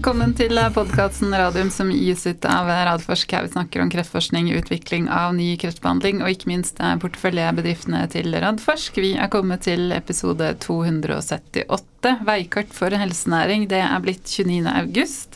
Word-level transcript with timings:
Velkommen 0.00 0.30
til 0.32 0.56
podkasten 0.72 1.34
Radium 1.36 1.68
som 1.68 1.90
gis 1.92 2.22
ut 2.24 2.46
av 2.48 2.70
Radforsk. 2.72 3.34
Her 3.36 3.44
vi 3.44 3.50
snakker 3.52 3.82
om 3.82 3.90
kreftforskning, 3.92 4.46
utvikling 4.56 5.10
av 5.12 5.34
ny 5.36 5.50
kreftbehandling 5.60 6.22
og 6.24 6.32
ikke 6.32 6.48
minst 6.48 6.80
porteføljebedriftene 7.02 8.00
til 8.08 8.32
Radforsk. 8.32 8.96
Vi 8.96 9.10
er 9.20 9.28
kommet 9.28 9.66
til 9.68 9.92
episode 9.92 10.54
278. 10.64 12.14
Veikart 12.24 12.72
for 12.72 12.96
helsenæring. 12.96 13.68
Det 13.68 13.82
er 13.84 14.00
blitt 14.00 14.24
29. 14.24 14.64
august. 14.72 15.29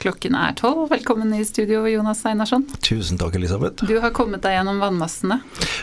Klokken 0.00 0.34
er 0.38 0.54
tolv. 0.56 0.86
Velkommen 0.90 1.34
i 1.36 1.42
studio, 1.44 1.82
Jonas 1.90 2.22
Einarsson. 2.28 2.64
Tusen 2.84 3.18
takk, 3.20 3.34
Elisabeth. 3.36 3.84
Du 3.88 3.98
har 4.00 4.14
kommet 4.16 4.42
deg 4.46 4.56
gjennom 4.56 4.80
vannmassene. 4.80 5.40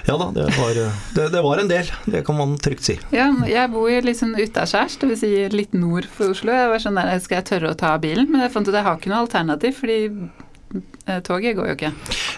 Ja 0.07 0.17
da, 0.17 0.31
det 0.33 0.47
var, 0.57 0.79
det, 1.15 1.27
det 1.35 1.43
var 1.45 1.61
en 1.61 1.69
del. 1.71 1.91
Det 2.05 2.23
kan 2.25 2.39
man 2.39 2.57
trygt 2.61 2.87
si. 2.87 2.97
Ja, 3.13 3.29
jeg 3.45 3.71
bor 3.73 3.89
jo 3.91 4.01
liksom 4.05 4.33
utaskjærs, 4.39 4.97
dvs. 5.03 5.21
Si 5.21 5.31
litt 5.53 5.77
nord 5.77 6.09
for 6.09 6.33
Oslo. 6.33 6.53
Jeg 6.55 6.73
var 6.73 6.83
sånn 6.83 6.99
der, 6.99 7.13
Skal 7.23 7.41
jeg 7.41 7.49
tørre 7.51 7.73
å 7.73 7.77
ta 7.79 7.93
bilen? 8.01 8.29
Men 8.31 8.45
jeg 8.45 8.53
fant 8.53 8.67
ut 8.67 8.73
at 8.73 8.81
jeg 8.81 8.87
har 8.89 8.99
ikke 8.99 9.13
noe 9.13 9.23
alternativ, 9.25 9.77
fordi 9.81 9.99
eh, 10.07 10.46
toget 11.23 11.55
går 11.57 11.69
jo 11.71 11.75
ikke. 11.77 11.91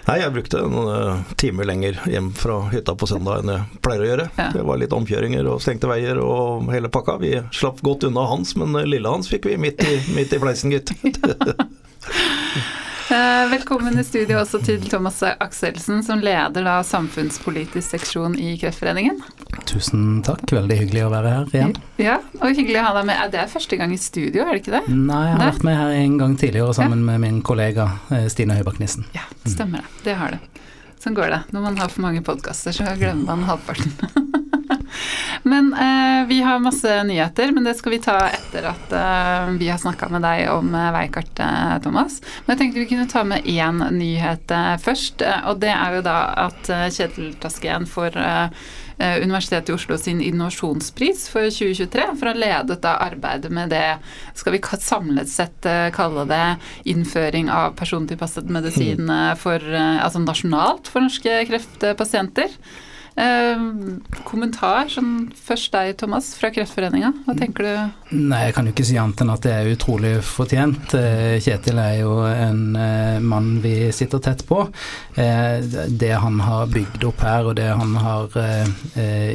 Nei, 0.09 0.17
jeg 0.21 0.33
brukte 0.33 0.61
noen 0.65 0.89
eh, 0.93 1.33
timer 1.37 1.67
lenger 1.69 1.99
hjem 2.09 2.31
fra 2.37 2.59
hytta 2.73 2.95
på 2.97 3.09
søndag 3.09 3.43
enn 3.43 3.53
jeg 3.53 3.81
pleier 3.85 4.03
å 4.03 4.09
gjøre. 4.09 4.27
Ja. 4.39 4.49
Det 4.55 4.65
var 4.65 4.81
litt 4.81 4.95
omkjøringer 4.95 5.49
og 5.51 5.61
stengte 5.63 5.89
veier 5.91 6.21
og 6.23 6.69
hele 6.73 6.91
pakka. 6.93 7.19
Vi 7.21 7.35
slapp 7.55 7.83
godt 7.85 8.07
unna 8.09 8.25
Hans, 8.29 8.55
men 8.59 8.73
eh, 8.79 8.89
lille 8.89 9.11
Hans 9.11 9.29
fikk 9.31 9.49
vi 9.49 9.57
midt 9.61 9.83
i, 9.85 9.99
midt 10.15 10.33
i 10.33 10.41
fleisen, 10.41 10.73
gitt. 10.73 10.93
Velkommen 13.09 13.99
i 13.99 14.03
studio 14.03 14.37
også 14.37 14.59
til 14.61 14.83
Thomas 14.85 15.23
Akselsen, 15.25 16.03
som 16.05 16.19
leder 16.21 16.61
da 16.61 16.75
samfunnspolitisk 16.85 17.95
seksjon 17.95 18.35
i 18.37 18.51
Kreftforeningen. 18.61 19.17
Tusen 19.65 20.19
takk, 20.25 20.43
veldig 20.53 20.77
hyggelig 20.77 21.07
å 21.07 21.09
være 21.15 21.31
her 21.33 21.55
igjen. 21.55 21.73
Ja, 21.97 22.19
og 22.37 22.53
hyggelig 22.53 22.77
å 22.83 22.83
ha 22.85 22.91
deg 22.99 23.07
med. 23.09 23.23
Det 23.33 23.41
er 23.41 23.49
første 23.49 23.79
gang 23.81 23.95
i 23.95 23.97
studio, 23.97 24.45
er 24.45 24.53
det 24.53 24.61
ikke 24.61 24.75
det? 24.75 24.83
Nei, 24.93 25.23
jeg 25.25 25.33
har 25.33 25.41
Nei? 25.41 25.49
vært 25.49 25.65
med 25.65 25.79
her 25.79 25.95
en 26.03 26.19
gang 26.21 26.37
tidligere 26.37 26.77
sammen 26.77 27.01
ja. 27.01 27.07
med 27.09 27.25
min 27.25 27.41
kollega 27.49 27.87
eh, 28.13 28.29
Stine 28.29 28.59
Høibakk 28.59 28.77
Nissen. 28.83 29.09
Ja, 29.17 29.25
stemmer 29.47 29.81
det. 29.81 30.03
Det 30.05 30.17
har 30.21 30.37
det. 30.37 30.69
Sånn 31.01 31.17
går 31.17 31.33
det. 31.33 31.43
Når 31.55 31.65
man 31.65 31.81
har 31.81 31.89
for 31.89 32.05
mange 32.05 32.21
podkaster, 32.29 32.77
så 32.77 32.93
glemmer 32.93 33.25
man 33.31 33.49
halvparten. 33.49 33.97
Men 35.43 35.73
eh, 35.73 36.27
vi 36.27 36.41
har 36.41 36.59
masse 36.59 37.03
nyheter, 37.03 37.51
men 37.51 37.63
det 37.63 37.73
skal 37.73 37.91
vi 37.91 38.01
ta 38.03 38.17
etter 38.27 38.67
at 38.71 38.91
eh, 38.95 39.53
vi 39.59 39.69
har 39.69 39.79
snakka 39.79 40.09
med 40.11 40.23
deg 40.25 40.49
om 40.51 40.73
eh, 40.75 40.91
veikartet, 40.95 41.83
Thomas. 41.83 42.19
Men 42.45 42.55
jeg 42.55 42.61
tenkte 42.63 42.83
vi 42.83 42.89
kunne 42.91 43.09
ta 43.09 43.23
med 43.27 43.47
én 43.47 43.81
nyhet 43.95 44.51
eh, 44.51 44.75
først, 44.83 45.23
eh, 45.23 45.47
og 45.49 45.61
det 45.63 45.71
er 45.73 45.97
jo 45.97 46.05
da 46.05 46.19
at 46.47 46.69
eh, 46.73 46.87
Kjetil 46.93 47.33
Tasken 47.41 47.89
får 47.89 48.19
Universitetet 48.99 49.69
i 49.69 49.73
Oslo 49.77 49.95
sin 49.95 50.17
innovasjonspris 50.19 51.21
for 51.31 51.47
2023, 51.47 52.07
for 52.19 52.27
å 52.27 52.33
ha 52.33 52.39
ledet 52.41 52.81
da 52.83 52.97
arbeidet 52.99 53.47
med 53.55 53.71
det 53.71 53.93
skal 54.35 54.57
vi 54.57 54.59
samlet 54.59 55.31
sett 55.31 55.67
kalle 55.95 56.25
det 56.27 56.57
innføring 56.91 57.47
av 57.47 57.77
persontilpasset 57.79 58.51
medisin 58.51 59.07
mm. 59.07 59.39
for, 59.39 59.63
altså 59.71 60.19
nasjonalt 60.19 60.91
for 60.91 61.07
norske 61.07 61.37
kreftpasienter. 61.47 62.59
Eh, 63.19 63.63
kommentar 64.23 64.87
sånn 64.91 65.27
først 65.35 65.73
deg, 65.73 65.95
Thomas, 65.99 66.29
fra 66.39 66.51
Kreftforeninga. 66.55 67.11
Hva 67.25 67.35
tenker 67.35 67.65
du? 67.65 67.71
Nei, 68.15 68.45
jeg 68.47 68.55
kan 68.55 68.69
jo 68.69 68.71
ikke 68.71 68.85
si 68.87 68.95
annet 69.01 69.23
enn 69.25 69.33
at 69.33 69.43
det 69.43 69.55
er 69.57 69.71
utrolig 69.73 70.13
fortjent. 70.23 70.93
Eh, 70.95 71.35
Kjetil 71.43 71.81
er 71.83 71.97
jo 71.99 72.13
en 72.29 72.61
eh, 72.79 73.17
mann 73.19 73.57
vi 73.63 73.89
sitter 73.95 74.23
tett 74.23 74.45
på. 74.47 74.61
Det 75.19 76.13
han 76.23 76.39
har 76.45 76.71
bygd 76.71 77.03
opp 77.09 77.25
her, 77.25 77.49
og 77.49 77.57
det 77.57 77.67
han 77.67 77.95
har 77.99 78.31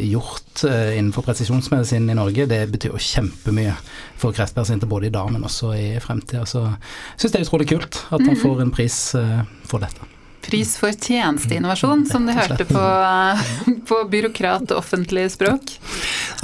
gjort 0.00 0.62
innenfor 0.65 1.27
presisjonsmedisin 1.27 2.09
i 2.09 2.17
Norge, 2.17 2.47
det 2.49 2.62
betyr 2.73 2.94
jo 2.94 3.03
kjempemye 3.03 3.75
for 4.21 4.33
kreftpasienter 4.37 4.89
både 4.89 5.11
i 5.11 5.15
dag, 5.15 5.28
men 5.34 5.44
også 5.44 5.75
i 5.77 5.87
fremtida. 6.00 6.47
Så 6.49 6.65
jeg 6.65 7.21
syns 7.21 7.37
det 7.37 7.43
er 7.43 7.47
utrolig 7.50 7.71
kult 7.75 8.00
at 8.09 8.21
han 8.23 8.33
mm. 8.33 8.43
får 8.47 8.65
en 8.65 8.75
pris 8.81 9.00
for 9.69 9.84
dette. 9.84 10.14
Pris 10.44 10.77
for 10.78 10.93
tjenesteinnovasjon, 10.93 12.06
som 12.06 12.27
de 12.27 12.37
hørte 12.37 12.66
på, 12.69 12.84
på 13.88 14.00
byråkrat 14.12 14.71
og 14.75 14.81
offentlig 14.82 15.27
språk. 15.32 15.77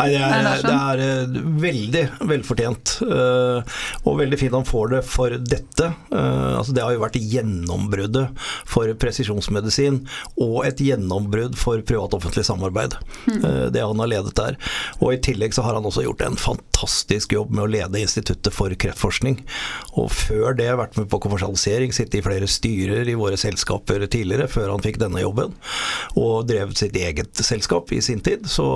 Nei, 0.01 0.07
det 0.15 0.21
er, 0.25 0.63
det 0.65 0.75
er 0.75 1.03
eh, 1.05 1.39
veldig 1.61 2.03
velfortjent. 2.31 2.95
Eh, 3.05 3.81
og 4.09 4.19
veldig 4.21 4.39
fint 4.41 4.57
han 4.57 4.67
får 4.69 4.93
det 4.95 5.01
for 5.09 5.35
dette. 5.37 5.91
Eh, 6.09 6.53
altså 6.57 6.75
det 6.77 6.85
har 6.85 6.95
jo 6.95 7.03
vært 7.03 7.19
gjennombruddet 7.21 8.47
for 8.69 8.93
presisjonsmedisin 9.03 10.01
og 10.41 10.63
et 10.69 10.81
gjennombrudd 10.85 11.59
for 11.61 11.83
privat-offentlig 11.85 12.47
samarbeid. 12.49 12.97
Mm. 13.27 13.45
Det 13.75 13.85
han 13.85 14.01
har 14.01 14.11
ledet 14.11 14.35
der. 14.39 14.57
Og 15.01 15.15
i 15.15 15.21
tillegg 15.23 15.55
så 15.57 15.65
har 15.67 15.77
han 15.77 15.87
også 15.89 16.07
gjort 16.07 16.25
en 16.25 16.39
fantastisk 16.41 17.35
jobb 17.37 17.53
med 17.53 17.67
å 17.67 17.71
lede 17.71 18.01
Instituttet 18.01 18.55
for 18.55 18.73
kreftforskning. 18.81 19.43
Og 20.01 20.09
før 20.15 20.57
det 20.57 20.71
vært 20.79 20.97
med 20.97 21.11
på 21.13 21.21
kommersialisering, 21.23 21.93
sitte 21.95 22.21
i 22.21 22.25
flere 22.25 22.49
styrer 22.49 23.09
i 23.11 23.19
våre 23.19 23.37
selskaper 23.41 23.90
tidligere, 24.11 24.49
før 24.51 24.75
han 24.75 24.85
fikk 24.85 25.01
denne 25.03 25.23
jobben. 25.23 25.55
Og 26.19 26.47
drevet 26.49 26.79
sitt 26.79 26.97
eget 26.97 27.43
selskap 27.45 27.93
i 27.93 28.01
sin 28.05 28.23
tid. 28.25 28.47
Så 28.51 28.67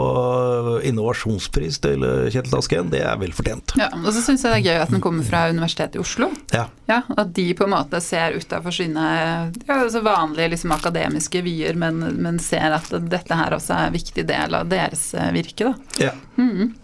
innovasjonspris 0.85 1.81
til 1.85 2.05
Kjetil 2.33 2.59
Asken, 2.59 2.93
det 2.95 3.05
er 3.07 3.19
vel 3.21 3.35
fortjent. 3.37 3.77
Ja, 3.81 3.91
og 3.95 4.11
så 4.13 4.23
syns 4.25 4.45
jeg 4.45 4.55
det 4.55 4.61
er 4.61 4.67
gøy 4.69 4.83
at 4.85 4.95
den 4.95 5.05
kommer 5.05 5.27
fra 5.27 5.47
Universitetet 5.53 5.99
i 5.99 6.03
Oslo. 6.03 6.31
Ja. 6.55 6.67
ja 6.91 7.03
at 7.17 7.35
de 7.37 7.49
på 7.57 7.67
en 7.67 7.75
måte 7.75 8.01
ser 8.05 8.37
utafor 8.39 8.75
sine 8.75 9.05
ja, 9.67 9.81
altså 9.81 10.03
vanlige 10.05 10.55
liksom, 10.55 10.75
akademiske 10.77 11.43
vyer, 11.45 11.79
men, 11.79 12.01
men, 12.23 12.39
ser 12.43 12.77
at 12.77 12.91
dette 13.11 13.39
her 13.39 13.57
også 13.57 13.77
er 13.77 13.91
en 13.91 13.97
viktig 13.97 14.27
del 14.29 14.57
av 14.59 14.71
deres 14.71 15.13
eh, 15.15 15.31
virke. 15.35 15.71
Da. 15.71 16.09
Ja. 16.09 16.15
Mm. 16.37 16.75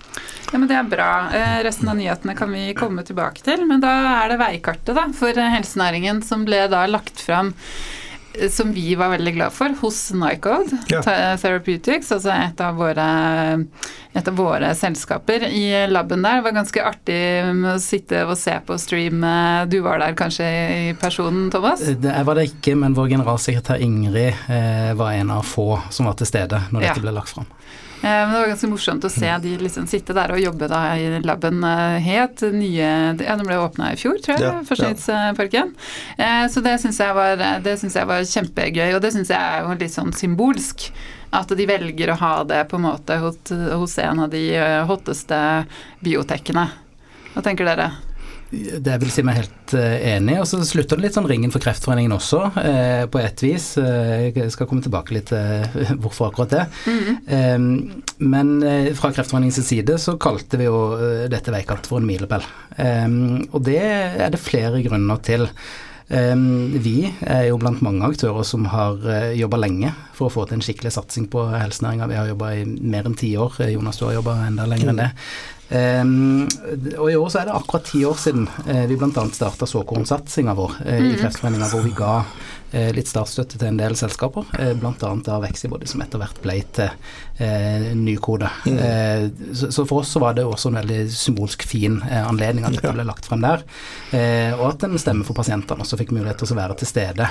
Ja, 0.50 0.58
men 0.58 0.68
Det 0.68 0.74
er 0.74 0.90
bra. 0.90 1.10
Eh, 1.34 1.56
resten 1.66 1.88
av 1.88 1.98
nyhetene 1.98 2.34
kan 2.38 2.52
vi 2.52 2.74
komme 2.74 3.04
tilbake 3.06 3.44
til. 3.46 3.64
Men 3.68 3.82
da 3.82 3.92
er 4.24 4.32
det 4.32 4.40
veikartet 4.40 4.96
da, 4.96 5.06
for 5.16 5.36
helsenæringen 5.56 6.22
som 6.26 6.44
ble 6.48 6.64
da 6.72 6.86
lagt 6.90 7.22
fram 7.22 7.54
som 8.50 8.72
vi 8.72 8.94
var 8.94 9.10
veldig 9.14 9.32
glad 9.34 9.54
for 9.54 9.74
hos 9.80 9.98
Nycode 10.14 10.78
ja. 10.90 11.02
Therapeutics, 11.02 12.12
altså 12.14 12.30
et 12.34 12.60
av, 12.62 12.76
våre, 12.78 13.06
et 14.12 14.30
av 14.30 14.36
våre 14.38 14.70
selskaper 14.78 15.48
i 15.48 15.64
laben 15.90 16.22
der. 16.22 16.40
Det 16.40 16.46
var 16.46 16.56
ganske 16.60 16.84
artig 16.86 17.20
med 17.50 17.72
å 17.74 17.82
sitte 17.82 18.22
og 18.26 18.36
se 18.38 18.54
på 18.66 18.78
stream. 18.80 19.24
Du 19.70 19.80
var 19.84 20.02
der 20.02 20.16
kanskje 20.18 20.46
i 20.46 20.94
personen, 21.00 21.48
Thomas? 21.52 21.82
Jeg 21.90 22.26
var 22.26 22.38
det 22.38 22.48
ikke, 22.52 22.76
men 22.78 22.96
vår 22.96 23.12
generalsekretær 23.16 23.82
Ingrid 23.82 24.46
eh, 24.50 24.92
var 24.98 25.16
en 25.16 25.34
av 25.34 25.46
få 25.46 25.72
som 25.90 26.10
var 26.10 26.18
til 26.20 26.30
stede 26.30 26.64
når 26.70 26.86
dette 26.86 26.98
ja. 27.00 27.06
ble 27.06 27.16
lagt 27.18 27.34
fram. 27.34 27.48
Eh, 28.02 28.08
men 28.08 28.32
det 28.32 28.38
var 28.38 28.48
ganske 28.48 28.68
morsomt 28.70 29.04
å 29.04 29.10
se 29.12 29.30
de 29.42 29.52
liksom 29.60 29.86
sitte 29.90 30.14
der 30.16 30.32
og 30.32 30.40
jobbe 30.40 30.70
da 30.72 30.80
i 30.96 31.20
laben. 31.20 31.60
Eh, 31.66 31.98
het 32.06 32.42
nye 32.54 32.88
Ja, 33.20 33.36
den 33.36 33.44
ble 33.44 33.58
åpna 33.60 33.92
i 33.92 34.00
fjor, 34.00 34.16
tror 34.24 34.38
jeg, 34.38 34.46
ja, 34.46 34.64
Forskningsparken. 34.64 35.74
Ja. 36.16 36.24
Eh, 36.44 36.48
så 36.48 36.64
det 36.64 36.78
syns 36.80 37.00
jeg, 37.02 37.12
jeg, 37.12 38.08
var 38.08 38.28
kjempegøy, 38.32 38.94
og 38.96 39.02
det 39.04 39.12
syns 39.16 39.32
jeg 39.32 39.40
er 39.40 39.66
jo 39.66 39.76
litt 39.76 39.96
sånn 39.96 40.14
symbolsk. 40.16 40.90
At 41.36 41.52
de 41.54 41.62
velger 41.68 42.10
å 42.10 42.18
ha 42.18 42.34
det 42.42 42.64
på 42.72 42.80
en 42.80 42.88
måte 42.88 43.20
hos, 43.22 43.36
hos 43.52 43.98
en 44.02 44.24
av 44.24 44.32
de 44.32 44.44
hotteste 44.88 45.36
biotekene. 46.02 46.64
Hva 47.36 47.44
tenker 47.46 47.68
dere? 47.68 47.92
Det 48.50 48.96
vil 48.98 49.10
si 49.14 49.22
meg 49.22 49.38
helt 49.38 49.74
uh, 49.78 49.96
enig. 50.10 50.36
Og 50.42 50.46
så 50.50 50.58
slutter 50.66 50.98
det 50.98 51.06
litt 51.06 51.16
sånn 51.16 51.28
ringen 51.30 51.52
for 51.54 51.62
Kreftforeningen 51.62 52.16
også, 52.16 52.40
eh, 52.58 53.04
på 53.10 53.20
et 53.22 53.44
vis. 53.44 53.72
Uh, 53.78 54.30
jeg 54.34 54.50
skal 54.54 54.66
komme 54.70 54.82
tilbake 54.82 55.14
litt 55.14 55.30
til 55.30 55.68
hvorfor 56.02 56.30
akkurat 56.30 56.56
det. 56.56 56.64
Mm 56.86 56.98
-hmm. 56.98 58.02
men 58.18 58.48
fra 58.94 59.12
Kreftforeningens 59.12 59.66
side 59.66 59.98
så 59.98 60.16
kalte 60.18 60.56
vi 60.56 60.64
jo 60.64 60.96
dette 61.28 61.52
veikartet 61.52 61.86
for 61.86 61.98
en 61.98 62.06
milepæl. 62.06 62.42
og 63.52 63.62
det 63.64 63.78
er 63.78 64.30
det 64.30 64.40
flere 64.40 64.82
grunner 64.82 65.16
til. 65.16 65.48
Vi 66.08 67.14
er 67.20 67.44
jo 67.48 67.58
blant 67.58 67.82
mange 67.82 68.06
aktører 68.06 68.42
som 68.42 68.64
har 68.64 68.98
jobba 69.34 69.56
lenge 69.56 69.92
for 70.12 70.26
å 70.26 70.30
få 70.30 70.46
til 70.46 70.54
en 70.54 70.62
skikkelig 70.62 70.92
satsing 70.92 71.28
på 71.30 71.46
helsenæringa. 71.48 72.06
Vi 72.06 72.16
har 72.16 72.26
jobba 72.26 72.54
i 72.54 72.64
mer 72.64 73.06
enn 73.06 73.14
ti 73.14 73.36
år. 73.36 73.52
Jonas, 73.70 73.98
du 73.98 74.04
har 74.04 74.14
jobba 74.14 74.46
enda 74.46 74.66
lenger 74.66 74.88
enn 74.88 74.96
det. 74.96 75.10
Um, 75.70 76.48
og 76.98 77.12
i 77.12 77.14
år 77.14 77.28
så 77.30 77.40
er 77.40 77.46
det 77.46 77.54
akkurat 77.54 77.84
ti 77.86 78.00
år 78.02 78.16
siden 78.18 78.48
uh, 78.66 78.86
vi 78.90 78.96
bl.a. 78.98 79.22
starta 79.30 79.68
såkornsatsinga 79.70 80.54
vår 80.58 80.72
uh, 80.80 80.96
mm. 80.98 81.04
i 81.12 81.18
Kreftforeninga, 81.20 81.68
hvor 81.70 81.84
vi 81.84 81.92
ga 81.94 82.14
uh, 82.24 82.88
litt 82.96 83.06
startstøtte 83.06 83.54
til 83.54 83.68
en 83.68 83.78
del 83.78 83.94
selskaper, 83.98 84.48
uh, 84.50 84.72
bl.a. 84.80 85.12
av 85.14 85.44
Vexibody, 85.46 85.86
som 85.86 86.02
etter 86.02 86.22
hvert 86.22 86.42
ble 86.42 86.58
til 86.74 86.90
Nykode. 87.96 88.50
Mm. 88.68 89.54
Så, 89.56 89.70
så, 89.72 89.86
for 89.88 90.02
oss 90.02 90.10
så 90.12 90.20
var 90.20 90.34
det 90.36 90.42
også 90.44 90.68
en 90.68 90.76
veldig 90.76 90.98
symbolsk 91.14 91.62
fin 91.64 91.94
anledning 92.04 92.66
at 92.68 92.74
dette 92.76 92.92
ble 92.92 93.06
lagt 93.08 93.24
frem 93.30 93.40
der, 93.40 93.62
og 94.58 94.66
at 94.66 94.84
en 94.84 95.00
stemme 95.00 95.24
for 95.24 95.38
pasientene 95.38 95.80
også 95.80 95.96
fikk 96.02 96.12
mulighet 96.12 96.42
til 96.42 96.52
å 96.52 96.58
være 96.58 96.76
til 96.82 96.90
stede. 96.90 97.30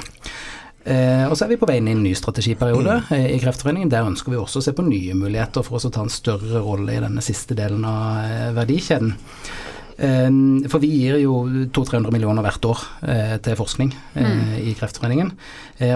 Eh, 0.83 1.25
og 1.27 1.35
så 1.35 1.45
er 1.45 1.51
vi 1.53 1.59
på 1.59 1.67
vei 1.67 1.77
inn 1.79 1.89
i 1.91 1.93
en 1.93 2.03
ny 2.05 2.13
strategiperiode 2.15 3.01
mm. 3.03 3.15
eh, 3.15 3.27
i 3.35 3.39
Kreftforeningen. 3.41 3.91
Der 3.91 4.07
ønsker 4.07 4.33
vi 4.33 4.39
også 4.39 4.61
å 4.61 4.67
se 4.69 4.75
på 4.75 4.85
nye 4.87 5.17
muligheter 5.17 5.65
for 5.65 5.79
oss 5.79 5.89
å 5.89 5.93
ta 5.93 6.05
en 6.05 6.13
større 6.13 6.63
rolle 6.63 6.95
i 6.95 7.01
denne 7.03 7.23
siste 7.25 7.57
delen 7.57 7.83
av 7.87 8.23
eh, 8.23 8.45
verdikjeden. 8.57 9.17
For 9.99 10.79
vi 10.79 10.87
gir 10.93 11.17
jo 11.19 11.41
200-300 11.75 12.13
millioner 12.15 12.45
hvert 12.45 12.63
år 12.69 12.83
til 13.43 13.57
forskning 13.59 13.89
mm. 14.13 14.53
i 14.63 14.71
Kreftforeningen. 14.79 15.33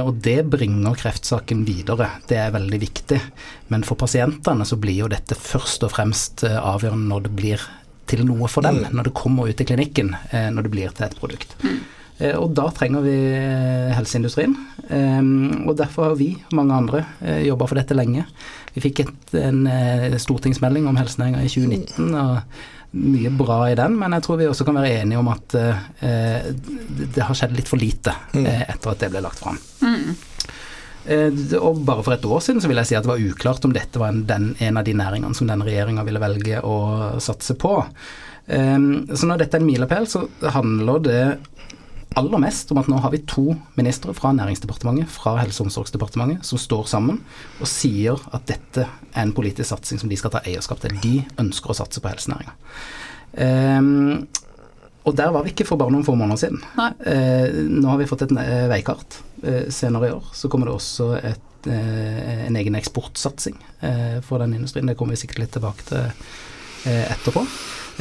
og 0.01 0.17
det 0.25 0.41
bringer 0.51 0.97
kreftsaken 0.99 1.61
videre. 1.63 2.09
Det 2.27 2.35
er 2.35 2.51
veldig 2.51 2.81
viktig. 2.81 3.21
Men 3.71 3.87
for 3.87 3.95
pasientene 3.95 4.67
så 4.67 4.75
blir 4.75 5.05
jo 5.05 5.07
dette 5.07 5.39
først 5.39 5.87
og 5.87 5.93
fremst 5.95 6.43
avgjørende 6.43 7.13
når 7.13 7.29
det 7.29 7.33
blir 7.39 7.63
til 8.11 8.25
noe 8.27 8.51
for 8.51 8.67
dem 8.67 8.81
mm. 8.81 8.91
når 8.91 9.07
det 9.07 9.15
kommer 9.23 9.47
ut 9.47 9.63
i 9.63 9.69
klinikken, 9.71 10.11
når 10.51 10.67
det 10.67 10.75
blir 10.75 10.91
til 10.99 11.07
et 11.07 11.19
produkt. 11.23 11.55
Eh, 12.19 12.35
og 12.37 12.51
da 12.57 12.67
trenger 12.75 13.05
vi 13.05 13.15
eh, 13.31 13.95
helseindustrien. 13.97 14.55
Og 14.83 15.73
derfor 15.79 16.11
har 16.11 16.19
vi 16.19 16.33
og 16.35 16.57
mange 16.59 16.75
andre 16.75 16.99
jobba 17.47 17.65
for 17.69 17.79
dette 17.79 17.95
lenge. 17.95 18.25
Vi 18.75 18.81
fikk 18.83 18.99
et, 19.05 19.35
en 19.39 19.63
stortingsmelding 20.19 20.89
om 20.89 20.97
helsenæringa 20.99 21.41
i 21.45 21.49
2019. 21.49 22.11
og 22.19 22.41
mye 22.93 23.29
bra 23.33 23.71
i 23.71 23.77
den, 23.77 23.95
men 23.97 24.13
jeg 24.13 24.25
tror 24.25 24.37
vi 24.37 24.47
også 24.49 24.65
kan 24.67 24.77
være 24.77 24.99
enige 25.01 25.21
om 25.21 25.29
at 25.33 25.55
eh, 25.57 26.51
det 27.15 27.25
har 27.25 27.37
skjedd 27.37 27.55
litt 27.57 27.69
for 27.69 27.81
lite 27.81 28.13
mm. 28.35 28.43
eh, 28.45 28.65
etter 28.67 28.91
at 28.91 29.01
det 29.01 29.09
ble 29.13 29.23
lagt 29.25 29.41
fram. 29.41 29.57
Mm. 29.81 30.11
Eh, 31.03 31.39
og 31.57 31.81
bare 31.87 32.05
for 32.05 32.15
et 32.15 32.27
år 32.29 32.43
siden 32.45 32.61
så 32.61 32.69
vil 32.69 32.81
jeg 32.83 32.91
si 32.91 32.97
at 32.99 33.07
det 33.07 33.13
var 33.15 33.23
uklart 33.23 33.65
om 33.65 33.73
dette 33.73 34.01
var 34.01 34.13
en, 34.13 34.21
den, 34.29 34.51
en 34.61 34.77
av 34.77 34.85
de 34.85 34.93
næringene 34.99 35.33
som 35.37 35.49
denne 35.49 35.65
regjeringa 35.65 36.05
ville 36.05 36.21
velge 36.21 36.61
å 36.61 36.77
satse 37.23 37.57
på. 37.59 37.79
Så 38.43 39.23
når 39.23 39.39
dette 39.39 39.55
er 39.55 39.61
en 39.63 39.69
milepæl, 39.69 40.03
så 40.11 40.25
handler 40.51 40.97
det 40.99 41.19
aller 42.19 42.41
mest 42.41 42.71
om 42.73 42.79
at 42.81 42.89
nå 42.91 42.99
har 43.03 43.11
vi 43.13 43.21
to 43.29 43.55
ministre 43.77 44.13
fra 44.17 44.33
Næringsdepartementet, 44.35 45.09
fra 45.11 45.35
Helse- 45.39 45.61
og 45.63 45.69
omsorgsdepartementet, 45.69 46.45
som 46.45 46.61
står 46.61 46.87
sammen 46.89 47.19
og 47.59 47.69
sier 47.69 48.19
at 48.33 48.45
dette 48.49 48.85
er 48.85 49.21
en 49.23 49.33
politisk 49.35 49.69
satsing 49.69 50.01
som 50.01 50.11
de 50.11 50.19
skal 50.19 50.33
ta 50.33 50.43
eierskap 50.45 50.81
til. 50.83 50.95
De 51.03 51.15
ønsker 51.41 51.73
å 51.73 51.77
satse 51.77 52.03
på 52.03 52.11
helsenæringa. 52.11 52.55
Um, 53.33 54.27
og 55.03 55.17
der 55.17 55.33
var 55.35 55.43
vi 55.43 55.51
ikke 55.51 55.67
for 55.67 55.81
bare 55.81 55.91
noen 55.91 56.05
få 56.07 56.15
måneder 56.15 56.39
siden. 56.45 56.61
Uh, 56.77 57.63
nå 57.69 57.89
har 57.91 57.99
vi 58.01 58.09
fått 58.09 58.27
et 58.27 58.35
veikart. 58.71 59.19
Uh, 59.43 59.65
senere 59.73 60.09
i 60.09 60.15
år 60.15 60.29
så 60.37 60.51
kommer 60.51 60.69
det 60.69 60.77
også 60.77 61.09
et, 61.19 61.49
en 61.63 62.57
egen 62.59 62.75
eksportsatsing 62.75 63.55
for 64.27 64.41
den 64.43 64.57
industrien. 64.57 64.89
Det 64.89 64.97
kommer 64.99 65.15
vi 65.15 65.21
sikkert 65.21 65.45
litt 65.45 65.53
tilbake 65.55 65.85
til 65.87 66.91
etterpå. 66.91 67.45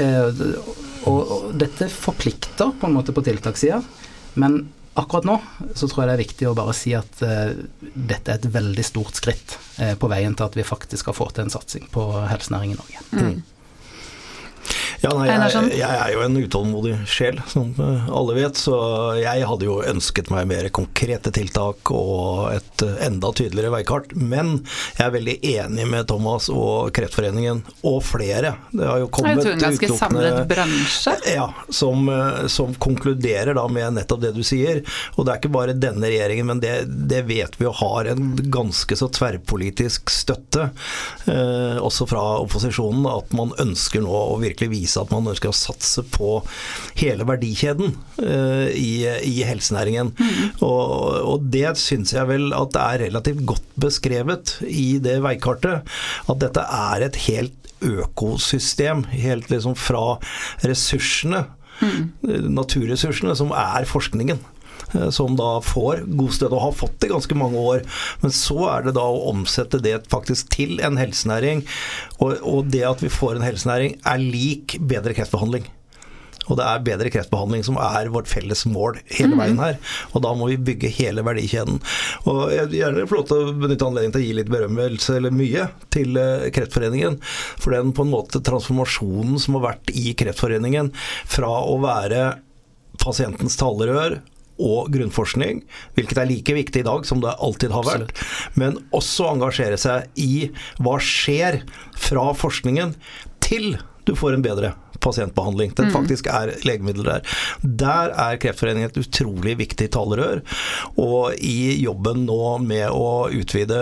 Og, 0.00 0.42
og, 1.10 1.48
dette 1.58 1.88
forplikter 1.92 2.70
på 2.78 2.88
en 2.88 2.94
måte 2.96 3.12
på 3.12 3.24
tiltakssida. 3.26 3.82
Men 4.40 4.62
akkurat 4.94 5.26
nå 5.28 5.38
så 5.74 5.88
tror 5.88 6.02
jeg 6.02 6.10
det 6.10 6.14
er 6.14 6.22
viktig 6.22 6.48
å 6.48 6.56
bare 6.56 6.74
si 6.76 6.92
at 6.96 7.22
uh, 7.24 7.52
dette 7.80 8.32
er 8.32 8.40
et 8.40 8.50
veldig 8.54 8.84
stort 8.84 9.18
skritt 9.20 9.56
uh, 9.80 9.94
på 9.98 10.10
veien 10.12 10.36
til 10.36 10.48
at 10.48 10.58
vi 10.58 10.66
faktisk 10.66 11.06
skal 11.06 11.16
få 11.16 11.30
til 11.32 11.46
en 11.46 11.54
satsing 11.54 11.88
på 11.92 12.06
helsenæring 12.30 12.74
i 12.74 12.78
Norge. 12.78 13.04
Mm. 13.16 13.40
Ja, 15.02 15.10
nei, 15.18 15.26
jeg, 15.26 15.72
jeg, 15.80 15.98
er 15.98 16.12
jo 16.14 16.20
en 16.22 16.36
utålmodig 16.38 16.92
sjel, 17.10 17.40
som 17.50 17.72
eh, 17.74 18.04
alle 18.14 18.36
vet. 18.36 18.58
Så 18.58 18.76
jeg 19.18 19.46
hadde 19.48 19.66
jo 19.66 19.80
ønsket 19.82 20.30
meg 20.30 20.46
mer 20.46 20.68
konkrete 20.74 21.32
tiltak 21.34 21.90
og 21.90 22.52
et 22.52 22.84
eh, 22.86 23.00
enda 23.08 23.32
tydeligere 23.34 23.72
veikart. 23.74 24.14
Men 24.14 24.60
jeg 24.98 25.04
er 25.08 25.14
veldig 25.16 25.34
enig 25.56 25.86
med 25.90 26.06
Thomas 26.10 26.46
og 26.52 26.92
Kreftforeningen, 26.94 27.64
og 27.88 27.98
flere. 28.06 28.54
Det 28.70 28.86
har 28.86 29.02
jo 29.02 29.08
kommet 29.10 29.42
En 29.42 29.58
ganske 29.64 29.90
samlet 29.98 30.44
bransje? 30.50 31.16
Ja, 31.34 31.48
som, 31.68 32.06
eh, 32.12 32.46
som, 32.46 32.74
konkluderer 32.82 33.58
da 33.58 33.66
med 33.68 33.98
nettopp 33.98 34.22
det 34.22 34.32
du 34.38 34.42
sier. 34.46 34.84
Og 35.16 35.26
det 35.26 35.34
er 35.34 35.42
ikke 35.42 35.52
bare 35.58 35.74
denne 35.74 36.06
regjeringen, 36.06 36.46
men 36.52 36.62
det, 36.62 36.76
det 37.10 37.24
vet 37.26 37.58
vi 37.58 37.66
jo 37.66 37.74
har 37.82 38.12
en 38.14 38.36
ganske 38.54 38.96
så 38.98 39.10
tverrpolitisk 39.10 40.14
støtte, 40.14 40.70
eh, 41.26 41.82
også 41.82 42.06
fra 42.10 42.22
opposisjonen, 42.46 43.10
at 43.10 43.34
man 43.34 43.50
ønsker 43.62 44.06
nå 44.06 44.14
å 44.30 44.38
virkelig 44.42 44.70
vise 44.70 44.91
vise 44.92 45.00
at 45.00 45.12
man 45.12 45.30
ønsker 45.32 45.50
å 45.50 45.56
satse 45.56 46.04
på 46.12 46.42
hele 47.00 47.24
verdikjeden 47.28 47.94
uh, 48.20 48.68
i, 48.68 49.06
i, 49.24 49.42
helsenæringen. 49.46 50.12
Mm. 50.18 50.60
Og, 50.60 50.84
og, 51.32 51.48
det 51.52 51.76
syns 51.80 52.12
jeg 52.12 52.28
vel 52.28 52.52
at 52.56 52.72
det 52.74 52.82
er 52.82 53.04
relativt 53.06 53.44
godt 53.46 53.74
beskrevet 53.80 54.58
i 54.68 54.98
det 55.02 55.20
veikartet. 55.24 55.88
At 56.28 56.42
dette 56.42 56.62
er 56.62 57.06
et 57.06 57.18
helt 57.28 57.58
økosystem, 57.82 59.04
helt 59.10 59.50
liksom 59.50 59.74
fra 59.74 60.18
ressursene, 60.62 61.46
mm. 61.80 62.02
naturressursene, 62.52 63.34
som 63.38 63.50
er 63.56 63.88
forskningen 63.90 64.42
som 65.14 65.36
da 65.38 65.56
får 65.64 66.04
god 66.06 66.32
støtte, 66.36 66.54
og 66.56 66.66
har 66.68 66.78
fått 66.78 66.98
det 67.00 67.10
i 67.10 67.14
ganske 67.14 67.38
mange 67.38 67.60
år. 67.60 67.84
Men 68.22 68.34
så 68.36 68.58
er 68.72 68.88
det 68.88 68.96
da 68.98 69.04
å 69.08 69.28
omsette 69.32 69.82
det 69.82 69.98
faktisk 70.12 70.52
til 70.54 70.80
en 70.84 71.00
helsenæring. 71.00 71.64
Og, 72.20 72.38
og 72.40 72.72
det 72.72 72.84
at 72.88 73.04
vi 73.04 73.12
får 73.12 73.38
en 73.38 73.46
helsenæring 73.46 73.98
er 74.08 74.22
lik 74.22 74.78
bedre 74.80 75.16
kreftbehandling. 75.16 75.68
Og 76.50 76.58
det 76.58 76.66
er 76.66 76.84
bedre 76.84 77.10
kreftbehandling 77.12 77.62
som 77.66 77.78
er 77.80 78.10
vårt 78.12 78.30
felles 78.30 78.64
mål 78.66 78.98
hele 79.14 79.36
veien 79.38 79.60
her. 79.62 79.78
Og 80.12 80.24
da 80.24 80.32
må 80.36 80.48
vi 80.50 80.58
bygge 80.70 80.90
hele 80.96 81.24
verdikjeden. 81.26 81.78
Og 82.26 82.40
jeg 82.54 82.70
vil 82.70 82.80
gjerne 82.80 83.06
få 83.10 83.20
lov 83.20 83.28
til 83.30 83.42
å 83.42 83.54
benytte 83.62 83.88
anledningen 83.88 84.16
til 84.16 84.22
å 84.22 84.26
gi 84.26 84.36
litt 84.40 84.52
berømmelse, 84.52 85.18
eller 85.20 85.36
mye, 85.36 85.68
til 85.94 86.18
eh, 86.18 86.48
Kreftforeningen. 86.54 87.20
For 87.62 87.76
den 87.76 87.94
på 87.94 88.06
en 88.06 88.14
måte 88.14 88.42
transformasjonen 88.44 89.38
som 89.42 89.58
har 89.58 89.68
vært 89.70 89.94
i 89.94 90.16
Kreftforeningen 90.18 90.90
fra 91.30 91.52
å 91.62 91.78
være 91.82 92.26
pasientens 93.02 93.56
talerør 93.60 94.18
og 94.60 94.92
grunnforskning, 94.94 95.62
hvilket 95.96 96.20
er 96.22 96.28
like 96.30 96.56
viktig 96.56 96.82
i 96.82 96.88
dag 96.88 97.06
som 97.08 97.22
det 97.24 97.34
alltid 97.38 97.74
har 97.74 97.86
vært. 97.88 98.12
Absolutt. 98.12 98.58
Men 98.60 98.78
også 98.94 99.30
engasjere 99.32 99.80
seg 99.80 100.20
i 100.20 100.50
hva 100.82 100.98
skjer 101.02 101.62
fra 101.96 102.30
forskningen 102.36 102.96
til 103.42 103.76
du 104.06 104.16
får 104.18 104.36
en 104.36 104.44
bedre 104.44 104.74
pasientbehandling. 105.02 105.74
Det 105.76 105.88
mm. 105.88 105.92
faktisk 105.94 106.28
er 106.32 106.54
legemidler 106.66 107.08
der. 107.08 107.38
Der 107.62 108.14
er 108.16 108.38
Kreftforeningen 108.42 108.90
et 108.90 109.00
utrolig 109.02 109.56
viktig 109.60 109.90
talerør. 109.94 110.42
Og 111.00 111.36
i 111.38 111.76
jobben 111.82 112.24
nå 112.28 112.40
med 112.64 112.88
å 112.90 113.28
utvide 113.32 113.78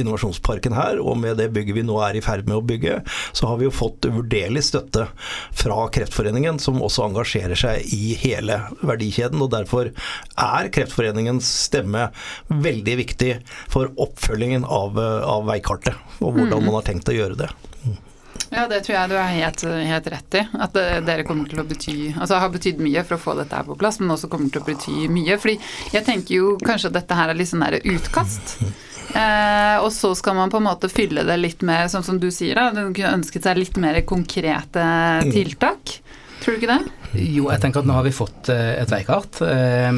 innovasjonsparken 0.00 0.76
her, 0.76 1.00
og 1.00 1.18
med 1.20 1.38
det 1.40 1.50
bygget 1.54 1.80
vi 1.80 1.86
nå 1.86 1.98
er 2.04 2.18
i 2.18 2.24
ferd 2.24 2.48
med 2.48 2.58
å 2.58 2.64
bygge, 2.66 3.00
så 3.36 3.50
har 3.50 3.60
vi 3.60 3.68
jo 3.68 3.74
fått 3.74 4.08
uvurderlig 4.08 4.64
støtte 4.66 5.06
fra 5.56 5.86
Kreftforeningen, 5.94 6.60
som 6.62 6.80
også 6.82 7.08
engasjerer 7.08 7.58
seg 7.58 7.94
i 7.94 8.14
hele 8.20 8.60
verdikjeden. 8.80 9.40
Og 9.44 9.52
derfor 9.54 9.92
er 9.92 10.72
Kreftforeningens 10.74 11.48
stemme 11.66 12.08
veldig 12.48 12.96
viktig 13.04 13.32
for 13.70 13.92
oppfølgingen 14.00 14.66
av, 14.66 14.98
av 15.00 15.48
veikartet, 15.50 15.98
og 16.20 16.36
hvordan 16.36 16.60
mm. 16.60 16.68
man 16.68 16.80
har 16.80 16.88
tenkt 16.88 17.10
å 17.10 17.16
gjøre 17.16 17.42
det. 17.44 17.50
Ja, 18.50 18.66
det 18.66 18.80
tror 18.82 18.96
jeg 18.96 19.10
du 19.12 19.14
er 19.14 19.28
helt, 19.30 19.62
helt 19.62 20.06
rett 20.10 20.36
i. 20.40 20.44
At 20.66 20.74
dere 21.06 21.24
kommer 21.26 21.46
til 21.50 21.62
å 21.62 21.66
bety 21.66 21.96
Altså 22.16 22.40
har 22.42 22.50
betydd 22.50 22.82
mye 22.82 23.04
for 23.06 23.14
å 23.16 23.22
få 23.22 23.34
dette 23.38 23.54
her 23.54 23.66
på 23.68 23.78
plass, 23.78 24.00
men 24.02 24.10
også 24.10 24.30
kommer 24.32 24.50
til 24.50 24.62
å 24.62 24.66
bety 24.66 25.06
mye. 25.12 25.38
Fordi 25.38 25.56
jeg 25.94 26.06
tenker 26.06 26.34
jo 26.34 26.54
kanskje 26.58 26.90
at 26.90 26.98
dette 26.98 27.18
her 27.18 27.30
er 27.30 27.38
litt 27.38 27.52
sånn 27.52 27.66
utkast. 27.80 28.56
Eh, 29.10 29.76
og 29.82 29.88
så 29.90 30.12
skal 30.14 30.36
man 30.38 30.52
på 30.52 30.60
en 30.60 30.68
måte 30.68 30.86
fylle 30.86 31.24
det 31.26 31.34
litt 31.40 31.64
med, 31.66 31.88
sånn 31.90 32.04
som 32.06 32.20
du 32.22 32.28
sier, 32.30 32.54
da. 32.54 32.68
Du 32.70 32.94
kunne 32.94 33.16
ønsket 33.16 33.42
seg 33.42 33.58
litt 33.58 33.80
mer 33.82 33.98
konkrete 34.06 34.84
mm. 35.26 35.32
tiltak. 35.34 35.96
Tror 36.44 36.54
du 36.54 36.60
ikke 36.60 36.76
det? 36.76 36.99
Jo, 37.10 37.48
jeg 37.50 37.58
tenker 37.58 37.82
at 37.82 37.88
nå 37.88 37.94
har 37.96 38.04
vi 38.06 38.12
fått 38.14 38.48
eh, 38.54 38.76
et 38.78 38.90
veikart. 38.92 39.40
Eh, 39.42 39.88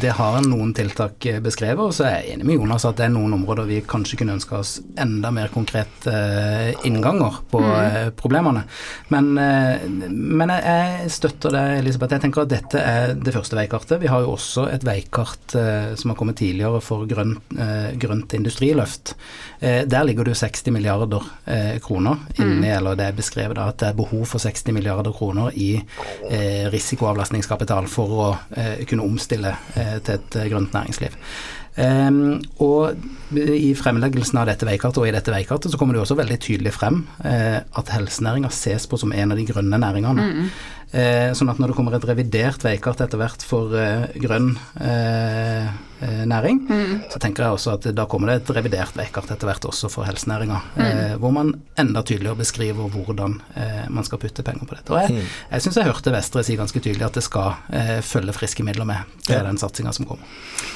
det 0.00 0.12
har 0.14 0.38
noen 0.46 0.70
tiltak 0.76 1.26
eh, 1.26 1.40
beskrevet, 1.42 1.82
og 1.82 1.94
så 1.96 2.06
er 2.06 2.12
jeg 2.20 2.36
enig 2.36 2.46
med 2.46 2.60
Jonas 2.60 2.86
at 2.86 3.00
det 3.00 3.08
er 3.08 3.14
noen 3.14 3.34
områder 3.40 3.66
vi 3.66 3.80
kanskje 3.82 4.20
kunne 4.20 4.36
ønske 4.38 4.54
oss 4.54 4.76
enda 5.00 5.32
mer 5.34 5.50
konkrete 5.50 6.14
innganger 6.86 7.40
på 7.50 7.62
mm. 7.64 8.14
problemene. 8.18 8.62
Men, 9.10 9.32
men, 9.34 10.52
jeg 10.54 11.10
støtter 11.10 11.54
det, 11.54 11.64
Elisabeth. 11.80 12.14
Jeg 12.14 12.24
tenker 12.26 12.44
at 12.44 12.52
dette 12.52 12.82
er 12.82 13.14
det 13.18 13.34
første 13.34 13.58
veikartet. 13.58 13.98
Vi 14.02 14.10
har 14.10 14.22
jo 14.22 14.34
også 14.36 14.68
et 14.70 14.86
veikart 14.86 15.56
som 15.98 16.12
har 16.12 16.18
kommet 16.18 16.38
tidligere 16.40 16.80
for 16.84 17.06
grønt, 17.10 17.54
grønt 18.00 18.34
industriløft. 18.36 19.14
Der 19.60 20.06
ligger 20.06 20.26
det 20.26 20.34
jo 20.34 20.40
60 20.42 20.70
milliarder 20.74 21.26
kroner 21.84 22.22
inni, 22.36 22.68
mm. 22.68 22.70
eller 22.76 22.98
det 22.98 23.08
er 23.08 23.18
beskrevet 23.18 23.58
da, 23.58 23.68
at 23.72 23.80
det 23.82 23.90
er 23.90 23.98
behov 23.98 24.26
for 24.30 24.42
60 24.42 24.76
milliarder 24.76 25.14
kroner 25.16 25.54
i 25.56 25.70
risikoavlastningskapital 26.72 27.88
for 27.90 28.12
å 28.16 28.28
eh, 28.56 28.84
kunne 28.88 29.06
omstille 29.06 29.54
eh, 29.74 29.96
til 30.04 30.18
et 30.18 30.38
eh, 30.38 30.50
grønt 30.52 30.76
næringsliv. 30.76 31.16
Um, 31.80 32.40
og 32.60 33.38
i 33.38 33.70
fremleggelsen 33.78 34.40
av 34.40 34.48
dette 34.50 34.66
veikartet 34.66 34.98
og 35.00 35.06
i 35.06 35.12
dette 35.14 35.32
veikartet 35.32 35.70
så 35.70 35.78
kommer 35.78 35.94
det 35.94 36.00
jo 36.00 36.06
også 36.08 36.16
veldig 36.18 36.38
tydelig 36.42 36.72
frem 36.74 36.98
uh, 37.22 37.62
at 37.62 37.92
helsenæringa 37.94 38.50
ses 38.52 38.88
på 38.90 38.98
som 39.00 39.14
en 39.14 39.32
av 39.32 39.38
de 39.38 39.46
grønne 39.48 39.78
næringene. 39.80 40.26
Mm. 40.26 40.50
Uh, 40.90 41.30
sånn 41.38 41.52
at 41.52 41.62
når 41.62 41.70
det 41.70 41.78
kommer 41.78 41.96
et 41.96 42.08
revidert 42.10 42.66
veikart 42.66 43.00
etter 43.06 43.22
hvert 43.22 43.46
for 43.46 43.72
uh, 43.78 44.10
grønn 44.18 44.56
Eh, 44.80 45.68
næring, 46.00 46.62
mm. 46.68 46.92
så 47.12 47.18
tenker 47.20 47.44
jeg 47.44 47.56
også 47.56 47.74
at 47.76 47.88
da 47.96 48.06
kommer 48.08 48.30
det 48.30 48.40
et 48.40 48.52
revidert 48.56 48.96
veikart 48.96 49.30
etter 49.32 49.48
hvert 49.48 49.66
også 49.68 49.90
for 49.92 50.08
helsenæringa, 50.08 50.60
mm. 50.74 50.82
eh, 50.84 51.14
hvor 51.20 51.32
man 51.34 51.52
enda 51.80 52.02
tydeligere 52.06 52.38
beskriver 52.40 52.88
hvordan 52.92 53.36
eh, 53.56 53.86
man 53.92 54.06
skal 54.06 54.20
putte 54.22 54.44
penger 54.46 54.68
på 54.68 54.76
dette. 54.76 54.92
Og 54.92 55.02
jeg, 55.02 55.16
mm. 55.16 55.34
jeg 55.52 55.64
syns 55.64 55.80
jeg 55.80 55.88
hørte 55.90 56.14
Vestre 56.14 56.44
si 56.46 56.56
ganske 56.58 56.82
tydelig 56.82 57.06
at 57.06 57.18
det 57.18 57.24
skal 57.26 57.56
eh, 57.76 57.98
følge 58.06 58.34
friske 58.36 58.64
midler 58.66 58.88
med 58.88 59.08
til 59.26 59.36
ja. 59.36 59.44
den 59.46 59.60
satsinga 59.60 59.92
som 59.96 60.08
kommer. 60.08 60.28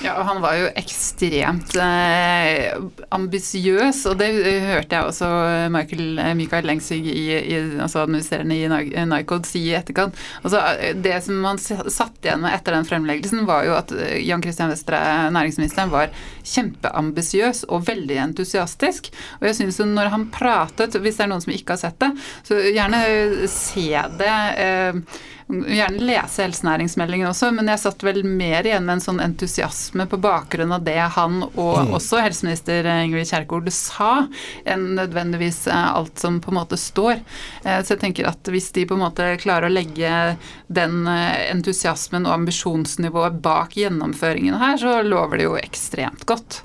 Ja, 0.05 0.17
og 0.19 0.29
han 0.29 0.43
var 0.45 0.59
jo 0.59 0.71
ekstremt 0.77 1.77
eh, 1.81 2.75
ambisiøs, 3.15 4.05
og 4.11 4.19
det 4.21 4.31
hørte 4.65 4.99
jeg 4.99 5.11
også 5.11 5.31
Michael, 5.75 6.19
eh, 6.23 6.35
Michael 6.39 6.69
Lengsvig, 6.69 7.05
i, 7.11 7.25
i, 7.39 7.61
altså 7.79 8.05
administrerende 8.05 8.59
i 8.59 9.09
Nycod, 9.09 9.49
si 9.49 9.65
i 9.71 9.77
etterkant. 9.79 10.17
Altså, 10.43 10.63
det 11.01 11.17
som 11.25 11.41
man 11.45 11.61
satt 11.61 12.21
igjen 12.25 12.43
med 12.45 12.55
etter 12.57 12.77
den 12.77 12.89
fremleggelsen, 12.89 13.45
var 13.49 13.65
jo 13.67 13.77
at 13.79 13.93
Jan 14.25 14.43
Christian 14.45 14.73
Vestre 14.73 15.01
næringsministeren 15.35 15.93
var 15.93 16.13
kjempeambisiøs 16.45 17.65
og 17.69 17.87
veldig 17.89 18.19
entusiastisk. 18.29 19.11
Og 19.41 19.49
jeg 19.49 19.59
syns 19.61 19.83
når 19.89 20.13
han 20.15 20.29
pratet, 20.35 20.99
hvis 21.01 21.21
det 21.21 21.27
er 21.27 21.33
noen 21.33 21.45
som 21.45 21.55
ikke 21.55 21.77
har 21.77 21.83
sett 21.85 22.01
det, 22.03 22.11
så 22.47 22.59
gjerne 22.69 23.05
se 23.51 23.89
det. 24.19 24.35
Eh, 24.65 25.23
gjerne 25.49 26.01
lese 26.01 26.43
helsenæringsmeldingen 26.43 27.29
også, 27.29 27.51
men 27.53 27.69
jeg 27.69 27.83
satt 27.83 28.05
vel 28.07 28.23
mer 28.25 28.65
igjen 28.65 28.87
med 28.87 28.97
en 28.97 29.05
sånn 29.05 29.21
entusiasme 29.21 30.07
på 30.09 30.19
bakgrunn 30.25 30.73
av 30.73 30.85
det 30.87 30.97
han 31.17 31.43
og 31.45 31.91
mm. 31.91 31.93
også 31.99 32.23
helseminister 32.25 32.89
Ingrid 33.05 33.29
Kjerkol 33.29 33.69
sa, 33.75 34.27
enn 34.65 34.95
nødvendigvis 34.99 35.67
eh, 35.69 35.89
alt 35.99 36.21
som 36.21 36.41
på 36.41 36.53
en 36.53 36.61
måte 36.63 36.79
står. 36.81 37.21
Eh, 37.65 37.81
så 37.85 37.95
jeg 37.95 38.03
tenker 38.07 38.31
at 38.31 38.53
hvis 38.53 38.71
de 38.77 38.87
på 38.89 38.97
en 38.97 39.05
måte 39.05 39.29
klarer 39.43 39.69
å 39.69 39.75
legge 39.75 40.37
den 40.73 41.05
eh, 41.11 41.51
entusiasmen 41.53 42.29
og 42.29 42.39
ambisjonsnivået 42.41 43.41
bak 43.45 43.77
gjennomføringen 43.79 44.57
her, 44.61 44.79
så 44.81 45.01
lover 45.05 45.41
det 45.41 45.49
jo 45.51 45.59
ekstremt 45.61 46.25
godt. 46.29 46.63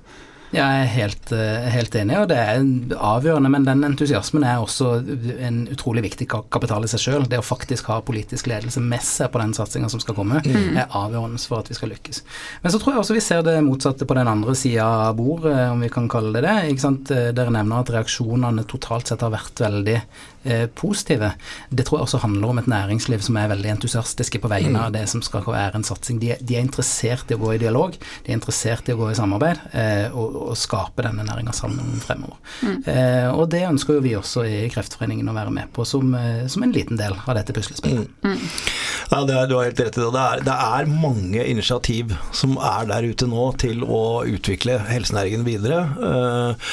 Jeg 0.50 0.66
er 0.82 0.88
helt, 0.90 1.32
eh, 1.32 1.68
helt, 1.70 1.96
enig, 1.96 2.16
og 2.18 2.30
det 2.32 2.38
er 2.38 2.64
avgjørende. 2.96 3.52
Men 3.54 3.68
den 3.68 3.84
entusiasmen 3.86 4.44
er 4.48 4.58
også 4.58 4.96
en 5.46 5.62
utrolig 5.70 6.04
viktig 6.08 6.28
kapital 6.30 6.86
i 6.86 6.90
seg 6.92 7.04
sjøl. 7.04 7.28
Det 7.30 7.40
å 7.42 7.46
faktisk 7.46 7.92
ha 7.92 8.00
politisk 8.06 8.50
ledelse 8.50 8.82
med 8.82 9.04
seg 9.06 9.30
på 9.34 9.42
den 9.42 9.54
satsinga 9.54 9.90
som 9.92 10.02
skal 10.02 10.18
komme, 10.18 10.42
mm. 10.46 10.78
er 10.78 10.90
avgjørende 10.90 11.42
for 11.46 11.62
at 11.62 11.70
vi 11.70 11.78
skal 11.78 11.94
lykkes. 11.94 12.24
Men 12.64 12.74
så 12.74 12.82
tror 12.82 12.96
jeg 12.96 13.04
også 13.04 13.18
vi 13.18 13.24
ser 13.24 13.46
det 13.46 13.60
motsatte 13.66 14.08
på 14.10 14.18
den 14.18 14.32
andre 14.32 14.56
sida 14.58 14.88
av 15.10 15.16
bordet, 15.20 15.56
om 15.70 15.86
vi 15.86 15.92
kan 15.94 16.10
kalle 16.10 16.34
det 16.34 16.46
det. 16.48 16.58
Eh, 17.14 17.30
dere 17.36 17.54
nevner 17.54 17.84
at 17.84 17.94
reaksjonene 17.94 18.66
totalt 18.70 19.10
sett 19.10 19.24
har 19.26 19.34
vært 19.34 19.62
veldig 19.62 19.98
eh, 20.00 20.66
positive. 20.76 21.32
Det 21.70 21.86
tror 21.88 22.00
jeg 22.00 22.08
også 22.08 22.24
handler 22.24 22.54
om 22.54 22.62
et 22.62 22.70
næringsliv 22.72 23.24
som 23.26 23.38
er 23.40 23.52
veldig 23.52 23.74
entusiastiske 23.76 24.42
på 24.42 24.52
vegne 24.52 24.80
av 24.80 24.92
mm. 24.92 24.98
det 24.98 25.06
som 25.12 25.24
skal 25.26 25.46
være 25.48 25.80
en 25.80 25.88
satsing. 25.88 26.20
De, 26.22 26.34
de, 26.40 26.58
er 26.58 26.66
interessert 26.66 27.32
i 27.32 27.38
å 27.38 27.42
gå 27.42 27.54
i 27.56 27.62
dialog, 27.62 27.96
de 27.96 28.34
er 28.34 28.40
interessert 28.40 28.90
i 28.90 28.96
å 28.96 29.00
gå 29.00 29.12
i 29.12 29.18
samarbeid. 29.20 29.64
Eh, 29.74 30.08
og 30.14 30.39
å 30.40 30.56
skape 30.58 31.04
denne 31.06 31.26
næringa 31.28 31.54
sammen 31.56 32.00
fremover. 32.04 32.38
Mm. 32.64 32.78
Eh, 32.90 33.28
og 33.34 33.50
det 33.54 33.66
ønsker 33.68 33.98
jo 33.98 34.04
vi 34.06 34.16
også 34.18 34.46
i 34.48 34.62
Kreftforeningen 34.74 35.30
å 35.30 35.36
være 35.36 35.54
med 35.54 35.72
på 35.76 35.86
som, 35.88 36.14
eh, 36.16 36.46
som 36.52 36.64
en 36.66 36.74
liten 36.76 37.00
del 37.00 37.18
av 37.20 37.36
dette 37.38 37.56
puslespillet. 37.56 38.10
Mm. 38.24 38.34
Mm. 38.34 38.48
Ja, 39.10 39.24
det 39.26 39.36
er, 39.36 39.48
du 39.50 39.56
har 39.58 39.68
helt 39.70 39.80
rett 39.82 39.98
i 39.98 40.02
det. 40.04 40.10
Det 40.14 40.24
er, 40.24 40.44
det 40.46 40.56
er, 40.56 40.90
mange 40.90 41.44
initiativ 41.46 42.14
som 42.36 42.56
er 42.58 42.88
der 42.90 43.08
ute 43.10 43.28
nå 43.30 43.46
til 43.62 43.84
å 43.86 44.22
utvikle 44.28 44.78
helsenæringen 44.90 45.46
videre. 45.48 45.80
Eh, 46.10 46.70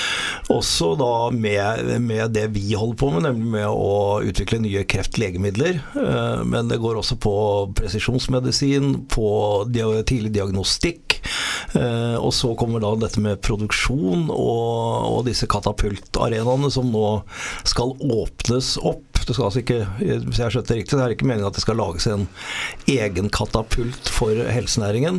også 0.52 0.92
da 1.00 1.12
med, 1.34 1.96
med, 2.04 2.34
det 2.36 2.48
vi 2.56 2.74
holder 2.74 3.00
på 3.00 3.10
med, 3.14 3.26
nemlig 3.28 3.52
med 3.56 3.68
å 3.70 4.20
utvikle 4.26 4.60
nye 4.64 4.84
kreftlegemidler. 4.88 5.80
Eh, 5.96 6.44
men 6.48 6.72
det 6.72 6.80
går 6.82 7.00
også 7.00 7.18
på 7.22 7.36
presisjonsmedisin, 7.78 8.92
på 9.12 9.28
tidlig 10.06 10.34
diagnostikk. 10.36 11.20
Eh, 11.78 12.16
og 12.16 12.32
så 12.36 12.52
kommer 12.58 12.82
da 12.82 12.94
dette 13.00 13.22
med 13.22 13.42
produksjon 13.44 14.28
og, 14.30 15.10
og 15.10 15.20
disse 15.28 15.48
katapultarenaene 15.50 16.70
som 16.72 16.90
nå 16.92 17.06
skal 17.66 17.94
åpnes 18.00 18.76
opp 18.82 19.16
det 19.26 19.34
skal 19.34 19.48
altså 19.48 19.62
ikke, 19.62 19.80
hvis 19.98 20.38
jeg 20.38 20.54
skjønte 20.54 20.76
riktig, 20.78 20.96
det 20.98 21.02
er 21.02 21.14
ikke 21.16 21.26
meningen 21.26 21.48
at 21.48 21.56
det 21.56 21.64
skal 21.64 21.78
lages 21.80 22.06
en 22.10 22.28
egen 22.90 23.30
katapult 23.34 24.10
for 24.12 24.38
helsenæringen. 24.54 25.18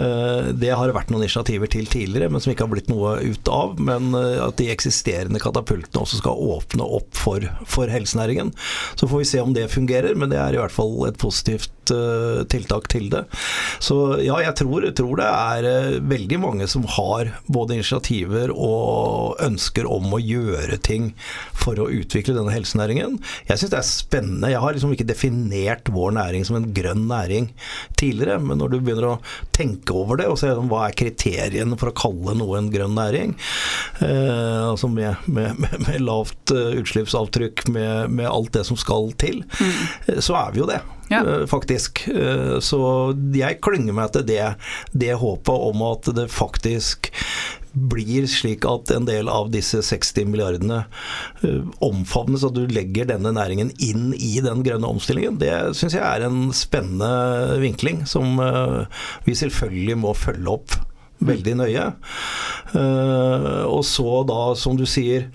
Eh, 0.00 0.48
det 0.56 0.72
har 0.72 0.88
det 0.88 0.96
vært 0.96 1.12
noen 1.12 1.26
initiativer 1.26 1.68
til 1.72 1.88
tidligere, 1.92 2.30
men 2.32 2.40
som 2.40 2.54
ikke 2.54 2.64
har 2.64 2.72
blitt 2.72 2.88
noe 2.88 3.18
ut 3.20 3.50
av. 3.52 3.76
Men 3.76 4.16
eh, 4.16 4.40
at 4.46 4.56
de 4.60 4.70
eksisterende 4.72 5.42
katapultene 5.44 6.04
også 6.06 6.22
skal 6.22 6.40
åpne 6.56 6.88
opp 6.88 7.12
for, 7.18 7.44
for 7.68 7.92
helsenæringen. 7.92 8.54
Så 8.96 9.10
får 9.10 9.24
vi 9.24 9.30
se 9.34 9.44
om 9.44 9.52
det 9.56 9.68
fungerer, 9.74 10.16
men 10.16 10.32
det 10.32 10.40
er 10.40 10.56
i 10.56 10.62
hvert 10.62 10.74
fall 10.74 10.96
et 11.10 11.20
positivt 11.20 11.83
tiltak 12.50 12.88
til 12.92 13.08
det. 13.12 13.24
Så 13.82 14.18
ja, 14.24 14.38
jeg 14.44 14.56
tror, 14.60 14.86
tror 14.96 15.20
det 15.20 15.28
er 15.28 16.00
veldig 16.04 16.40
mange 16.42 16.68
som 16.70 16.86
har 16.96 17.32
både 17.46 17.78
initiativer 17.78 18.52
og 18.54 19.40
ønsker 19.44 19.88
om 19.90 20.14
å 20.14 20.22
gjøre 20.22 20.78
ting 20.84 21.12
for 21.56 21.78
å 21.80 21.88
utvikle 21.92 22.36
denne 22.36 22.54
helsenæringen. 22.54 23.18
Jeg 23.48 23.60
syns 23.60 23.72
det 23.74 23.80
er 23.80 23.88
spennende. 23.88 24.52
Jeg 24.52 24.62
har 24.62 24.76
liksom 24.76 24.94
ikke 24.94 25.08
definert 25.08 25.90
vår 25.92 26.16
næring 26.18 26.46
som 26.46 26.58
en 26.58 26.70
grønn 26.76 27.06
næring 27.10 27.50
tidligere, 28.00 28.40
men 28.42 28.60
når 28.60 28.74
du 28.74 28.78
begynner 28.80 29.08
å 29.12 29.20
tenke 29.54 29.94
over 29.96 30.20
det 30.20 30.28
og 30.30 30.38
se 30.40 30.52
hva 30.54 30.86
er 30.88 30.98
kriteriene 30.98 31.78
for 31.80 31.90
å 31.90 31.96
kalle 31.96 32.36
noe 32.38 32.58
en 32.58 32.70
grønn 32.72 32.96
næring, 32.96 33.36
eh, 34.04 34.62
altså 34.70 34.90
med, 34.92 35.24
med, 35.26 35.58
med, 35.60 35.78
med, 35.86 36.00
lavt 36.04 36.54
uh, 36.54 36.74
utslippsavtrykk, 36.80 37.66
med, 37.74 38.26
alt 38.28 38.54
det 38.56 38.64
som 38.68 38.78
skal 38.80 39.12
til, 39.20 39.42
mm. 39.44 40.20
så 40.24 40.36
er 40.40 40.54
vi 40.54 40.62
jo 40.62 40.68
det. 40.70 40.80
Ja. 41.12 41.22
Uh, 41.24 41.46
faktisk. 41.46 42.06
Uh, 42.08 42.60
så 42.64 42.80
jeg 43.36 43.60
klynger 43.64 43.96
meg 43.96 44.14
til 44.14 44.26
det, 44.28 44.54
det 44.92 45.14
håpet 45.20 45.68
om 45.70 45.84
at 45.90 46.08
det 46.16 46.30
faktisk 46.32 47.10
blir 47.74 48.28
slik 48.30 48.62
at 48.70 48.92
en 48.94 49.06
del 49.08 49.26
av 49.26 49.48
disse 49.50 49.80
60 49.82 50.28
milliardene 50.30 50.84
uh, 51.42 51.62
omfavnes, 51.84 52.46
at 52.46 52.56
du 52.56 52.64
legger 52.70 53.10
denne 53.10 53.34
næringen 53.34 53.74
inn 53.82 54.12
i 54.14 54.38
den 54.44 54.62
grønne 54.66 54.94
omstillingen, 54.94 55.40
det 55.42 55.52
syns 55.76 55.98
jeg 55.98 56.04
er 56.06 56.28
en 56.28 56.48
spennende 56.54 57.58
vinkling 57.62 58.04
som 58.08 58.38
vi 59.26 59.34
selvfølgelig 59.38 59.96
må 60.00 60.14
følge 60.16 60.54
opp 60.54 60.78
veldig 61.28 61.56
nøye. 61.60 61.88
Uh, 62.74 63.64
og 63.70 63.84
så 63.86 64.22
da, 64.26 64.38
som 64.58 64.78
du 64.78 64.84
sier, 64.88 65.28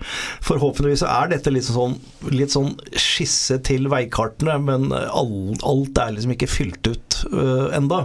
forhåpentligvis 0.44 1.04
er 1.06 1.30
dette 1.32 1.52
litt 1.52 1.68
sånn, 1.68 1.96
litt 2.32 2.52
sånn 2.52 2.74
skisse 2.92 3.60
til 3.66 3.88
veikartene, 3.92 4.58
men 4.62 4.90
alt 4.92 6.02
er 6.02 6.16
liksom 6.16 6.34
ikke 6.36 6.50
fylt 6.50 6.90
ut 6.90 7.20
uh, 7.32 7.70
enda. 7.76 8.04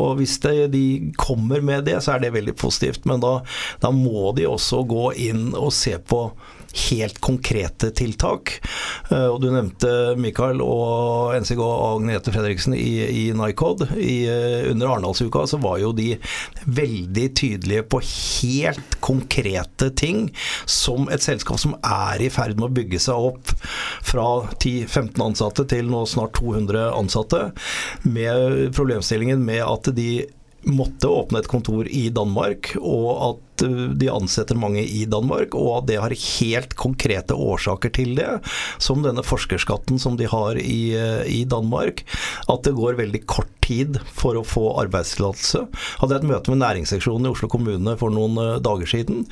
Og 0.00 0.16
hvis 0.20 0.38
det, 0.44 0.70
de 0.74 0.84
kommer 1.20 1.64
med 1.64 1.86
det, 1.90 1.98
så 2.04 2.16
er 2.16 2.24
det 2.24 2.34
veldig 2.36 2.56
positivt. 2.60 3.06
Men 3.08 3.22
da, 3.24 3.40
da 3.84 3.92
må 3.94 4.30
de 4.36 4.48
også 4.48 4.84
gå 4.88 5.12
inn 5.28 5.50
og 5.52 5.72
se 5.76 5.96
på 6.00 6.28
helt 6.72 7.18
konkrete 7.20 7.90
tiltak. 7.90 8.52
Eh, 9.10 9.26
og 9.26 9.40
Du 9.42 9.48
nevnte 9.50 10.14
Mikael 10.20 10.62
og 10.62 11.34
NCG 11.40 11.58
og 11.58 12.00
Agnete 12.00 12.32
Fredriksen 12.34 12.76
i, 12.76 12.92
i 13.06 13.24
NICOD. 13.36 13.86
I, 13.98 14.16
eh, 14.30 14.70
under 14.70 14.92
Arendalsuka 14.92 15.46
så 15.50 15.60
var 15.62 15.80
jo 15.82 15.92
de 15.96 16.14
veldig 16.66 17.26
tydelige 17.38 17.86
på 17.90 18.02
helt 18.04 18.98
konkrete 19.00 19.90
ting 19.96 20.28
som 20.68 21.08
et 21.10 21.24
selskap 21.24 21.60
som 21.60 21.76
er 21.82 22.22
i 22.22 22.30
ferd 22.32 22.58
med 22.58 22.70
å 22.70 22.76
bygge 22.80 23.02
seg 23.02 23.30
opp 23.30 23.54
fra 24.06 24.26
10-15 24.60 25.24
ansatte 25.24 25.66
til 25.70 25.90
nå 25.90 26.04
snart 26.08 26.36
200 26.38 26.90
ansatte, 26.96 27.50
med 28.02 28.70
problemstillingen 28.76 29.42
med 29.44 29.62
at 29.64 29.90
de 29.96 30.10
måtte 30.68 31.08
åpne 31.08 31.40
et 31.40 31.48
kontor 31.48 31.88
i 31.88 32.08
Danmark, 32.12 32.74
og 32.80 33.08
at 33.28 33.49
de 33.60 34.10
ansetter 34.12 34.58
mange 34.58 34.82
i 34.84 35.04
Danmark, 35.10 35.54
og 35.58 35.80
at 35.80 35.90
det 35.90 36.00
har 36.02 36.16
helt 36.16 36.76
konkrete 36.80 37.36
årsaker 37.36 37.92
til 37.96 38.16
det. 38.18 38.28
Som 38.82 39.04
denne 39.04 39.24
forskerskatten 39.26 40.00
som 40.00 40.18
de 40.20 40.28
har 40.30 40.58
i, 40.60 40.96
i 41.26 41.44
Danmark. 41.48 42.04
At 42.50 42.64
det 42.66 42.76
går 42.78 42.98
veldig 43.00 43.24
kort 43.30 43.50
tid 43.70 43.98
for 44.14 44.38
å 44.38 44.44
få 44.46 44.64
arbeidstillatelse. 44.82 45.64
Hadde 46.00 46.16
jeg 46.16 46.24
et 46.24 46.30
møte 46.30 46.52
med 46.52 46.62
næringsseksjonen 46.64 47.28
i 47.28 47.32
Oslo 47.32 47.50
kommune 47.52 47.94
for 48.00 48.12
noen 48.14 48.38
eh, 48.40 48.58
dager 48.64 48.90
siden. 48.90 49.24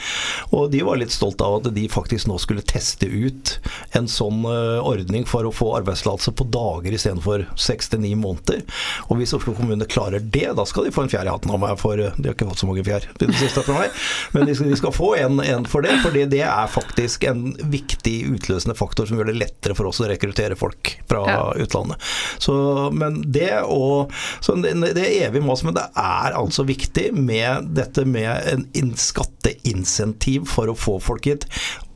Og 0.54 0.70
de 0.72 0.84
var 0.86 1.00
litt 1.00 1.14
stolt 1.14 1.42
av 1.44 1.58
at 1.58 1.70
de 1.74 1.86
faktisk 1.90 2.28
nå 2.30 2.38
skulle 2.42 2.64
teste 2.66 3.08
ut 3.08 3.56
en 3.98 4.08
sånn 4.10 4.44
eh, 4.48 4.78
ordning 4.78 5.26
for 5.28 5.48
å 5.48 5.54
få 5.54 5.72
arbeidstillatelse 5.80 6.34
på 6.38 6.48
dager 6.54 6.94
istedenfor 6.94 7.48
seks 7.58 7.90
til 7.92 8.04
ni 8.04 8.14
måneder. 8.18 8.62
Og 9.08 9.18
hvis 9.20 9.34
Oslo 9.36 9.56
kommune 9.58 9.88
klarer 9.90 10.22
det, 10.22 10.46
da 10.58 10.66
skal 10.68 10.86
de 10.86 10.94
få 10.94 11.06
en 11.06 11.12
fjær 11.12 11.26
i 11.26 11.34
hatten 11.34 11.54
av 11.54 11.62
meg 11.62 11.78
for 11.80 11.98
De 11.98 12.28
har 12.28 12.36
ikke 12.36 12.48
fått 12.50 12.62
så 12.62 12.68
mange 12.68 12.84
fjær 12.86 13.08
i 13.08 13.18
det 13.24 13.34
siste 13.40 13.64
fra 13.66 13.80
meg. 13.80 13.94
Men 14.32 14.46
de 14.48 14.54
skal, 14.56 14.70
de 14.70 14.78
skal 14.80 14.94
få 14.94 15.12
en, 15.18 15.40
en, 15.40 15.66
for 15.68 15.84
det, 15.84 15.98
fordi 16.04 16.24
det 16.30 16.42
er 16.46 16.70
faktisk 16.72 17.24
en 17.28 17.52
viktig 17.72 18.16
utløsende 18.32 18.76
faktor 18.78 19.08
som 19.08 19.18
gjør 19.18 19.32
det 19.32 19.38
lettere 19.40 19.76
for 19.78 19.90
oss 19.90 20.02
å 20.02 20.08
rekruttere 20.10 20.58
folk 20.58 20.94
fra 21.10 21.24
ja. 21.28 21.42
utlandet. 21.64 22.02
Så, 22.42 22.54
men 22.94 23.20
det 23.32 23.52
og 23.64 24.14
så 24.44 24.56
det, 24.60 24.74
det 24.96 25.04
er 25.04 25.28
evig 25.28 25.42
mas, 25.44 25.64
men 25.66 25.76
det 25.76 25.88
er 25.98 26.36
altså 26.38 26.66
viktig 26.68 27.10
med 27.16 27.72
dette 27.78 28.04
med 28.08 28.66
en 28.78 28.94
skatteinsentiv 28.98 30.48
for 30.50 30.70
å 30.70 30.78
få 30.78 30.98
folk 31.02 31.28
hit 31.28 31.48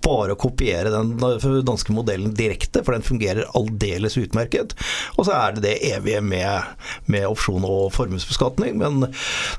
bare 0.03 0.35
å 0.35 0.41
kopiere 0.41 0.93
den 0.93 1.15
danske 1.67 1.95
modellen 1.95 2.35
direkte, 2.37 2.83
for 2.85 2.97
den 2.97 3.07
fungerer 3.07 3.49
aldeles 3.59 4.19
utmerket. 4.21 4.75
Og 5.17 5.27
så 5.29 5.37
er 5.37 5.57
det 5.57 5.65
det 5.67 5.75
evige 5.93 6.23
med, 6.25 6.73
med 7.11 7.29
opsjon 7.29 7.65
og 7.67 7.93
formuesbeskatning. 7.95 8.79
Men 8.81 9.07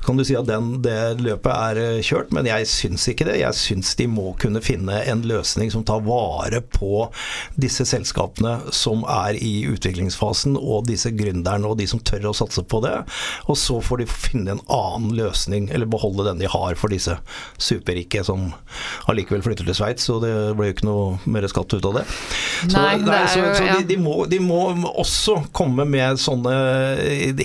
kan 0.04 0.18
du 0.18 0.24
si 0.26 0.36
at 0.38 0.48
den, 0.48 0.82
det 0.84 1.22
løpet 1.24 1.50
er 1.54 1.80
eh, 1.82 2.02
kjørt, 2.04 2.32
men 2.34 2.48
jeg 2.48 2.68
syns 2.70 3.06
ikke 3.10 3.28
det. 3.28 3.38
Jeg 3.40 3.58
syns 3.58 3.94
de 3.98 4.08
må 4.10 4.34
kunne 4.40 4.62
finne 4.64 5.00
en 5.04 5.24
løsning 5.26 5.72
som 5.72 5.84
tar 5.86 6.04
vare 6.06 6.60
på 6.74 7.06
disse 7.60 7.86
selskapene 7.88 8.56
som 8.74 9.04
er 9.08 9.38
i 9.40 9.64
utviklingsfasen, 9.70 10.58
og 10.58 10.88
disse 10.88 11.12
gründerne 11.14 11.68
og 11.68 11.78
de 11.80 11.88
som 11.90 12.02
tør 12.04 12.30
å 12.30 12.36
satse 12.36 12.64
på 12.68 12.82
det. 12.84 12.96
Og 13.48 13.58
så 13.60 13.80
får 13.84 14.02
de 14.02 14.10
finne 14.10 14.56
en 14.56 14.64
annen 14.72 15.14
løsning, 15.16 15.70
eller 15.72 15.90
beholde 15.90 16.28
den 16.28 16.42
de 16.42 16.50
har 16.50 16.76
for 16.78 16.92
disse 16.92 17.16
superrike 17.60 18.24
som 18.26 18.50
allikevel 19.10 19.44
flytter 19.44 19.68
til 19.68 19.78
Sveits. 19.78 20.08
Og 20.12 20.22
det 20.24 20.33
blir 20.56 20.70
jo 20.70 20.76
ikke 20.76 20.88
noe 20.88 21.30
mer 21.30 21.46
skatt 21.50 21.76
ut 21.76 21.88
av 21.90 22.00
det. 22.00 22.04
Så, 22.64 22.72
nei, 22.76 22.94
det 23.02 23.14
er 23.14 23.26
jo, 23.28 23.46
så, 23.50 23.54
så 23.58 23.78
de, 23.78 23.86
de, 23.88 23.98
må, 24.00 24.14
de, 24.30 24.40
må, 24.42 24.60
også 24.94 25.40
komme 25.56 25.86
med 25.88 26.20
sånne 26.20 26.54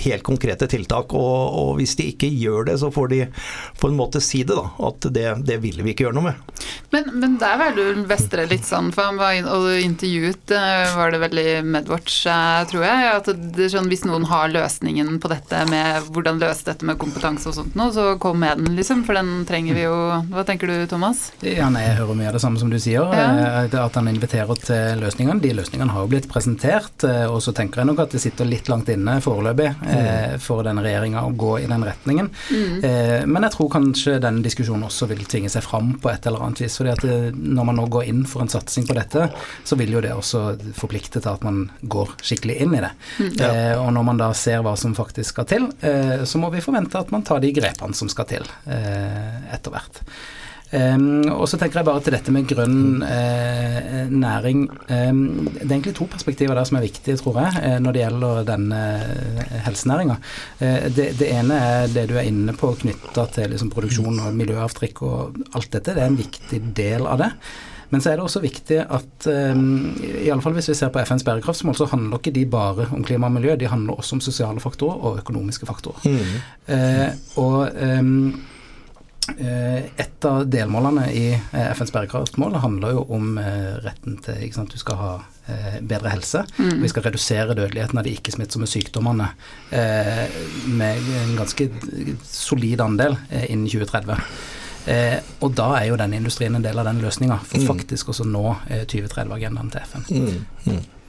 helt 0.00 0.24
konkrete 0.26 0.68
tiltak. 0.70 1.14
Og, 1.16 1.58
og, 1.60 1.72
hvis 1.80 1.96
de 1.98 2.10
ikke 2.14 2.30
gjør 2.30 2.70
det, 2.70 2.78
så 2.82 2.92
får 2.94 3.10
de 3.12 3.20
på 3.80 3.90
en 3.90 3.98
måte 3.98 4.22
si 4.24 4.42
det, 4.46 4.56
da. 4.56 4.70
At 4.90 5.10
det, 5.12 5.26
det 5.48 5.60
vil 5.64 5.82
vi 5.84 5.94
ikke 5.94 6.08
gjøre 6.08 6.18
noe 6.18 6.30
med. 6.30 6.64
Men, 6.94 7.10
men 7.22 7.36
der 7.40 7.58
var 7.60 7.76
du 7.76 8.04
Vestre 8.10 8.46
litt 8.50 8.66
sånn, 8.66 8.90
for 8.94 9.10
han 9.10 9.20
var 9.20 9.36
og 9.50 9.68
intervjuet 9.80 10.52
var 10.96 11.12
det 11.12 11.20
veldig 11.22 11.46
Medwatch, 11.66 12.22
tror 12.70 12.84
jeg. 12.84 13.10
at 13.12 13.30
det, 13.56 13.70
sånn, 13.72 13.88
Hvis 13.90 14.04
noen 14.08 14.26
har 14.30 14.50
løsningen 14.52 15.18
på 15.22 15.30
dette 15.32 15.62
med 15.70 16.10
hvordan 16.10 16.40
løse 16.42 16.66
dette 16.66 16.86
med 16.86 16.98
kompetanse 17.00 17.50
og 17.50 17.56
sånt 17.56 17.76
nå, 17.78 17.90
så 17.94 18.14
kom 18.22 18.40
med 18.42 18.60
den, 18.60 18.74
liksom. 18.78 19.04
For 19.06 19.16
den 19.18 19.44
trenger 19.48 19.76
vi 19.76 19.86
jo. 19.86 19.96
Hva 20.32 20.44
tenker 20.48 20.70
du, 20.70 20.76
Thomas? 20.90 21.30
Ja, 21.44 21.70
nei, 21.72 21.84
Jeg 21.86 21.98
hører 22.00 22.18
mye 22.18 22.30
av 22.30 22.38
det 22.38 22.42
samme 22.42 22.60
som 22.60 22.72
du 22.72 22.78
sier. 22.82 23.12
Ja. 23.14 23.64
Eh, 23.64 23.74
at 23.80 23.96
han 23.98 24.08
inviterer 24.10 24.58
til 24.60 25.00
løsningene. 25.02 25.40
De 25.42 25.52
løsningene 25.56 25.92
har 25.94 26.04
jo 26.04 26.10
blitt 26.12 26.28
presentert. 26.30 27.04
Eh, 27.06 27.26
og 27.30 27.40
så 27.44 27.54
tenker 27.56 27.82
jeg 27.82 27.90
nok 27.90 28.02
at 28.04 28.14
det 28.14 28.22
sitter 28.22 28.48
litt 28.48 28.70
langt 28.70 28.90
inne 28.92 29.18
foreløpig 29.24 29.68
mm. 29.80 30.40
for 30.42 30.64
denne 30.66 30.84
regjeringa 30.84 31.24
å 31.26 31.34
gå 31.36 31.52
i 31.62 31.68
den 31.70 31.84
retningen. 31.86 32.30
Mm. 32.50 33.26
Men 33.30 33.46
jeg 33.46 33.54
tror 33.54 33.70
kanskje 33.72 34.16
den 34.22 34.40
diskusjonen 34.44 34.86
også 34.88 35.08
vil 35.10 35.22
tvinge 35.28 35.50
seg 35.52 35.64
fram 35.64 35.92
på 36.02 36.10
et 36.12 36.26
eller 36.26 36.44
annet 36.46 36.62
vis. 36.64 36.78
fordi 36.80 36.92
at 36.92 37.36
når 37.36 37.68
man 37.68 37.78
nå 37.80 37.86
går 37.92 38.08
inn 38.10 38.24
for 38.28 38.44
en 38.44 38.52
satsing 38.52 38.86
på 38.88 38.96
dette, 38.96 39.28
så 39.64 39.78
vil 39.78 39.94
jo 39.96 40.02
det 40.04 40.12
også 40.16 40.42
forplikte 40.76 41.20
til 41.20 41.30
at 41.32 41.44
man 41.46 41.62
går 41.82 42.14
skikkelig 42.22 42.58
inn 42.64 42.76
i 42.78 42.82
det. 42.84 42.92
Mm. 43.20 43.30
Ja. 43.40 43.52
Og 43.82 43.92
når 43.96 44.08
man 44.10 44.20
da 44.20 44.32
ser 44.36 44.64
hva 44.66 44.76
som 44.80 44.96
faktisk 44.96 45.34
skal 45.34 45.48
til, 45.50 45.70
så 46.24 46.42
må 46.42 46.50
vi 46.54 46.64
forvente 46.64 47.00
at 47.00 47.12
man 47.14 47.24
tar 47.26 47.42
de 47.44 47.52
grepene 47.56 47.96
som 47.96 48.10
skal 48.12 48.28
til 48.30 48.46
etter 48.66 49.74
hvert. 49.74 50.04
Um, 50.70 51.24
og 51.34 51.48
så 51.50 51.58
tenker 51.58 51.80
jeg 51.80 51.86
bare 51.88 52.02
til 52.04 52.14
dette 52.14 52.30
med 52.30 52.46
grønn 52.46 53.02
uh, 53.02 54.10
næring. 54.10 54.68
Um, 54.86 55.48
det 55.50 55.64
er 55.64 55.72
egentlig 55.74 55.96
to 55.98 56.06
perspektiver 56.10 56.54
der 56.54 56.68
som 56.68 56.78
er 56.78 56.84
viktige, 56.84 57.16
tror 57.18 57.40
jeg, 57.42 57.62
uh, 57.64 57.78
når 57.82 57.96
det 57.96 58.04
gjelder 58.04 58.44
denne 58.52 58.82
uh. 59.66 60.14
Det, 60.60 61.08
det, 61.18 61.26
ene 61.26 61.56
er 61.58 61.90
det 61.90 62.06
du 62.10 62.14
er 62.14 62.28
inne 62.28 62.54
på 62.54 62.70
knytta 62.84 63.26
til 63.34 63.50
liksom, 63.50 63.72
produksjon 63.74 64.22
og 64.22 64.38
miljøavtrykk 64.38 65.02
og 65.08 65.42
alt 65.58 65.72
dette. 65.74 65.96
Det 65.96 66.04
er 66.04 66.12
en 66.12 66.20
viktig 66.20 66.62
del 66.76 67.08
av 67.08 67.18
det. 67.24 67.30
Men 67.90 67.98
så 67.98 68.12
er 68.12 68.20
det 68.20 68.22
også 68.28 68.42
viktig 68.44 68.78
at 68.84 69.26
um, 69.26 69.96
i 69.98 70.30
alle 70.30 70.44
fall 70.44 70.54
hvis 70.54 70.70
vi 70.70 70.76
ser 70.78 70.92
på 70.94 71.02
FNs 71.02 71.26
bærekraftsmål, 71.26 71.74
så 71.74 71.88
handler 71.90 72.22
ikke 72.22 72.36
de 72.36 72.44
bare 72.46 72.86
om 72.94 73.02
klima 73.02 73.26
og 73.26 73.34
miljø, 73.40 73.56
de 73.58 73.66
handler 73.66 73.98
også 73.98 74.20
om 74.20 74.22
sosiale 74.22 74.62
faktorer 74.62 75.02
og 75.02 75.18
økonomiske 75.24 75.66
faktorer. 75.66 76.06
Mm. 76.06 76.38
Uh, 76.70 77.42
og 77.42 77.82
um, 77.82 78.14
Eh, 78.30 78.49
et 79.30 80.26
av 80.26 80.46
delmålene 80.50 81.04
i 81.12 81.26
eh, 81.32 81.66
FNs 81.76 81.92
bærekraftsmål 81.94 82.56
handler 82.62 82.94
jo 82.96 83.02
om 83.14 83.36
eh, 83.38 83.76
retten 83.84 84.16
til 84.24 84.40
ikke 84.46 84.58
sant, 84.58 84.72
Du 84.74 84.80
skal 84.80 85.00
ha 85.00 85.12
bedre 85.82 86.12
helse. 86.12 86.44
Mm. 86.60 86.76
Vi 86.84 86.88
skal 86.92 87.02
redusere 87.08 87.56
dødeligheten 87.58 87.98
av 87.98 88.04
de 88.06 88.12
ikke-smittsomme 88.14 88.68
sykdommene 88.70 89.24
med 90.70 91.08
en 91.24 91.32
ganske 91.34 91.66
solid 92.22 92.84
andel 92.84 93.16
innen 93.48 93.66
2030. 93.66 94.14
Eh, 94.86 95.18
og 95.42 95.56
da 95.58 95.72
er 95.80 95.88
jo 95.90 95.98
denne 95.98 96.20
industrien 96.20 96.54
en 96.54 96.64
del 96.64 96.78
av 96.78 96.86
den 96.86 97.02
løsninga, 97.02 97.40
for 97.42 97.58
mm. 97.58 97.66
faktisk 97.66 98.12
også 98.14 98.28
nå 98.30 98.44
2030-agendaen 98.70 99.74
til 99.74 99.90
FN. 99.90 100.06
Mm. 100.08 100.46
Mm. 100.70 100.99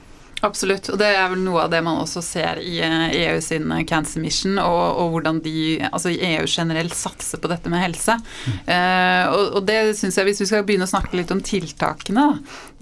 Absolutt, 0.42 0.88
og 0.90 0.98
det 0.98 1.06
er 1.14 1.28
vel 1.30 1.42
noe 1.44 1.64
av 1.64 1.70
det 1.70 1.78
man 1.86 2.00
også 2.02 2.18
ser 2.24 2.58
i 2.58 2.80
EU 2.82 3.12
eh, 3.12 3.36
e 3.36 3.42
sin 3.44 3.70
eh, 3.70 3.84
Cancer 3.86 4.22
Mission, 4.22 4.56
og, 4.58 4.80
og 4.98 5.12
hvordan 5.14 5.38
de, 5.44 5.54
altså 5.86 6.10
EU 6.10 6.48
generelt 6.50 6.96
satser 6.98 7.38
på 7.38 7.50
dette 7.52 7.70
med 7.70 7.84
helse. 7.84 8.16
Mm. 8.18 8.56
Eh, 8.74 9.22
og, 9.30 9.44
og, 9.60 9.60
det 9.68 9.78
syns 9.98 10.18
jeg, 10.18 10.26
hvis 10.26 10.42
vi 10.42 10.48
skal 10.50 10.66
begynne 10.66 10.88
å 10.88 10.90
snakke 10.90 11.14
litt 11.18 11.30
om 11.30 11.42
tiltakene, 11.46 12.26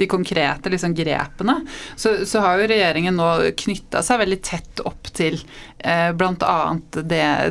de 0.00 0.08
konkrete 0.08 0.72
liksom, 0.72 0.96
grepene, 0.96 1.58
så, 2.00 2.22
så, 2.24 2.40
har 2.46 2.62
jo 2.62 2.70
regjeringen 2.72 3.20
nå 3.20 3.28
knytta 3.60 4.00
seg 4.06 4.22
veldig 4.22 4.40
tett 4.46 4.80
opp 4.88 5.12
til 5.12 5.36
bl.a. 6.14 6.76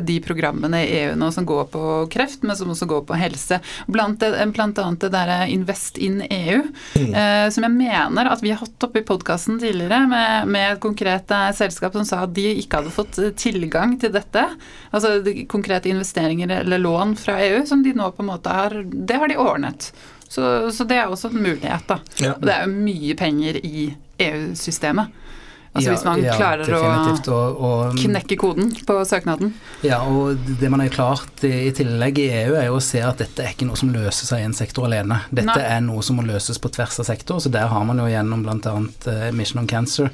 de 0.00 0.16
programmene 0.24 0.82
i 0.84 0.90
EU 1.00 1.14
nå 1.18 1.30
som 1.32 1.46
går 1.46 1.64
på 1.72 1.84
kreft, 2.12 2.42
men 2.46 2.56
som 2.56 2.70
også 2.70 2.88
går 2.90 3.04
på 3.08 3.18
helse. 3.18 3.60
Blant, 3.86 4.22
blant 4.54 4.78
annet 4.78 5.00
det 5.04 5.12
derre 5.14 5.38
Invest 5.50 5.98
in 5.98 6.22
EU, 6.22 6.62
mm. 6.94 7.14
eh, 7.14 7.46
som 7.50 7.66
jeg 7.66 7.74
mener 7.74 8.30
at 8.30 8.42
vi 8.42 8.52
har 8.52 8.62
hatt 8.62 8.86
oppe 8.86 9.02
i 9.02 9.06
podkasten 9.06 9.58
tidligere 9.60 10.02
med, 10.10 10.48
med, 10.48 10.74
et 10.74 10.82
konkret 10.82 11.30
eh, 11.34 11.50
selskap 11.56 11.96
som 11.96 12.06
sa 12.06 12.22
at 12.24 12.34
de 12.36 12.46
ikke 12.60 12.80
hadde 12.80 12.94
fått 12.94 13.18
eh, 13.20 13.34
tilgang 13.38 13.96
til 14.00 14.12
dette. 14.14 14.46
Altså 14.90 15.18
konkrete 15.50 15.90
investeringer 15.92 16.60
eller 16.60 16.82
lån 16.82 17.16
fra 17.20 17.38
EU, 17.44 17.64
som 17.66 17.84
de 17.84 17.94
nå 17.96 18.10
på 18.14 18.24
en 18.24 18.32
måte 18.32 18.54
har 18.54 18.80
Det 18.84 19.18
har 19.20 19.30
de 19.30 19.38
ordnet. 19.40 19.90
Så, 20.30 20.70
så 20.70 20.86
det 20.86 21.00
er 21.00 21.10
også 21.10 21.32
en 21.32 21.42
mulighet, 21.42 21.88
da. 21.90 21.98
Ja. 22.22 22.36
Og 22.36 22.46
det 22.46 22.54
er 22.54 22.68
jo 22.68 22.84
mye 22.86 23.16
penger 23.18 23.58
i 23.66 23.88
EU-systemet. 24.22 25.16
Altså 25.70 25.86
ja, 25.86 25.94
Hvis 25.94 26.04
man 26.04 26.22
ja, 26.24 26.32
klarer 26.34 26.72
å 26.74 26.80
og, 27.30 27.60
og, 27.62 27.98
knekke 28.00 28.34
koden 28.40 28.72
på 28.88 28.96
søknaden. 29.06 29.52
Ja, 29.86 30.00
og 30.02 30.40
det 30.58 30.70
man 30.72 30.82
har 30.82 30.90
klart 30.90 31.44
i, 31.46 31.52
i, 31.68 31.70
tillegg 31.76 32.18
i 32.18 32.26
EU, 32.40 32.56
er 32.58 32.66
jo 32.66 32.80
å 32.80 32.82
se 32.82 32.98
at 33.06 33.22
dette 33.22 33.44
er 33.44 33.54
ikke 33.54 33.68
noe 33.68 33.78
som 33.78 33.92
løser 33.94 34.26
seg 34.32 34.42
i 34.42 34.48
en 34.48 34.56
sektor 34.56 34.88
alene. 34.88 35.20
Dette 35.30 35.54
Nei. 35.54 35.68
er 35.76 35.84
noe 35.86 36.02
som 36.02 36.18
må 36.18 36.26
løses 36.26 36.58
på 36.58 36.72
tvers 36.74 36.98
av 36.98 37.06
sektor, 37.06 37.38
så 37.38 37.54
der 37.54 37.70
har 37.70 37.86
man 37.86 38.02
jo 38.02 38.10
gjennom 38.10 38.42
bl.a. 38.42 38.74
Uh, 39.06 39.28
Mission 39.36 39.62
on 39.62 39.70
Cancer 39.70 40.10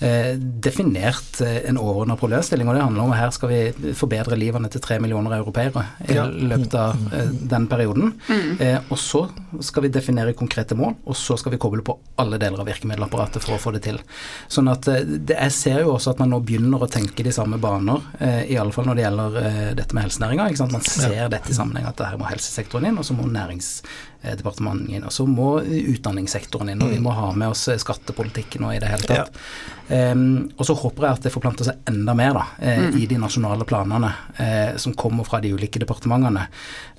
Eh, 0.00 0.36
definert 0.38 1.40
eh, 1.40 1.68
en 1.68 1.76
overordna 1.76 2.14
problemstilling, 2.16 2.68
og 2.68 2.76
det 2.76 2.84
handler 2.86 3.02
om 3.02 3.10
at 3.12 3.18
her 3.18 3.32
skal 3.36 3.50
vi 3.50 3.90
forbedre 3.98 4.38
livene 4.40 4.70
til 4.72 4.80
tre 4.80 4.96
millioner 4.96 5.34
europeere 5.36 5.82
i 6.08 6.16
løpet 6.16 6.76
av 6.80 7.02
eh, 7.12 7.28
den 7.50 7.66
perioden. 7.68 8.14
Mm. 8.30 8.80
og 8.88 8.96
så 8.98 9.20
skal 9.60 9.84
vi 9.84 9.90
definere 9.92 10.32
konkrete 10.36 10.76
mål, 10.78 10.94
og 11.04 11.16
så 11.18 11.36
skal 11.36 11.52
vi 11.52 11.58
koble 11.60 11.84
på 11.84 11.98
alle 12.22 12.38
deler 12.40 12.62
av 12.62 12.70
virkemiddelapparatet 12.70 13.44
for 13.44 13.58
å 13.58 13.60
få 13.60 13.74
det 13.76 13.82
til. 13.84 14.00
Sånn 14.48 14.70
at 14.72 14.88
det, 15.06 15.36
Jeg 15.36 15.54
ser 15.56 15.80
jo 15.84 15.94
også 15.94 16.14
at 16.14 16.22
man 16.22 16.32
nå 16.34 16.40
begynner 16.44 16.82
å 16.84 16.90
tenke 16.90 17.24
de 17.26 17.32
samme 17.34 17.58
baner, 17.62 18.02
i 18.46 18.58
alle 18.60 18.74
fall 18.74 18.88
når 18.88 18.98
det 18.98 19.04
gjelder 19.06 19.38
dette 19.78 19.96
med 19.96 20.06
helsenæringa. 20.08 20.48
Man 20.72 20.86
ser 20.86 21.30
dette 21.32 21.52
i 21.52 21.56
sammenheng 21.56 21.88
at 21.90 21.98
det 22.00 22.10
her 22.10 22.20
må 22.20 22.28
helsesektoren 22.30 22.90
inn, 22.90 23.00
og 23.00 23.06
så 23.06 23.16
må 23.16 23.28
nærings 23.30 23.80
departementet 24.22 24.96
inn. 24.96 25.04
Og 25.08 25.14
så 25.14 25.26
må 25.28 25.50
utdanningssektoren 25.64 26.72
inn, 26.72 26.82
og 26.84 26.92
vi 26.92 27.00
mm. 27.00 27.04
må 27.06 27.14
ha 27.16 27.30
med 27.32 27.54
oss 27.54 27.68
skattepolitikken 27.82 28.66
og 28.68 28.74
i 28.76 28.80
det 28.82 28.90
hele 28.92 29.08
tatt. 29.08 29.36
Ja. 29.36 29.80
Um, 29.90 30.52
og 30.54 30.66
så 30.68 30.74
håper 30.78 31.02
jeg 31.02 31.18
at 31.18 31.24
det 31.26 31.32
forplanter 31.34 31.66
seg 31.66 31.88
enda 31.90 32.14
mer 32.14 32.36
da, 32.36 32.44
eh, 32.62 32.82
mm. 32.84 32.98
i 33.00 33.08
de 33.10 33.16
nasjonale 33.18 33.66
planene 33.66 34.10
uh, 34.38 34.76
som 34.78 34.94
kommer 34.94 35.26
fra 35.26 35.40
de 35.42 35.50
ulike 35.50 35.82
departementene. 35.82 36.44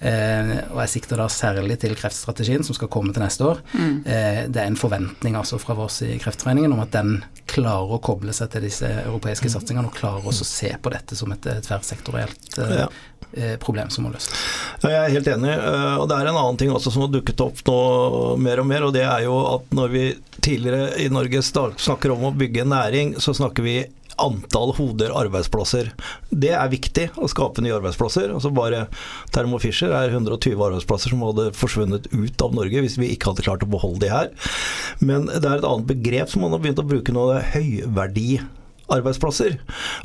Uh, 0.02 0.56
og 0.74 0.82
jeg 0.84 0.94
sikter 0.98 1.22
da 1.22 1.30
særlig 1.32 1.78
til 1.80 1.96
kreftstrategien 1.96 2.66
som 2.68 2.76
skal 2.76 2.92
komme 2.92 3.16
til 3.16 3.24
neste 3.24 3.48
år. 3.48 3.62
Mm. 3.72 3.94
Uh, 4.04 4.42
det 4.52 4.60
er 4.60 4.68
en 4.68 4.80
forventning 4.80 5.40
altså 5.40 5.62
fra 5.62 5.78
oss 5.86 6.02
i 6.04 6.18
Kreftforeningen 6.20 6.76
om 6.76 6.84
at 6.84 6.92
den 6.98 7.22
klarer 7.52 7.96
å 7.96 8.02
koble 8.04 8.36
seg 8.36 8.52
til 8.54 8.68
disse 8.68 8.90
europeiske 9.06 9.50
mm. 9.50 9.54
satsingene 9.56 9.90
og 9.90 9.96
klarer 9.96 10.28
også 10.28 10.46
å 10.46 10.52
se 10.52 10.72
på 10.82 10.92
dette 10.94 11.18
som 11.20 11.32
et 11.34 11.48
tverrsektorielt 11.66 12.60
eh, 12.60 12.76
ja. 12.84 12.90
Eh, 13.32 13.56
problem 13.64 13.92
som 13.94 14.06
må 14.06 14.12
løses. 14.12 14.32
Ja, 14.82 14.92
jeg 14.92 15.02
er 15.02 15.14
helt 15.16 15.30
enig. 15.32 15.54
og 16.02 16.08
Det 16.12 16.18
er 16.18 16.30
en 16.32 16.36
annen 16.36 16.60
ting 16.60 16.72
også 16.74 16.92
som 16.92 17.06
har 17.06 17.11
dukket 17.14 17.44
opp 17.44 17.64
nå 17.68 17.78
mer 18.42 18.62
og 18.64 18.70
mer, 18.70 18.86
og 18.88 18.94
det 18.96 19.06
er 19.08 19.26
jo 19.28 19.38
at 19.54 19.74
når 19.76 19.96
vi 19.96 20.04
tidligere 20.42 20.94
i 21.02 21.10
Norge 21.14 21.44
snakker 21.46 22.14
om 22.14 22.30
å 22.30 22.36
bygge 22.36 22.68
næring, 22.68 23.18
så 23.22 23.36
snakker 23.38 23.66
vi 23.66 23.80
antall 24.22 24.74
hoder 24.78 25.14
arbeidsplasser. 25.18 25.92
Det 26.30 26.52
er 26.54 26.72
viktig 26.72 27.08
å 27.18 27.30
skape 27.32 27.64
nye 27.64 27.76
arbeidsplasser. 27.78 28.32
Altså 28.34 28.52
bare 28.54 28.86
Thermo 29.34 29.60
Fisher 29.62 29.94
er 29.98 30.14
120 30.14 30.56
arbeidsplasser 30.58 31.14
som 31.14 31.24
hadde 31.26 31.50
forsvunnet 31.58 32.10
ut 32.14 32.46
av 32.46 32.56
Norge 32.58 32.84
hvis 32.86 33.00
vi 33.02 33.12
ikke 33.16 33.32
hadde 33.32 33.46
klart 33.48 33.66
å 33.66 33.72
beholde 33.72 34.04
de 34.06 34.14
her. 34.14 34.32
Men 35.02 35.28
det 35.32 35.46
er 35.46 35.60
et 35.60 35.68
annet 35.68 35.90
begrep 35.90 36.32
som 36.32 36.46
man 36.46 36.56
har 36.56 36.64
begynt 36.64 36.82
å 36.84 36.88
bruke 36.88 37.16
nå, 37.16 37.30
det 37.32 37.40
er 37.42 37.54
høyverdi 37.56 38.30
arbeidsplasser. 38.94 39.58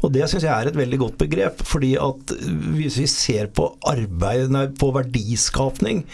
Og 0.03 0.13
det 0.15 0.29
syns 0.31 0.47
jeg 0.47 0.53
er 0.53 0.71
et 0.71 0.79
veldig 0.79 1.01
godt 1.03 1.19
begrep. 1.23 1.63
fordi 1.67 1.95
at 2.01 2.35
hvis 2.77 2.99
vi 3.01 3.07
ser 3.11 3.47
på, 3.47 3.71
arbeid, 3.87 4.51
nei, 4.53 4.67
på 4.81 4.93
verdiskapning 4.95 6.05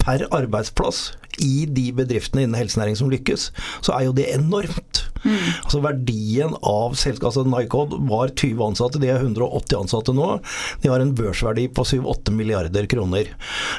per 0.00 0.26
arbeidsplass 0.34 1.10
i 1.40 1.66
de 1.68 1.90
bedriftene 1.96 2.44
innen 2.44 2.58
helsenæring 2.58 2.96
som 2.98 3.10
lykkes, 3.12 3.50
så 3.84 3.96
er 3.96 4.08
jo 4.08 4.16
det 4.16 4.28
enormt. 4.34 5.06
Mm. 5.24 5.36
Altså 5.64 5.80
Verdien 5.84 6.54
av 6.66 6.96
selskapet 6.98 7.28
altså 7.30 7.44
Nycod 7.44 7.94
var 8.08 8.32
20 8.32 8.62
ansatte, 8.70 9.00
de 9.02 9.10
er 9.12 9.20
180 9.20 9.76
ansatte 9.82 10.14
nå. 10.16 10.28
De 10.82 10.90
har 10.90 11.02
en 11.02 11.12
børsverdi 11.16 11.66
på 11.74 11.84
7-8 11.86 12.32
milliarder 12.34 12.88
kroner. 12.90 13.28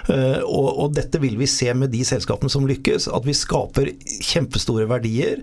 Uh, 0.10 0.42
og, 0.46 0.68
og, 0.70 0.88
dette 0.96 1.22
vil 1.24 1.38
vi 1.40 1.50
se 1.50 1.72
med 1.78 1.94
de 1.94 2.04
selskapene 2.08 2.52
som 2.52 2.68
lykkes, 2.70 3.08
at 3.12 3.28
vi 3.28 3.36
skaper 3.38 3.94
kjempestore 4.22 4.88
verdier. 4.92 5.42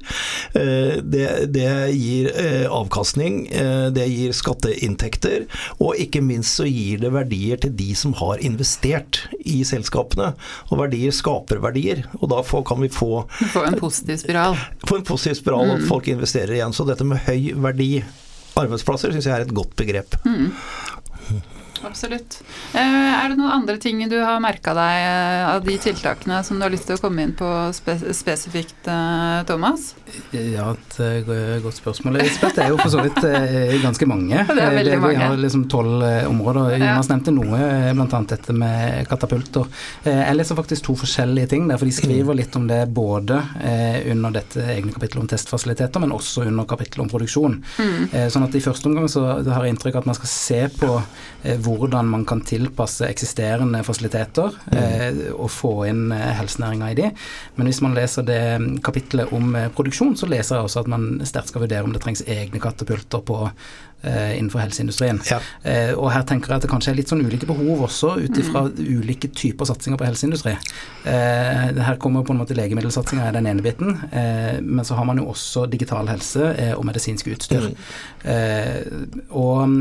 Uh, 0.55 1.01
det, 1.03 1.27
det, 1.55 1.69
gir 1.97 2.31
uh, 2.37 2.67
avkastning, 2.79 3.41
det 3.95 4.05
gir 4.11 4.35
skatteinntekter, 4.37 5.47
og 5.83 5.99
ikke 6.01 6.21
minst 6.25 6.59
så 6.59 6.67
gir 6.69 7.01
det 7.03 7.11
verdier 7.15 7.61
til 7.63 7.73
de 7.79 7.91
som 7.99 8.15
har 8.19 8.43
investert 8.45 9.25
i 9.41 9.61
selskapene. 9.67 10.33
Og 10.69 10.81
verdier 10.81 11.15
skaper 11.15 11.63
verdier, 11.63 12.05
og 12.21 12.31
da 12.33 12.43
får, 12.47 12.65
kan 12.69 12.83
vi 12.85 12.93
få 12.93 13.25
Få 13.53 13.65
en 13.65 13.77
positiv 13.81 14.19
spiral. 14.21 14.57
Få 14.87 14.99
en 15.01 15.07
positiv 15.07 15.39
spiral, 15.41 15.73
mm 15.73 15.88
folk 15.89 16.09
investerer 16.13 16.57
igjen. 16.59 16.75
Så 16.77 16.87
dette 16.89 17.07
med 17.09 17.23
høy 17.27 17.53
verdi 17.59 17.93
arbeidsplasser 18.59 19.15
syns 19.15 19.29
jeg 19.29 19.37
er 19.37 19.47
et 19.47 19.55
godt 19.55 19.75
begrep. 19.79 20.19
Mm. 20.27 20.51
Absolutt. 21.87 22.41
Er 22.75 23.31
det 23.31 23.39
noen 23.39 23.53
andre 23.53 23.77
ting 23.81 24.01
du 24.11 24.17
har 24.21 24.41
merka 24.43 24.75
deg 24.77 25.05
av 25.49 25.65
de 25.67 25.77
tiltakene 25.83 26.41
som 26.47 26.59
du 26.59 26.67
har 26.67 26.73
lyst 26.73 26.89
til 26.89 26.99
å 26.99 27.03
komme 27.03 27.25
inn 27.25 27.35
på 27.39 27.49
spesifikt, 27.75 28.89
Thomas? 29.49 29.93
Ja, 30.35 30.73
et 30.75 30.99
godt 31.63 31.79
spørsmål. 31.79 32.19
Det 32.21 32.65
er 32.65 32.73
jo 32.73 32.79
for 32.81 32.93
så 32.93 33.05
vidt 33.05 33.21
ganske 33.85 34.09
mange. 34.09 34.45
Det 34.59 34.65
er 34.65 34.77
veldig 34.79 34.99
mange. 35.03 35.15
Vi 35.15 35.23
har 35.23 35.39
liksom 35.39 35.67
tolv 35.71 36.03
områder. 36.29 36.75
Jonas 36.79 37.11
nevnte 37.13 37.35
noe, 37.35 37.61
bl.a. 37.95 38.23
dette 38.33 38.57
med 38.57 39.09
katapulter. 39.11 39.69
Jeg 40.07 40.37
leser 40.37 40.59
faktisk 40.59 40.89
to 40.89 40.97
forskjellige 40.99 41.53
ting 41.55 41.69
der, 41.71 41.79
for 41.81 41.89
de 41.89 41.95
skriver 41.95 42.39
litt 42.39 42.57
om 42.59 42.67
det 42.71 42.83
både 42.95 43.41
under 44.11 44.35
dette 44.35 44.65
egne 44.75 44.95
kapittelet 44.95 45.25
om 45.25 45.31
testfasiliteter, 45.31 46.03
men 46.03 46.17
også 46.17 46.47
under 46.49 46.69
kapittelet 46.69 47.07
om 47.07 47.13
produksjon. 47.13 47.61
Mm. 47.79 48.31
Sånn 48.33 48.47
at 48.49 48.57
i 48.57 48.65
første 48.65 48.91
omgang 48.91 49.09
så 49.11 49.25
har 49.47 49.65
jeg 49.65 49.77
inntrykk 49.77 49.99
av 49.99 50.05
at 50.05 50.11
man 50.11 50.19
skal 50.19 50.31
se 50.33 50.61
på 50.79 50.91
eh, 50.99 51.59
hvordan 51.69 52.09
man 52.11 52.25
kan 52.29 52.41
tilpasse 52.47 53.07
eksisterende 53.09 53.83
fasiliteter 53.87 54.55
mm. 54.69 54.79
eh, 54.79 55.19
og 55.35 55.51
få 55.53 55.73
inn 55.89 56.13
eh, 56.15 56.31
helsenæringa 56.39 56.93
i 56.93 56.97
de. 56.99 57.11
Men 57.59 57.69
hvis 57.71 57.83
man 57.85 57.97
leser 57.97 58.27
det 58.27 58.41
kapittelet 58.87 59.33
om 59.35 59.53
eh, 59.59 59.69
produksjon, 59.75 60.17
så 60.19 60.29
leser 60.31 60.59
jeg 60.59 60.69
også 60.69 60.85
at 60.85 60.91
man 60.95 61.11
sterkt 61.29 61.53
skal 61.53 61.65
vurdere 61.65 61.85
om 61.87 61.95
det 61.95 62.03
trengs 62.05 62.25
egne 62.27 62.63
katapulter 62.63 63.25
på 63.25 63.45
innenfor 63.99 64.61
helseindustrien. 64.63 65.17
Ja. 65.27 65.41
Eh, 65.67 65.89
og 65.99 66.13
her 66.15 66.23
tenker 66.23 66.53
jeg 66.53 66.61
at 66.61 66.63
det 66.63 66.69
kanskje 66.71 66.93
er 66.93 66.99
litt 67.01 67.11
sånn 67.11 67.25
ulike 67.27 67.49
behov 67.49 67.81
også, 67.89 68.13
ut 68.23 68.37
ifra 68.39 68.61
mm. 68.69 68.77
ulike 68.95 69.27
typer 69.35 69.67
satsinger 69.67 69.99
på 69.99 70.07
helseindustri. 70.07 70.53
her 71.03 71.99
kommer 71.99 72.23
på 72.23 72.31
en 72.31 72.39
måte 72.39 72.55
legemiddelsatsinga 72.55 73.27
er 73.27 73.35
den 73.35 73.49
ene 73.51 73.65
biten, 73.65 73.99
men 74.63 74.87
så 74.87 74.95
har 74.95 75.09
man 75.09 75.19
jo 75.19 75.27
også 75.33 75.67
digital 75.67 76.07
helse 76.13 76.53
og 76.77 76.87
medisinsk 76.87 77.33
utstyr. 77.35 77.73
Mm. 78.23 79.27
og 79.35 79.75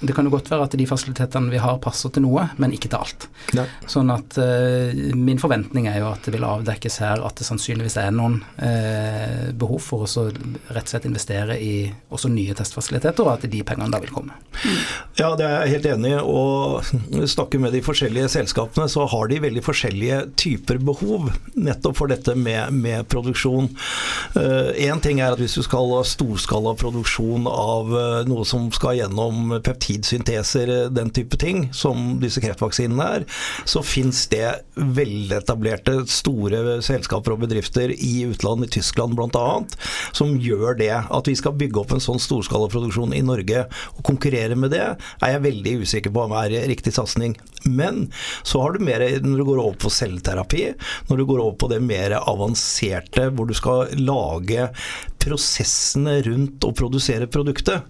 det 0.00 0.12
kan 0.12 0.26
jo 0.26 0.32
godt 0.34 0.50
være 0.50 0.66
at 0.66 0.74
de 0.76 0.86
fasilitetene 0.88 1.48
vi 1.52 1.60
har 1.60 1.78
passer 1.80 2.12
til 2.12 2.26
noe, 2.26 2.42
men 2.60 2.74
ikke 2.76 2.90
til 2.92 3.00
alt. 3.00 3.26
Nei. 3.56 3.64
Sånn 3.88 4.10
at 4.12 4.36
uh, 4.36 4.92
min 5.16 5.40
forventning 5.40 5.88
er 5.88 6.02
jo 6.02 6.10
at 6.10 6.26
det 6.26 6.34
vil 6.34 6.44
avdekkes 6.44 6.98
her 7.00 7.22
at 7.24 7.40
det 7.40 7.46
sannsynligvis 7.48 7.96
er 8.02 8.12
noen 8.12 8.42
uh, 8.60 9.48
behov 9.56 9.80
for 9.86 10.04
å 10.04 10.26
rett 10.28 10.84
og 10.84 10.92
slett 10.92 11.08
investere 11.08 11.56
i 11.62 11.72
også 12.12 12.28
nye 12.32 12.56
testfasiliteter, 12.56 13.24
og 13.24 13.38
at 13.38 13.48
de 13.48 13.62
pengene 13.64 13.88
da 13.92 14.02
vil 14.02 14.12
komme. 14.12 14.36
Ja, 15.16 15.30
det 15.38 15.46
er 15.46 15.64
jeg 15.64 15.76
helt 15.76 15.88
enig 15.94 16.12
i. 16.12 16.20
Og 16.20 17.24
snakker 17.32 17.62
med 17.62 17.72
de 17.72 17.80
forskjellige 17.86 18.28
selskapene, 18.36 18.90
så 18.92 19.06
har 19.08 19.32
de 19.32 19.40
veldig 19.46 19.64
forskjellige 19.64 20.20
typer 20.36 20.82
behov 20.84 21.30
nettopp 21.56 21.96
for 22.02 22.12
dette 22.12 22.36
med, 22.36 22.74
med 22.76 23.08
produksjon. 23.08 23.72
Én 24.36 25.00
uh, 25.00 25.02
ting 25.04 25.24
er 25.24 25.32
at 25.32 25.40
hvis 25.40 25.56
du 25.56 25.64
skal 25.64 25.88
ha 25.96 26.04
storskala 26.04 26.76
produksjon 26.76 27.48
av 27.48 27.96
noe 28.28 28.44
som 28.48 28.68
skal 28.74 28.98
gjennom 29.00 29.56
peptider 29.64 29.85
peptidsynteser, 29.86 30.84
eh, 30.84 30.90
den 30.90 31.10
type 31.10 31.36
ting, 31.36 31.68
som 31.72 32.18
disse 32.20 32.40
kreftvaksinene 32.40 33.04
er, 33.04 33.24
så 33.64 33.82
fins 33.82 34.26
det 34.28 34.62
veletablerte 34.76 36.06
store 36.08 36.82
selskaper 36.82 37.34
og 37.34 37.44
bedrifter 37.44 37.90
i 37.94 38.26
utlandet, 38.26 38.68
i 38.68 38.80
Tyskland 38.80 39.16
bl.a., 39.16 39.64
som 40.12 40.36
gjør 40.38 40.78
det. 40.78 40.92
At 41.10 41.28
vi 41.28 41.36
skal 41.36 41.56
bygge 41.56 41.80
opp 41.80 41.92
en 41.92 42.02
sånn 42.02 42.20
storskalaproduksjon 42.20 43.14
i 43.14 43.22
Norge 43.22 43.66
og 43.96 44.02
konkurrere 44.06 44.56
med 44.56 44.74
det, 44.74 44.84
er 45.22 45.34
jeg 45.34 45.46
veldig 45.46 45.76
usikker 45.82 46.14
på 46.14 46.26
om 46.26 46.36
er 46.36 46.56
riktig 46.68 46.94
satsing. 46.96 47.36
Men 47.66 48.08
så 48.46 48.62
har 48.62 48.74
du 48.74 48.84
mer 48.84 49.04
når 49.22 49.38
du 49.38 49.44
går 49.46 49.62
over 49.62 49.78
på 49.80 49.92
celleterapi, 49.92 50.72
når 51.08 51.20
du 51.20 51.26
går 51.26 51.42
over 51.42 51.58
på 51.60 51.70
det 51.72 51.82
mer 51.84 52.18
avanserte, 52.18 53.30
hvor 53.34 53.48
du 53.48 53.54
skal 53.56 53.92
lage 53.98 54.68
prosessene 55.26 56.20
rundt 56.26 56.64
å 56.66 56.74
produsere 56.76 57.26
produktet. 57.30 57.86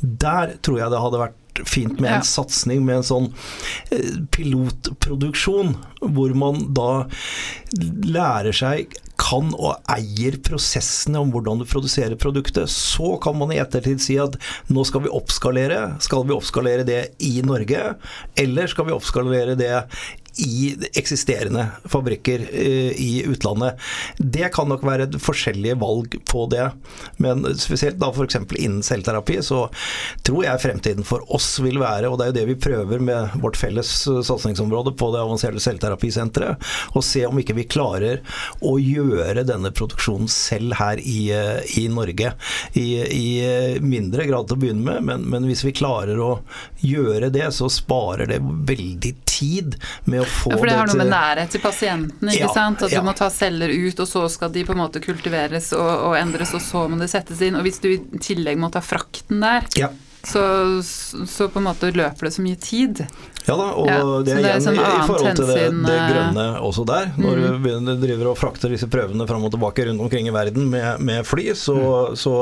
Der 0.00 0.56
tror 0.64 0.80
jeg 0.80 0.92
det 0.92 1.02
hadde 1.04 1.22
vært 1.22 1.39
fint 1.68 2.00
med 2.00 2.10
en 2.10 2.20
ja. 2.20 2.26
satsing 2.26 2.84
med 2.86 3.00
en 3.00 3.06
sånn 3.10 3.28
eh, 3.94 4.18
pilotproduksjon, 4.34 5.76
hvor 6.00 6.34
man 6.38 6.66
da 6.76 6.90
lærer 8.06 8.56
seg 8.56 8.98
kan 9.20 9.50
og 9.58 9.90
eier 9.92 10.38
prosessene 10.44 11.20
om 11.20 11.32
hvordan 11.34 11.60
du 11.60 11.66
produserer 11.68 12.16
produktet. 12.20 12.70
Så 12.72 13.16
kan 13.22 13.36
man 13.38 13.52
i 13.52 13.60
ettertid 13.60 14.00
si 14.02 14.16
at 14.20 14.38
nå 14.72 14.84
skal 14.88 15.04
vi 15.04 15.12
oppskalere. 15.12 15.80
Skal 16.04 16.24
vi 16.28 16.36
oppskalere 16.36 16.86
det 16.88 17.00
i 17.26 17.40
Norge, 17.46 17.94
eller 18.40 18.70
skal 18.70 18.88
vi 18.88 18.96
oppskalere 18.96 19.58
det 19.60 19.74
i 20.36 20.76
eksisterende 20.94 21.66
fabrikker 21.84 22.40
eh, 22.52 22.92
i 23.02 23.24
utlandet. 23.26 23.78
Det 24.16 24.48
kan 24.54 24.68
nok 24.70 24.84
være 24.86 25.08
forskjellige 25.20 25.78
valg 25.80 26.16
på 26.28 26.46
det, 26.52 26.70
men 27.22 27.44
spesielt 27.58 27.98
da 28.00 28.10
f.eks. 28.12 28.38
innen 28.58 28.82
selvterapi, 28.86 29.40
så 29.44 29.66
tror 30.26 30.46
jeg 30.46 30.62
fremtiden 30.62 31.06
for 31.06 31.24
oss 31.34 31.52
vil 31.62 31.80
være, 31.82 32.08
og 32.08 32.18
det 32.18 32.26
er 32.26 32.32
jo 32.32 32.38
det 32.38 32.46
vi 32.52 32.58
prøver 32.68 33.02
med 33.02 33.36
vårt 33.42 33.58
felles 33.60 33.92
eh, 34.08 34.22
satsingsområde 34.26 34.94
på 34.98 35.10
det 35.14 35.22
avanserte 35.24 35.62
selvterapisenteret, 35.62 36.70
å 36.94 37.04
se 37.04 37.24
om 37.28 37.40
ikke 37.40 37.58
vi 37.58 37.68
klarer 37.70 38.22
å 38.66 38.76
gjøre 38.80 39.46
denne 39.48 39.72
produksjonen 39.74 40.30
selv 40.30 40.78
her 40.80 41.02
i, 41.02 41.30
eh, 41.34 41.60
i 41.80 41.86
Norge. 41.92 42.34
I, 42.78 42.88
I, 43.02 43.28
mindre 43.80 44.24
grad 44.28 44.48
til 44.48 44.56
å 44.56 44.60
begynne 44.60 44.84
med, 44.86 45.04
men, 45.06 45.26
men 45.32 45.46
hvis 45.48 45.64
vi 45.66 45.74
klarer 45.76 46.20
å 46.22 46.32
gjøre 46.84 47.30
det, 47.32 47.46
så 47.56 47.68
sparer 47.72 48.30
det 48.30 48.40
veldig 48.40 49.14
tid 49.30 49.76
med 50.04 50.19
å 50.22 50.28
få 50.28 50.52
ja, 50.52 50.58
For 50.60 50.68
det 50.68 50.76
har 50.78 50.90
noe 50.90 51.00
med 51.00 51.10
nærhet 51.12 51.54
til 51.54 51.62
pasienten, 51.64 52.32
ikke 52.32 52.46
ja, 52.46 52.52
sant. 52.54 52.84
At 52.86 52.94
du 52.94 53.00
må 53.06 53.14
ta 53.16 53.30
celler 53.32 53.72
ut, 53.72 54.02
og 54.02 54.08
så 54.08 54.26
skal 54.32 54.52
de 54.54 54.64
på 54.66 54.76
en 54.76 54.82
måte 54.82 55.02
kultiveres 55.04 55.72
og, 55.76 55.90
og, 56.10 56.14
endres, 56.18 56.54
og 56.56 56.64
så 56.64 56.86
må 56.90 57.00
det 57.00 57.10
settes 57.12 57.42
inn. 57.46 57.58
Og 57.58 57.66
hvis 57.66 57.82
du 57.82 57.90
i 57.92 57.98
tillegg 58.20 58.60
må 58.60 58.72
ta 58.74 58.82
frakten 58.84 59.42
der, 59.44 59.68
ja. 59.78 59.90
Så, 60.22 60.82
så, 61.26 61.48
på 61.48 61.58
en 61.58 61.68
måte 61.70 61.90
løper 61.94 62.28
det 62.28 62.34
så 62.34 62.42
mye 62.44 62.58
tid. 62.60 63.04
Ja 63.46 63.56
da, 63.56 63.66
og 63.72 63.88
ja, 63.88 64.00
det 64.24 64.34
er 64.34 64.42
igjen 64.44 64.62
sånn 64.62 64.76
i, 64.76 64.82
i 64.84 65.04
forhold 65.08 65.38
til 65.38 65.48
det, 65.48 65.62
det, 65.86 65.94
grønne 66.12 66.44
også 66.60 66.84
der. 66.86 67.08
Når 67.18 67.40
mm. 67.56 67.86
du 67.88 67.92
driver 68.02 68.30
og 68.32 68.36
frakter 68.38 68.72
disse 68.74 68.86
prøvene 68.90 69.24
fram 69.26 69.46
og 69.48 69.54
tilbake 69.54 69.86
rundt 69.88 70.04
omkring 70.04 70.28
i 70.28 70.34
verden 70.34 70.68
med, 70.70 71.00
med 71.02 71.26
fly, 71.26 71.48
så, 71.58 71.76
mm. 71.76 72.18
så, 72.20 72.34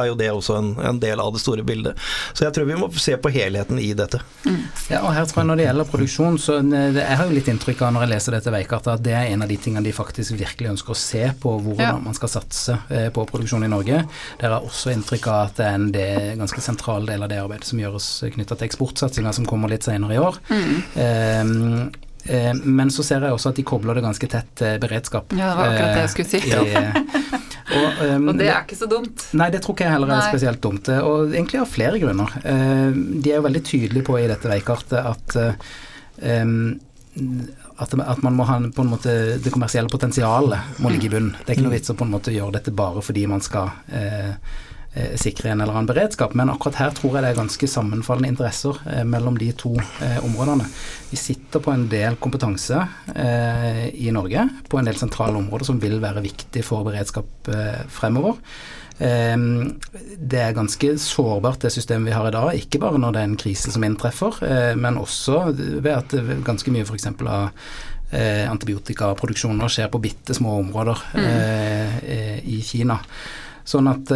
er 0.00 0.08
jo 0.08 0.16
det 0.18 0.30
også 0.32 0.56
en, 0.58 0.70
en, 0.88 1.00
del 1.02 1.20
av 1.22 1.34
det 1.36 1.42
store 1.42 1.62
bildet. 1.68 2.00
Så 2.32 2.46
jeg 2.46 2.56
tror 2.56 2.68
vi 2.70 2.78
må 2.80 2.88
se 2.96 3.14
på 3.20 3.32
helheten 3.34 3.78
i 3.82 3.92
dette. 3.98 4.22
Mm. 4.48 4.64
Ja, 4.88 5.02
og 5.04 5.12
her 5.14 5.28
tror 5.28 5.42
jeg 5.42 5.50
Når 5.52 5.60
det 5.60 5.68
gjelder 5.68 5.90
produksjon, 5.92 6.40
så 6.42 6.58
det, 6.64 6.82
jeg 6.96 7.20
har 7.20 7.28
jo 7.28 7.36
litt 7.36 7.52
inntrykk 7.52 7.84
av 7.84 7.94
når 7.94 8.06
jeg 8.06 8.12
leser 8.14 8.38
dette 8.38 8.54
veikartet, 8.56 8.92
at 8.96 9.04
det 9.04 9.14
er 9.18 9.34
en 9.34 9.44
av 9.44 9.52
de 9.52 9.60
tingene 9.60 9.84
de 9.84 9.94
faktisk 9.94 10.38
virkelig 10.38 10.72
ønsker 10.72 10.96
å 10.96 10.98
se 10.98 11.22
på 11.42 11.54
hvordan 11.60 11.84
ja. 11.84 11.94
man 12.02 12.16
skal 12.16 12.32
satse 12.38 12.78
eh, 12.88 13.10
på 13.14 13.26
produksjon 13.28 13.68
i 13.68 13.70
Norge. 13.70 14.00
Dere 14.40 14.56
har 14.56 14.66
også 14.66 14.94
inntrykk 14.96 15.30
av 15.30 15.40
at 15.44 15.60
det 15.60 15.68
er 15.68 15.78
en 15.78 15.88
del, 15.94 16.34
ganske 16.40 16.64
sentral 16.64 17.06
del 17.06 17.17
av 17.24 17.32
det 17.32 17.40
arbeidet 17.42 17.68
som 17.68 17.80
gjøres 17.80 18.08
knytta 18.34 18.58
til 18.58 18.68
eksportsatsinga 18.68 19.32
som 19.36 19.48
kommer 19.48 19.72
litt 19.72 19.86
senere 19.86 20.16
i 20.16 20.20
år. 20.22 20.38
Mm. 20.50 21.88
Eh, 22.28 22.54
men 22.64 22.90
så 22.90 23.04
ser 23.06 23.24
jeg 23.24 23.34
også 23.34 23.52
at 23.52 23.60
de 23.60 23.64
kobler 23.66 23.98
det 23.98 24.04
ganske 24.04 24.28
tett 24.30 24.50
til 24.58 24.80
beredskap. 24.82 25.32
Ja, 25.32 25.52
det 25.52 25.60
var 25.60 25.70
akkurat 25.72 25.94
det 25.96 26.02
jeg 26.04 26.14
skulle 26.14 26.32
si. 26.32 26.40
Ja. 26.50 26.64
og, 27.78 28.02
um, 28.02 28.26
og, 28.28 28.34
det 28.40 28.50
er 28.50 28.66
ikke 28.66 28.80
så 28.80 28.88
dumt? 28.90 29.28
Nei, 29.38 29.48
det 29.54 29.62
tror 29.64 29.76
ikke 29.76 29.86
jeg 29.86 29.94
heller 29.96 30.12
er 30.12 30.20
nei. 30.20 30.32
spesielt 30.32 30.60
dumt. 30.64 30.90
Og 30.98 31.32
egentlig 31.32 31.62
av 31.62 31.70
flere 31.72 32.02
grunner. 32.02 32.36
Uh, 32.44 32.90
de 32.92 33.32
er 33.32 33.40
jo 33.40 33.46
veldig 33.48 33.64
tydelige 33.70 34.08
på 34.10 34.18
i 34.20 34.28
dette 34.30 34.50
veikartet 34.50 35.00
at 35.00 35.38
um, 36.44 36.60
at, 37.78 37.94
man 38.22 38.34
må 38.36 38.44
ha 38.46 38.58
på 38.74 38.82
en 38.84 38.90
måte 38.92 39.12
det 39.42 39.50
kommersielle 39.54 39.90
potensialet 39.90 40.80
må 40.82 40.90
ligge 40.92 41.08
i 41.08 41.12
bunnen. 41.12 41.32
Det 41.38 41.52
er 41.52 41.56
ikke 41.56 41.64
noe 41.66 41.74
vits 41.74 41.90
å 41.90 41.96
på 41.98 42.06
en 42.06 42.12
måte 42.12 42.34
gjøre 42.34 42.58
dette 42.58 42.74
bare 42.74 43.02
fordi 43.02 43.24
man 43.30 43.42
skal 43.42 43.70
eh, 43.94 44.34
Eh, 44.34 44.67
sikre 45.20 45.50
en 45.52 45.60
eller 45.60 45.74
annen 45.76 45.88
beredskap. 45.88 46.34
Men 46.34 46.50
akkurat 46.50 46.78
her 46.80 46.94
tror 46.96 47.16
jeg 47.16 47.24
det 47.24 47.32
er 47.32 47.38
ganske 47.38 47.68
sammenfallende 47.70 48.32
interesser 48.32 48.78
eh, 48.88 49.04
mellom 49.06 49.36
de 49.38 49.50
to 49.58 49.74
eh, 49.76 50.18
områdene. 50.24 50.66
Vi 51.10 51.20
sitter 51.20 51.62
på 51.64 51.72
en 51.74 51.86
del 51.90 52.18
kompetanse 52.22 52.80
eh, 53.14 53.86
i 53.94 54.10
Norge 54.14 54.48
på 54.68 54.80
en 54.80 54.88
del 54.88 54.98
sentrale 54.98 55.38
områder 55.38 55.68
som 55.68 55.80
vil 55.82 55.98
være 56.02 56.24
viktig 56.24 56.64
for 56.66 56.86
beredskap 56.88 57.52
eh, 57.52 57.84
fremover. 57.92 58.40
Eh, 58.98 59.36
det 60.18 60.42
er 60.42 60.56
ganske 60.56 60.94
sårbart 61.02 61.62
det 61.66 61.74
systemet 61.74 62.10
vi 62.10 62.16
har 62.16 62.30
i 62.30 62.34
dag, 62.34 62.50
ikke 62.58 62.82
bare 62.82 63.00
når 63.00 63.14
det 63.14 63.22
er 63.22 63.30
en 63.30 63.40
krise 63.44 63.74
som 63.74 63.84
inntreffer, 63.86 64.42
men 64.80 64.98
også 65.00 65.44
ved 65.54 65.92
at 65.94 66.16
ganske 66.46 66.74
mye 66.74 66.88
f.eks. 66.88 67.10
av 67.22 67.52
antibiotikaproduksjoner 68.48 69.68
skjer 69.68 69.90
på 69.92 70.00
bitte 70.00 70.32
små 70.32 70.54
områder 70.62 71.02
mm. 71.12 71.98
i 72.48 72.62
Kina. 72.64 72.96
Sånn 73.68 73.90
at 73.90 74.08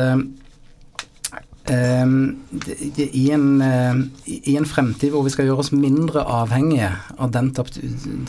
i, 1.70 3.24
en, 3.30 3.46
uh, 3.62 4.00
I 4.26 4.56
en 4.58 4.66
fremtid 4.66 5.12
hvor 5.14 5.22
vi 5.26 5.32
skal 5.34 5.46
gjøre 5.46 5.62
oss 5.62 5.72
mindre 5.74 6.24
avhengige 6.26 6.90
av 7.18 7.32
den, 7.36 7.52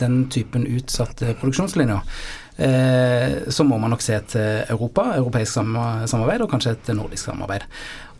den 0.00 0.24
typen 0.30 0.68
utsatte 0.70 1.34
produksjonslinjer, 1.40 2.02
så 3.50 3.64
må 3.66 3.80
man 3.82 3.90
nok 3.90 4.02
se 4.04 4.14
til 4.30 4.60
Europa, 4.70 5.08
europeisk 5.16 5.56
samarbeid 5.56 6.44
og 6.44 6.52
kanskje 6.52 6.76
et 6.76 6.90
nordisk 6.94 7.26
samarbeid. 7.26 7.64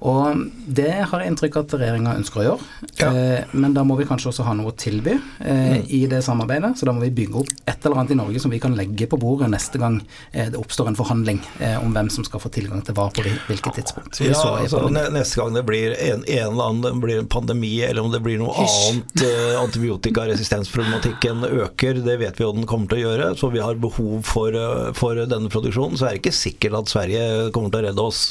Og 0.05 0.41
det 0.69 0.91
har 1.09 1.23
jeg 1.23 1.33
inntrykk 1.33 1.55
av 1.57 1.65
at 1.65 1.75
regjeringa 1.81 2.13
ønsker 2.19 2.43
å 2.43 2.45
gjøre. 2.45 2.67
Ja. 2.99 3.09
Eh, 3.09 3.55
men 3.57 3.73
da 3.77 3.87
må 3.89 3.97
vi 3.97 4.05
kanskje 4.09 4.31
også 4.31 4.45
ha 4.45 4.53
noe 4.57 4.75
å 4.75 4.77
tilby 4.77 5.15
eh, 5.15 5.79
mm. 5.81 5.87
i 5.97 6.01
det 6.11 6.21
samarbeidet. 6.27 6.75
Så 6.77 6.89
da 6.89 6.93
må 6.93 7.07
vi 7.07 7.13
bygge 7.15 7.41
opp 7.41 7.53
et 7.65 7.87
eller 7.87 8.03
annet 8.03 8.13
i 8.13 8.19
Norge 8.19 8.43
som 8.43 8.53
vi 8.53 8.61
kan 8.61 8.77
legge 8.77 9.09
på 9.09 9.19
bordet 9.21 9.49
neste 9.53 9.81
gang 9.81 9.97
eh, 10.33 10.51
det 10.53 10.61
oppstår 10.61 10.91
en 10.91 10.99
forhandling 10.99 11.41
eh, 11.57 11.79
om 11.81 11.97
hvem 11.97 12.11
som 12.13 12.27
skal 12.27 12.43
få 12.43 12.53
tilgang 12.53 12.83
til 12.85 12.97
hva 12.99 13.07
på 13.15 13.25
hvilket 13.25 13.79
tidspunkt. 13.81 14.21
Ja, 14.25 14.37
altså, 14.59 14.83
neste 14.93 15.41
gang 15.41 15.57
det 15.57 15.65
blir 15.69 15.97
en, 15.97 16.27
en 16.27 16.51
eller 16.51 16.69
annen 16.69 17.01
blir 17.01 17.23
en 17.23 17.31
pandemi, 17.31 17.73
eller 17.87 18.05
om 18.05 18.13
det 18.13 18.21
blir 18.25 18.41
noe 18.43 18.53
Hysj. 18.59 18.77
annet 18.91 19.25
eh, 19.25 19.57
antibiotikaresistensproblematikken 19.63 21.49
øker, 21.49 22.03
det 22.05 22.19
vet 22.21 22.41
vi 22.41 22.45
jo 22.45 22.53
den 22.59 22.69
kommer 22.69 22.93
til 22.93 23.01
å 23.01 23.07
gjøre. 23.07 23.33
Så 23.41 23.49
vi 23.55 23.65
har 23.65 23.81
behov 23.81 24.21
for, 24.29 24.53
eh, 24.53 24.93
for 25.01 25.25
denne 25.25 25.49
produksjonen. 25.53 25.97
Så 25.97 26.11
er 26.11 26.19
det 26.19 26.27
ikke 26.27 26.37
sikkert 26.37 26.83
at 26.83 26.93
Sverige 26.93 27.49
kommer 27.57 27.73
til 27.73 27.81
å 27.81 27.89
redde 27.89 28.05
oss 28.05 28.23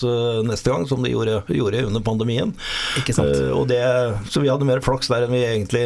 neste 0.45 0.69
gang, 0.69 0.85
som 0.85 1.01
de 1.01 1.09
gjorde 1.09 1.41
gjorde 1.62 1.62
under 1.87 2.03
pandemien. 2.03 2.53
Ikke 2.99 3.15
sant. 3.15 3.31
Uh, 3.33 3.63
det, 3.69 3.81
så 4.29 4.43
vi 4.43 4.51
hadde 4.51 4.67
mer 4.67 4.83
flaks 4.83 5.11
der 5.11 5.27
enn 5.27 5.33
vi 5.35 5.45
egentlig 5.47 5.85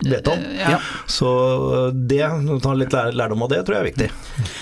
vet 0.00 0.30
om. 0.32 0.42
Ja. 0.58 0.78
Så 1.10 1.30
det, 1.94 2.22
å 2.26 2.58
ta 2.62 2.74
litt 2.76 2.94
lærdom 2.94 3.46
av 3.46 3.52
det, 3.52 3.62
tror 3.66 3.78
jeg 3.78 3.84
er 3.84 3.88
viktig. 3.90 4.08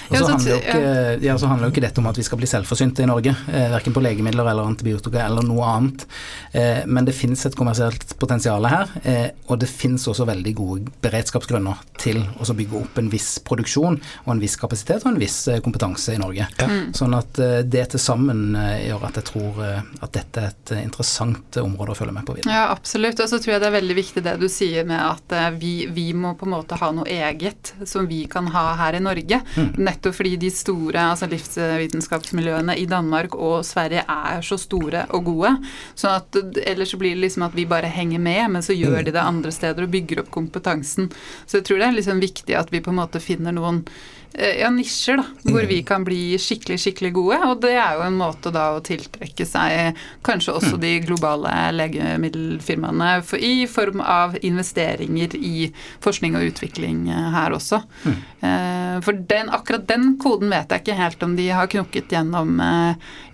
Og 0.08 0.16
så 0.16 0.24
handler, 0.26 0.50
jo 0.50 0.58
ikke, 0.58 1.24
ja, 1.26 1.38
så 1.38 1.50
handler 1.50 1.68
jo 1.68 1.76
ikke 1.76 1.84
dette 1.86 2.02
om 2.02 2.10
at 2.10 2.18
vi 2.18 2.26
skal 2.26 2.40
bli 2.40 2.50
selvforsynte 2.50 3.04
i 3.04 3.08
Norge, 3.10 3.34
eh, 3.52 3.68
verken 3.72 3.96
på 3.96 4.02
legemidler 4.04 4.52
eller 4.52 4.68
antibiotika 4.68 5.24
eller 5.24 5.46
noe 5.46 5.72
annet. 5.72 6.06
Eh, 6.52 6.84
men 6.86 7.08
det 7.08 7.16
finnes 7.16 7.44
et 7.46 7.56
kommersielt 7.58 8.16
potensial 8.20 8.66
her, 8.68 8.92
eh, 9.04 9.28
og 9.48 9.60
det 9.62 9.70
finnes 9.70 10.04
også 10.08 10.26
veldig 10.28 10.54
gode 10.58 10.96
beredskapsgrunner 11.04 11.84
til 12.00 12.22
å 12.38 12.58
bygge 12.58 12.80
opp 12.82 12.98
en 13.00 13.10
viss 13.12 13.36
produksjon 13.44 13.98
og 14.24 14.30
en 14.32 14.42
viss 14.42 14.56
kapasitet 14.60 15.04
og 15.04 15.12
en 15.12 15.20
viss 15.20 15.36
eh, 15.50 15.60
kompetanse 15.64 16.14
i 16.14 16.20
Norge. 16.20 16.46
Ja. 16.58 16.68
Mm. 16.68 16.92
Sånn 16.96 17.16
at 17.16 17.38
eh, 17.42 17.60
det 17.66 17.84
til 17.94 18.02
sammen 18.02 18.56
eh, 18.58 18.88
gjør 18.88 19.08
at 19.08 19.20
jeg 19.20 19.28
tror 19.30 19.60
at 19.68 20.12
dette 20.14 20.42
er 20.42 20.52
et 20.52 20.72
interessant 20.82 21.58
område 21.60 21.94
å 21.94 21.98
følge 21.98 22.14
med 22.16 22.26
på 22.28 22.36
videre. 22.38 22.54
Ja, 22.54 22.68
absolutt. 22.74 23.20
Og 23.22 23.30
så 23.30 23.40
tror 23.42 23.54
jeg 23.54 23.62
det 23.62 23.70
er 23.70 23.76
veldig 23.78 23.98
viktig 23.98 24.24
det 24.24 24.36
du 24.40 24.48
sier 24.52 24.86
med 24.88 25.00
at 25.02 25.27
at 25.36 25.60
vi, 25.60 25.86
vi, 25.92 26.12
må 26.14 26.34
på 26.38 26.46
en 26.46 26.54
måte 26.54 26.78
ha 26.80 26.90
noe 26.94 27.08
eget 27.08 27.72
som 27.86 28.08
vi 28.08 28.22
kan 28.30 28.48
ha 28.54 28.64
her 28.80 28.98
i 28.98 29.02
Norge. 29.04 29.40
Mm. 29.56 29.70
Nettopp 29.88 30.16
fordi 30.18 30.36
de 30.40 30.50
store 30.54 31.04
altså 31.12 31.28
livsvitenskapsmiljøene 31.30 32.76
i 32.78 32.86
Danmark 32.90 33.36
og 33.36 33.60
Sverige 33.66 34.04
er 34.08 34.44
så 34.46 34.58
store 34.60 35.06
og 35.16 35.24
gode. 35.28 35.54
Så 35.98 36.12
at, 36.16 36.38
ellers 36.64 36.94
så 36.94 37.00
blir 37.00 37.16
det 37.16 37.26
liksom 37.26 37.46
at 37.48 37.56
vi 37.56 37.68
bare 37.68 37.90
henger 37.92 38.22
med, 38.22 38.44
men 38.56 38.64
så 38.64 38.76
gjør 38.76 39.02
de 39.02 39.14
det 39.14 39.24
andre 39.24 39.52
steder 39.54 39.86
og 39.86 39.92
bygger 39.94 40.24
opp 40.24 40.30
kompetansen. 40.34 41.10
Så 41.46 41.60
jeg 41.60 41.68
tror 41.68 41.82
det 41.82 41.90
er 41.90 41.98
liksom 41.98 42.22
viktig 42.22 42.56
at 42.58 42.72
vi 42.72 42.82
på 42.84 42.94
en 42.94 43.02
måte 43.02 43.22
finner 43.22 43.54
noen 43.54 43.84
Eh, 43.86 44.17
ja, 44.34 44.68
nisjer, 44.70 45.16
da, 45.16 45.24
hvor 45.42 45.64
vi 45.66 45.80
mm. 45.80 45.86
kan 45.88 46.04
bli 46.06 46.20
skikkelig, 46.38 46.78
skikkelig 46.82 47.10
gode. 47.16 47.38
Og 47.48 47.62
det 47.62 47.72
er 47.74 47.96
jo 47.96 48.04
en 48.06 48.18
måte 48.20 48.52
da 48.54 48.68
å 48.76 48.82
tiltrekke 48.84 49.46
seg 49.48 49.98
kanskje 50.26 50.54
også 50.58 50.76
mm. 50.76 50.82
de 50.84 50.92
globale 51.06 51.54
legemiddelfirmaene 51.74 53.10
for, 53.26 53.42
i 53.42 53.66
form 53.70 54.02
av 54.04 54.38
investeringer 54.46 55.34
i 55.38 55.70
forskning 56.04 56.38
og 56.38 56.52
utvikling 56.52 57.08
eh, 57.10 57.28
her 57.34 57.56
også. 57.56 57.82
Mm. 58.04 58.16
Eh, 58.50 58.94
for 59.06 59.26
den, 59.32 59.50
akkurat 59.54 59.88
den 59.90 60.14
koden 60.22 60.54
vet 60.54 60.70
jeg 60.70 60.84
ikke 60.84 61.00
helt 61.02 61.26
om 61.26 61.36
de 61.38 61.50
har 61.54 61.70
knukket 61.72 62.14
gjennom, 62.14 62.58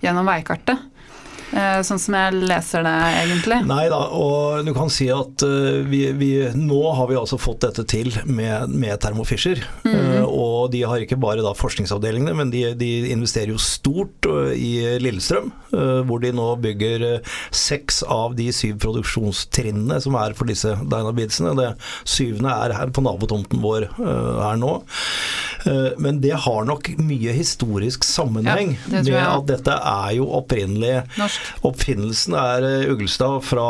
gjennom 0.01 0.33
veikartet. 0.33 0.91
Eh, 1.53 1.79
sånn 1.85 1.99
som 2.01 2.15
jeg 2.17 2.39
leser 2.49 2.85
det, 2.85 2.93
egentlig. 3.21 3.59
Nei 3.69 3.85
da, 3.91 3.99
og 4.17 4.65
du 4.65 4.71
kan 4.75 4.89
si 4.93 5.07
at 5.13 5.43
uh, 5.45 5.83
vi, 5.85 6.01
vi, 6.17 6.31
nå 6.57 6.79
har 6.97 7.09
vi 7.11 7.17
altså 7.19 7.37
fått 7.41 7.61
dette 7.67 7.85
til 7.89 8.09
med, 8.25 8.73
med 8.73 8.97
Thermo 9.03 9.25
Fisher. 9.27 9.61
Mm 9.83 9.93
-hmm. 9.93 10.15
uh, 10.21 10.25
og 10.25 10.71
de 10.71 10.81
har 10.83 10.97
ikke 10.99 11.19
bare 11.21 11.45
da 11.45 11.53
forskningsavdelingene, 11.53 12.33
men 12.33 12.51
de, 12.51 12.73
de 12.73 13.11
investerer 13.11 13.53
jo 13.53 13.57
stort 13.57 14.25
i 14.55 14.97
Lillestrøm. 14.99 15.51
hvor 16.05 16.19
de 16.21 16.31
nå 16.31 16.55
bygger 16.55 17.21
seks 17.51 18.03
av 18.03 18.35
de 18.35 18.51
syv 18.53 18.79
produksjonstrinnene 18.79 19.99
som 20.01 20.15
er 20.15 20.33
for 20.33 20.45
disse 20.45 20.71
dynabitsene. 20.71 21.55
Det 21.55 21.75
syvende 22.05 22.49
er 22.49 22.73
her 22.73 22.87
på 22.89 23.01
nabotomten 23.01 23.61
vår 23.61 23.89
her 23.97 24.55
nå. 24.55 24.81
Men 26.01 26.19
det 26.23 26.33
har 26.45 26.65
nok 26.67 26.91
mye 27.01 27.33
historisk 27.35 28.05
sammenheng 28.07 28.75
ja, 28.91 29.01
med 29.01 29.17
at 29.21 29.47
dette 29.49 29.75
er 29.75 30.11
jo 30.17 30.27
opprinnelig 30.37 31.03
Norsk. 31.19 31.51
Oppfinnelsen 31.67 32.35
er 32.37 32.67
Uglestad 32.91 33.41
fra 33.45 33.65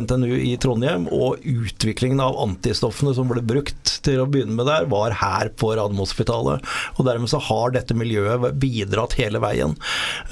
NTNU 0.00 0.34
i 0.38 0.54
Trondheim, 0.60 1.06
og 1.14 1.44
utviklingen 1.46 2.22
av 2.24 2.38
antistoffene 2.42 3.14
som 3.16 3.30
ble 3.30 3.42
brukt 3.44 3.98
til 4.04 4.22
å 4.22 4.28
begynne 4.30 4.56
med 4.58 4.68
der, 4.68 4.88
var 4.90 5.16
her 5.20 5.50
på 5.58 5.72
Radiumhospitalet. 5.78 6.64
Og 6.96 7.06
dermed 7.08 7.30
så 7.30 7.40
har 7.48 7.74
dette 7.74 7.96
miljøet 7.98 8.48
bidratt 8.60 9.16
hele 9.18 9.42
veien. 9.42 9.76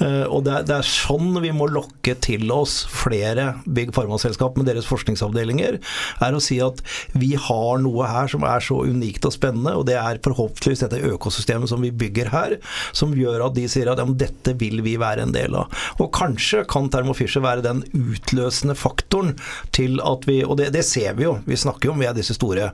Eh, 0.03 0.25
og 0.25 0.45
det 0.47 0.55
er, 0.59 0.67
det 0.67 0.77
er 0.79 0.87
sånn 0.87 1.37
vi 1.43 1.53
må 1.55 1.69
lokke 1.71 2.15
til 2.23 2.49
oss 2.53 2.79
flere 2.91 3.49
Big 3.65 3.93
Pharma-selskap 3.95 4.57
med 4.59 4.69
deres 4.69 4.87
forskningsavdelinger, 4.89 5.79
er 6.23 6.35
å 6.35 6.43
si 6.43 6.59
at 6.63 6.81
vi 7.17 7.33
har 7.39 7.81
noe 7.83 8.07
her 8.09 8.31
som 8.31 8.45
er 8.47 8.63
så 8.63 8.79
unikt 8.87 9.27
og 9.27 9.35
spennende, 9.35 9.75
og 9.77 9.87
det 9.89 9.97
er 9.99 10.21
forhåpentligvis 10.25 10.85
dette 10.85 10.96
økosystemet 11.13 11.71
som 11.71 11.83
vi 11.83 11.91
bygger 11.91 12.31
her, 12.33 12.57
som 12.95 13.15
gjør 13.15 13.47
at 13.47 13.57
de 13.57 13.67
sier 13.71 13.89
at 13.91 14.01
ja, 14.01 14.07
dette 14.17 14.55
vil 14.59 14.81
vi 14.85 14.97
være 14.99 15.27
en 15.27 15.35
del 15.35 15.55
av. 15.57 15.73
Og 16.01 16.11
kanskje 16.15 16.63
kan 16.69 16.89
Thermo 16.93 17.15
Fisher 17.17 17.43
være 17.43 17.65
den 17.65 17.83
utløsende 17.95 18.75
faktoren 18.77 19.35
til 19.75 20.01
at 20.03 20.25
vi 20.27 20.37
Og 20.47 20.57
det, 20.59 20.69
det 20.75 20.83
ser 20.85 21.15
vi 21.17 21.25
jo, 21.25 21.37
vi 21.47 21.57
snakker 21.57 21.89
jo 21.89 21.95
med 21.97 22.15
disse 22.17 22.35
store 22.37 22.69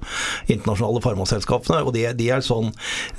internasjonale 0.52 1.02
farmaselskapene, 1.04 1.82
og 1.84 1.94
de, 1.96 2.06
de 2.18 2.30
er 2.34 2.44
sånn 2.44 2.72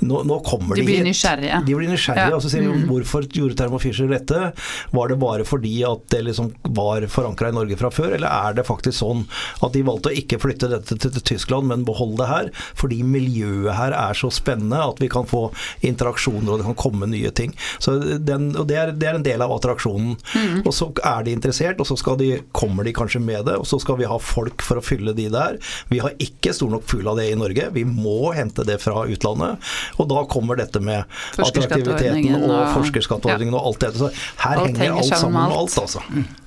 nå, 0.05 0.21
nå, 0.27 0.39
kommer 0.45 0.77
de 0.77 0.83
De 0.83 0.87
blir 0.87 1.05
nysgjerrige. 1.05 1.61
De 1.65 1.77
blir 1.77 1.91
nysgjerrige, 1.91 2.29
ja. 2.31 2.37
og 2.37 2.43
så 2.43 2.51
sier 2.51 2.65
de 2.65 2.73
mm. 2.73 2.85
hvorfor 2.89 3.27
gjorde 3.27 3.57
Thermo 3.59 3.79
Fisher 3.81 4.09
dette? 4.11 4.51
Var 4.95 5.11
det 5.11 5.19
bare 5.21 5.47
fordi 5.47 5.73
at 5.87 6.05
det 6.13 6.21
liksom 6.27 6.51
var 6.77 7.05
forankra 7.11 7.51
i 7.51 7.57
Norge 7.57 7.79
fra 7.79 7.91
før, 7.93 8.15
eller 8.17 8.29
er 8.29 8.57
det 8.59 8.67
faktisk 8.67 8.99
sånn 8.99 9.25
at 9.65 9.75
de 9.75 9.83
valgte 9.87 10.11
å 10.11 10.17
ikke 10.21 10.39
flytte 10.41 10.71
dette 10.71 10.97
til, 10.97 11.13
til 11.17 11.25
Tyskland, 11.33 11.69
men 11.71 11.85
beholde 11.87 12.21
det 12.23 12.31
her? 12.31 12.51
Fordi 12.77 13.01
miljøet 13.05 13.75
her 13.77 13.95
er 13.97 14.17
så 14.17 14.31
spennende 14.33 14.81
at 14.95 15.03
vi 15.03 15.11
kan 15.11 15.27
få 15.29 15.47
interaksjoner 15.85 16.53
og 16.53 16.61
det 16.61 16.67
kan 16.69 16.79
komme 16.79 17.09
nye 17.11 17.31
ting. 17.35 17.53
Så 17.79 17.97
den, 17.99 18.51
og 18.55 18.67
det 18.69 18.79
er, 18.81 18.93
det 18.95 19.09
er 19.09 19.19
en 19.19 19.25
del 19.25 19.43
av 19.43 19.53
attraksjonen. 19.57 20.15
Mm. 20.35 20.61
Og 20.63 20.71
så 20.75 20.89
er 21.03 21.25
de 21.25 21.35
interessert, 21.35 21.81
og 21.81 21.89
så 21.89 22.15
de, 22.19 22.31
kommer 22.55 22.87
de 22.87 22.95
kanskje 22.95 23.21
med 23.23 23.45
det, 23.49 23.57
og 23.59 23.67
så 23.67 23.79
skal 23.81 23.99
vi 23.99 24.09
ha 24.09 24.17
folk 24.21 24.63
for 24.65 24.79
å 24.79 24.85
fylle 24.85 25.15
de 25.17 25.27
der. 25.33 25.59
Vi 25.91 26.01
har 26.03 26.15
ikke 26.21 26.53
stor 26.55 26.71
nok 26.71 26.87
full 26.89 27.07
av 27.11 27.19
det 27.19 27.29
i 27.31 27.37
Norge, 27.39 27.69
vi 27.75 27.85
må 27.87 28.31
hente 28.35 28.65
det 28.67 28.79
fra 28.83 29.05
utlandet. 29.09 29.61
Og 29.99 30.09
da 30.11 30.23
kommer 30.31 30.59
dette 30.59 30.81
med 30.83 31.03
attraktiviteten 31.35 32.39
og, 32.39 32.49
og 32.49 32.73
forskerskatteordningen 32.79 33.53
ja. 33.53 33.59
og 33.59 33.71
alt 33.73 33.85
dette. 33.87 34.01
Så 34.01 34.41
her 34.45 34.63
alt 34.63 34.81
henger 34.81 34.99
alt 35.01 35.13
sammen 35.13 35.39
med 35.41 35.59
alt, 35.59 35.79
altså. 35.85 36.03
Mm. 36.09 36.44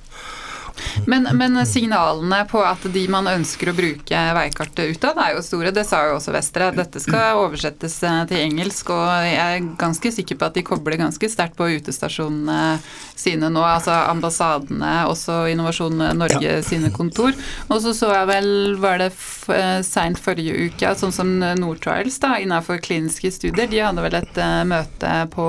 Men, 1.09 1.27
men, 1.37 1.57
signalene 1.65 2.41
på 2.49 2.61
at 2.65 2.85
de 2.93 3.03
man 3.11 3.27
ønsker 3.29 3.71
å 3.71 3.75
bruke 3.77 4.23
veikartet 4.37 4.93
ut 4.93 5.07
av, 5.09 5.19
er 5.23 5.35
jo 5.35 5.43
store. 5.45 5.73
Det 5.75 5.85
sa 5.87 6.05
jo 6.07 6.17
også 6.17 6.33
Vestre. 6.35 6.71
Dette 6.75 7.01
skal 7.03 7.39
oversettes 7.41 7.97
eh, 8.07 8.21
til 8.29 8.43
engelsk, 8.45 8.91
og 8.95 9.05
jeg 9.25 9.37
er 9.43 9.69
ganske 9.79 10.13
sikker 10.19 10.39
på 10.39 10.49
at 10.49 10.57
de 10.57 10.65
kobler 10.67 10.99
ganske 11.01 11.31
sterkt 11.31 11.57
på 11.59 11.69
utestasjonene 11.79 12.79
sine 13.19 13.51
nå. 13.51 13.63
Altså 13.63 13.95
ambassadene, 14.09 14.93
også 15.09 15.41
Innovasjon 15.53 15.99
Norge 16.17 16.41
ja. 16.45 16.63
sine 16.65 16.93
kontor. 16.95 17.35
Og 17.69 17.81
så 17.83 17.93
så 17.97 18.11
jeg 18.13 18.29
vel, 18.31 18.51
var 18.81 19.01
det 19.01 19.11
eh, 19.55 19.79
seint 19.85 20.19
forrige 20.21 20.69
uke, 20.69 20.95
sånn 20.99 21.15
som 21.15 21.35
Nortrials 21.59 22.19
da, 22.21 22.35
innenfor 22.41 22.81
kliniske 22.83 23.31
studier, 23.33 23.69
de 23.69 23.81
hadde 23.83 24.03
vel 24.03 24.19
et 24.19 24.39
uh, 24.41 24.63
møte 24.67 25.15
på 25.33 25.47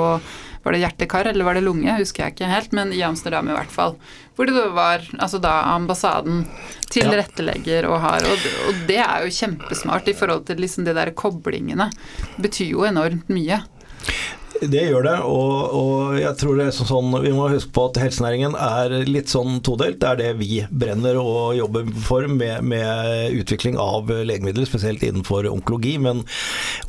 var 0.62 0.74
det 0.74 0.82
hjertekar 0.82 1.30
eller 1.30 1.46
var 1.46 1.56
det 1.56 1.64
lunge, 1.64 1.94
husker 1.96 2.26
jeg 2.26 2.34
ikke 2.34 2.50
helt, 2.50 2.74
men 2.76 2.92
i 2.92 3.02
Amsterdam 3.06 3.48
i 3.48 3.56
hvert 3.56 3.72
fall. 3.72 3.96
Hvor 4.36 4.48
det 4.48 4.64
var 4.76 5.04
altså 5.18 5.40
da 5.42 5.54
ambassaden 5.72 6.44
tilrettelegger 6.92 7.88
og 7.88 8.00
har 8.04 8.24
og, 8.28 8.46
og, 8.68 8.84
det 8.88 9.00
er 9.00 9.24
jo 9.24 9.34
kjempesmart 9.40 10.10
i 10.10 10.16
forhold 10.16 10.46
til 10.48 10.60
liksom 10.60 10.86
de 10.88 10.96
der 10.96 11.12
koblingene. 11.16 11.90
Det 12.36 12.48
betyr 12.50 12.74
jo 12.74 12.86
enormt 12.88 13.32
mye. 13.32 13.62
Det 14.60 14.82
gjør 14.90 15.04
det, 15.06 15.14
og, 15.24 15.72
og, 15.72 16.16
jeg 16.20 16.36
tror 16.36 16.58
det 16.58 16.66
er 16.68 16.74
sånn, 16.76 17.14
vi 17.24 17.32
må 17.32 17.46
huske 17.48 17.72
på 17.72 17.86
at 17.88 18.00
helsenæringen 18.02 18.56
er 18.60 18.92
litt 19.08 19.32
sånn 19.32 19.60
todelt. 19.64 19.96
Det 20.02 20.08
er 20.10 20.18
det 20.20 20.30
vi 20.36 20.60
brenner 20.68 21.16
og 21.20 21.54
jobber 21.56 21.88
for 22.04 22.28
med, 22.28 22.66
med 22.68 23.38
utvikling 23.40 23.78
av 23.80 24.10
legemidler, 24.10 24.68
spesielt 24.68 25.04
innenfor 25.06 25.48
onkologi. 25.48 25.94
Men 26.02 26.20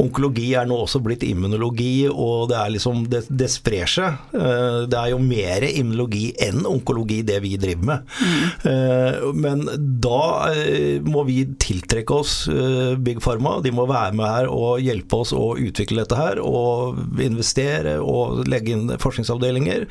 onkologi 0.04 0.50
er 0.60 0.68
nå 0.68 0.82
også 0.84 1.00
blitt 1.06 1.24
immunologi, 1.28 2.10
og 2.12 2.50
det 2.52 2.58
er 2.60 2.74
liksom 2.76 3.06
det, 3.12 3.24
det 3.30 3.48
sprer 3.54 3.88
seg. 3.88 4.20
Eh, 4.36 4.82
det 4.92 5.00
er 5.00 5.14
jo 5.14 5.22
mer 5.24 5.64
immunologi 5.70 6.26
enn 6.44 6.68
onkologi, 6.68 7.22
det 7.28 7.40
vi 7.46 7.56
driver 7.62 7.88
med. 7.94 8.12
Mm. 8.20 9.40
Men 9.42 9.64
da 10.04 10.22
eh, 10.52 11.00
må 11.08 11.24
vi 11.30 11.46
tiltrekke 11.62 12.20
oss 12.20 12.36
Big 13.00 13.22
Pharma. 13.24 13.60
De 13.64 13.72
må 13.76 13.88
være 13.90 14.18
med 14.18 14.28
her 14.28 14.52
og 14.52 14.84
hjelpe 14.84 15.24
oss 15.24 15.32
å 15.36 15.54
utvikle 15.56 16.04
dette 16.04 16.20
her, 16.20 16.44
og 16.44 17.00
investere 17.22 17.61
investere 17.62 17.98
og 18.02 18.48
legge 18.50 18.76
inn 18.76 18.92
forskningsavdelinger. 19.02 19.86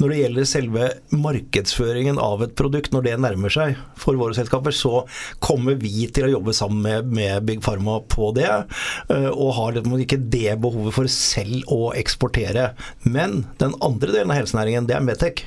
Når 0.00 0.12
det 0.12 0.20
gjelder 0.22 0.48
selve 0.48 0.88
markedsføringen 1.14 2.20
av 2.20 2.42
et 2.44 2.54
produkt, 2.58 2.92
når 2.92 3.06
det 3.06 3.16
nærmer 3.22 3.52
seg 3.52 3.76
for 3.98 4.18
våre 4.18 4.36
selskaper, 4.36 4.74
så 4.74 5.04
kommer 5.40 5.78
vi 5.80 6.08
til 6.12 6.28
å 6.28 6.32
jobbe 6.36 6.54
sammen 6.56 6.82
med, 6.84 7.12
med 7.12 7.46
Big 7.48 7.62
Pharma 7.64 8.00
på 8.08 8.32
det, 8.36 8.48
eh, 8.48 9.30
og 9.30 9.54
har 9.58 9.78
ikke 9.78 10.20
det 10.30 10.58
behovet 10.62 10.94
for 10.94 11.10
selv 11.10 11.68
å 11.72 11.92
eksportere. 11.96 12.72
Men 13.04 13.44
den 13.58 13.76
andre 13.82 14.12
delen 14.12 14.32
av 14.32 14.42
helsenæringen, 14.42 14.88
det 14.88 14.98
er 14.98 15.06
Medtech. 15.06 15.46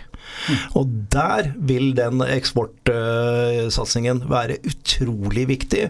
Og 0.77 0.87
der 1.11 1.51
vil 1.59 1.91
den 1.97 2.21
eksportsatsingen 2.23 4.23
være 4.31 4.61
utrolig 4.69 5.47
viktig. 5.49 5.89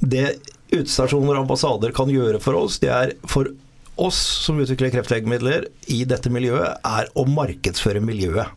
Det 0.00 0.28
utestasjoner 0.72 1.36
og 1.36 1.44
ambassader 1.44 1.92
kan 1.94 2.10
gjøre 2.10 2.40
for 2.42 2.58
oss, 2.58 2.80
det 2.82 2.90
er 2.92 3.14
for 3.30 3.50
oss 3.96 4.18
som 4.44 4.60
utvikler 4.60 4.92
kreftlegemidler 4.94 5.68
i 5.92 6.02
dette 6.08 6.30
miljøet, 6.32 6.78
er 6.84 7.10
å 7.16 7.26
markedsføre 7.28 8.02
miljøet. 8.04 8.52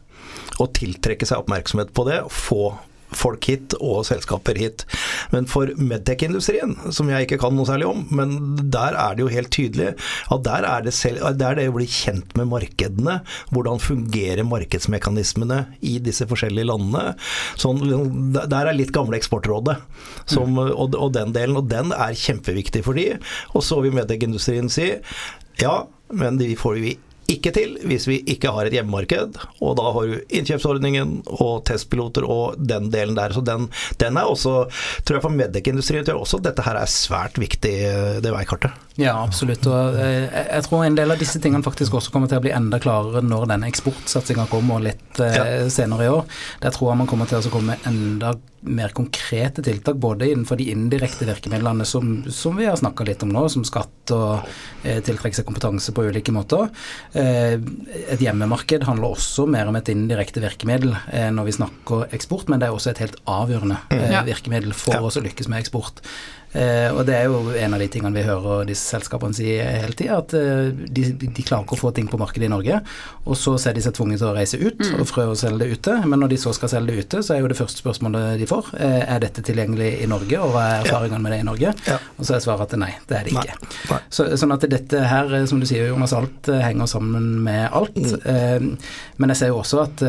Og 0.59 0.73
tiltrekke 0.75 1.27
seg 1.27 1.43
oppmerksomhet 1.43 1.93
på 1.95 2.05
det, 2.09 2.21
få 2.33 2.73
folk 3.15 3.45
hit 3.49 3.75
og 3.79 4.03
selskaper 4.07 4.57
hit. 4.59 4.85
Men 5.33 5.47
for 5.49 5.71
medtech-industrien, 5.79 6.75
som 6.95 7.09
jeg 7.11 7.25
ikke 7.25 7.39
kan 7.41 7.55
noe 7.57 7.67
særlig 7.69 7.89
om, 7.89 8.05
men 8.15 8.35
der 8.71 8.97
er 8.97 9.17
det 9.17 9.25
jo 9.25 9.31
helt 9.33 9.51
tydelig 9.53 9.91
at 10.29 10.45
der 10.45 10.67
er 10.67 10.85
det, 10.85 10.93
selv, 10.95 11.23
der 11.39 11.53
er 11.53 11.59
det 11.59 11.67
å 11.71 11.77
bli 11.77 11.87
kjent 11.89 12.35
med 12.39 12.49
markedene. 12.51 13.19
Hvordan 13.53 13.81
fungerer 13.83 14.47
markedsmekanismene 14.47 15.63
i 15.85 15.97
disse 16.03 16.27
forskjellige 16.29 16.69
landene. 16.69 17.15
Sånn, 17.59 17.81
der 18.39 18.61
er 18.61 18.75
litt 18.77 18.93
gamle 18.95 19.19
Eksportrådet 19.19 19.75
som, 20.29 20.55
og, 20.61 20.95
og, 20.95 21.09
den 21.15 21.33
delen, 21.35 21.57
og 21.59 21.67
den 21.71 21.93
er 21.95 22.17
kjempeviktig 22.17 22.85
for 22.85 22.97
de. 22.99 23.11
Og 23.53 23.65
så 23.65 23.81
vil 23.83 23.95
medtech-industrien 23.97 24.69
si 24.71 24.93
ja, 25.59 25.75
men 26.15 26.39
de 26.39 26.53
får 26.57 26.77
vi 26.79 26.93
ikke 27.29 27.53
til 27.55 27.77
hvis 27.87 28.07
vi 28.09 28.19
ikke 28.33 28.51
har 28.55 28.67
et 28.67 28.75
hjemmemarked. 28.77 29.39
Og 29.61 29.75
da 29.79 29.87
har 29.95 30.09
du 30.09 30.35
innkjøpsordningen 30.39 31.15
og 31.37 31.63
testpiloter 31.69 32.27
og 32.27 32.59
den 32.59 32.89
delen 32.93 33.17
der. 33.17 33.35
Så 33.35 33.43
den, 33.45 33.69
den 34.01 34.19
er 34.19 34.29
også, 34.29 34.65
tror 35.03 35.19
jeg 35.19 35.25
for 35.25 35.39
Medec-industrien, 35.39 36.05
tror 36.05 36.17
jeg 36.17 36.27
også 36.27 36.41
dette 36.43 36.65
her 36.65 36.79
er 36.81 36.91
svært 36.91 37.39
viktig, 37.41 37.75
det 38.23 38.33
veikartet. 38.35 38.75
Ja, 38.99 39.15
absolutt. 39.23 39.63
Og 39.69 39.95
eh, 40.01 40.27
jeg 40.27 40.65
tror 40.65 40.83
en 40.83 40.97
del 40.97 41.13
av 41.13 41.21
disse 41.21 41.39
tingene 41.39 41.63
faktisk 41.65 41.95
også 41.99 42.11
kommer 42.13 42.31
til 42.31 42.41
å 42.41 42.43
bli 42.43 42.53
enda 42.55 42.81
klarere 42.83 43.23
når 43.23 43.47
denne 43.53 43.69
eksportsatsinga 43.71 44.49
kommer 44.51 44.83
litt 44.83 45.21
eh, 45.23 45.37
ja. 45.37 45.47
senere 45.71 46.07
i 46.07 46.11
år. 46.11 46.39
Der 46.65 46.75
tror 46.75 46.91
jeg 46.91 47.03
man 47.03 47.09
kommer 47.09 47.29
til 47.29 47.39
å 47.39 47.53
komme 47.53 47.79
enda 47.87 48.35
mer 48.61 48.91
konkrete 48.91 49.63
tiltak, 49.63 49.95
både 49.95 50.27
innenfor 50.31 50.59
de 50.59 50.67
indirekte 50.73 51.27
virkemidlene 51.29 51.85
som, 51.87 52.25
som 52.27 52.57
vi 52.59 52.67
har 52.67 52.75
snakka 52.75 53.05
litt 53.07 53.23
om 53.23 53.31
nå, 53.31 53.45
som 53.49 53.63
skatt 53.63 54.11
og 54.15 54.49
eh, 54.83 54.99
tiltrekke 55.05 55.37
seg 55.37 55.47
kompetanse 55.47 55.93
på 55.95 56.09
ulike 56.09 56.33
måter. 56.35 56.67
Eh, 57.19 57.55
et 58.13 58.21
hjemmemarked 58.21 58.85
handler 58.87 59.13
også 59.13 59.45
mer 59.49 59.69
om 59.69 59.77
et 59.79 59.91
indirekte 59.91 60.43
virkemiddel 60.43 60.93
eh, 61.11 61.29
når 61.33 61.49
vi 61.49 61.55
snakker 61.57 62.15
eksport, 62.15 62.49
men 62.51 62.61
det 62.61 62.69
er 62.69 62.75
også 62.75 62.93
et 62.93 63.01
helt 63.03 63.17
avgjørende 63.29 63.79
mm. 63.89 63.97
eh, 63.97 64.19
virkemiddel 64.29 64.75
for 64.77 65.09
oss 65.09 65.19
å 65.19 65.23
lykkes 65.25 65.49
med 65.51 65.63
eksport. 65.63 66.03
Eh, 66.51 66.89
og 66.93 67.03
det 67.05 67.15
er 67.17 67.29
jo 67.29 67.53
en 67.53 67.75
av 67.77 67.81
de 67.81 67.89
tingene 67.91 68.15
vi 68.15 68.25
hører 68.25 68.65
disse 68.69 68.89
selskapene 68.89 69.37
si 69.37 69.51
hele 69.59 69.93
tida, 69.97 70.19
at 70.23 70.33
eh, 70.37 70.71
de, 70.73 71.05
de, 71.21 71.45
klarer 71.45 71.65
ikke 71.65 71.77
å 71.77 71.83
få 71.83 71.93
ting 71.95 72.09
på 72.09 72.19
markedet 72.21 72.49
i 72.49 72.51
Norge. 72.51 72.81
Og 73.29 73.37
så 73.37 73.55
ser 73.61 73.77
de 73.77 73.83
seg 73.85 73.95
tvunget 73.97 74.21
til 74.23 74.31
å 74.31 74.35
reise 74.37 74.59
ut 74.61 74.81
mm. 74.81 74.97
og 74.99 75.09
prøve 75.11 75.35
å 75.35 75.39
selge 75.39 75.63
det 75.65 75.79
ute. 75.79 75.97
Men 76.09 76.23
når 76.23 76.33
de 76.33 76.41
så 76.41 76.53
skal 76.57 76.73
selge 76.73 76.93
det 76.93 77.05
ute, 77.05 77.23
så 77.25 77.35
er 77.35 77.43
jo 77.43 77.51
det 77.51 77.59
første 77.59 77.83
spørsmålet 77.83 78.39
de 78.41 78.49
får, 78.49 78.73
eh, 78.79 79.01
er 79.05 79.23
dette 79.23 79.45
tilgjengelig 79.45 79.91
i 80.03 80.09
Norge, 80.09 80.41
og 80.41 80.55
hva 80.55 80.65
er 80.65 80.87
erfaringene 80.87 81.23
med 81.25 81.35
det 81.35 81.41
i 81.43 81.49
Norge? 81.51 81.75
Ja. 81.89 81.99
Og 82.17 82.25
så 82.27 82.37
er 82.37 82.43
svaret 82.43 82.69
at 82.69 82.79
nei, 82.81 82.91
det 83.09 83.19
er 83.19 83.27
det 83.27 83.35
ikke. 83.35 83.59
Nei. 83.59 83.69
Nei. 83.93 83.99
Så, 84.09 84.25
sånn 84.39 84.53
at 84.55 84.65
dette 84.71 85.03
her, 85.05 85.29
eh, 85.37 85.45
som 85.49 85.61
du 85.61 85.67
sier 85.69 85.89
Jonas, 85.89 86.13
alt 86.17 86.49
eh, 86.51 86.61
henger 86.63 86.89
sammen 86.89 87.29
med 87.45 87.67
alt. 87.75 87.97
Mm. 87.99 88.19
Eh, 88.33 88.93
men 89.21 89.33
jeg 89.33 89.41
ser 89.41 89.51
jo 89.51 89.59
også 89.61 89.83
at 89.83 90.01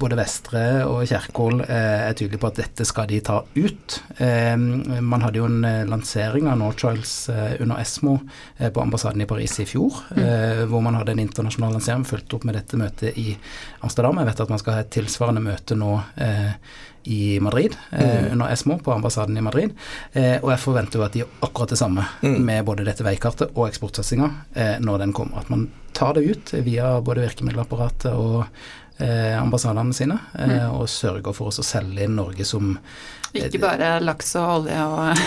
både 0.00 0.16
Vestre 0.18 0.62
og 0.86 1.02
Kjerkol 1.08 1.64
er 1.64 2.14
tydelige 2.16 2.40
på 2.42 2.50
at 2.50 2.60
dette 2.60 2.86
skal 2.86 3.08
de 3.10 3.18
ta 3.26 3.40
ut. 3.56 3.96
man 4.18 5.17
man 5.18 5.26
hadde 5.26 5.40
jo 5.40 5.46
en 5.48 5.64
eh, 5.66 5.86
lansering 5.88 6.46
av 6.46 6.58
Northchiles 6.60 7.14
eh, 7.28 7.56
under 7.62 7.80
Esmo 7.82 8.18
eh, 8.56 8.70
på 8.70 8.82
ambassaden 8.82 9.24
i 9.24 9.26
Paris 9.26 9.56
i 9.60 9.66
fjor, 9.66 9.96
mm. 10.14 10.68
hvor 10.70 10.82
man 10.84 10.94
hadde 10.94 11.16
en 11.16 11.22
internasjonal 11.22 11.74
lansering 11.74 12.04
fulgt 12.06 12.34
opp 12.36 12.46
med 12.46 12.54
dette 12.54 12.78
møtet 12.78 13.18
i 13.18 13.32
Amsterdam. 13.82 14.20
Jeg 14.20 14.30
vet 14.30 14.42
at 14.44 14.52
man 14.52 14.62
skal 14.62 14.76
ha 14.76 14.84
et 14.84 14.92
tilsvarende 14.94 15.42
møte 15.42 15.76
nå 15.78 15.96
i 17.08 17.38
Madrid, 17.42 17.74
mm. 17.90 18.30
under 18.34 18.52
Esmo, 18.52 18.78
på 18.84 18.92
ambassaden 18.92 19.38
i 19.38 19.42
Madrid. 19.42 19.72
og 20.14 20.50
jeg 20.52 20.60
forventer 20.60 21.00
jo 21.00 21.04
at 21.06 21.14
de 21.14 21.22
gjør 21.22 21.46
akkurat 21.46 21.72
det 21.72 21.78
samme 21.80 22.04
mm. 22.20 22.38
med 22.44 22.66
både 22.68 22.84
dette 22.86 23.06
veikartet 23.06 23.54
og 23.54 23.68
eksportsatsinga 23.68 24.28
når 24.84 25.04
den 25.04 25.14
kommer. 25.16 25.40
At 25.40 25.50
man 25.50 25.68
tar 25.96 26.18
det 26.18 26.26
ut 26.28 26.52
via 26.66 26.98
både 27.00 27.24
virkemiddelapparatet 27.24 28.12
og 28.12 28.44
ambassadene 28.98 29.94
sine, 29.94 30.16
mm. 30.34 30.56
og 30.74 30.88
sørger 30.90 31.36
for 31.36 31.52
oss 31.52 31.60
å 31.62 31.66
selge 31.66 32.08
Norge 32.10 32.46
som 32.48 32.72
ikke 33.36 33.60
bare 33.60 33.88
laks 34.00 34.30
og 34.40 34.46
olje 34.62 34.76
og 34.88 35.00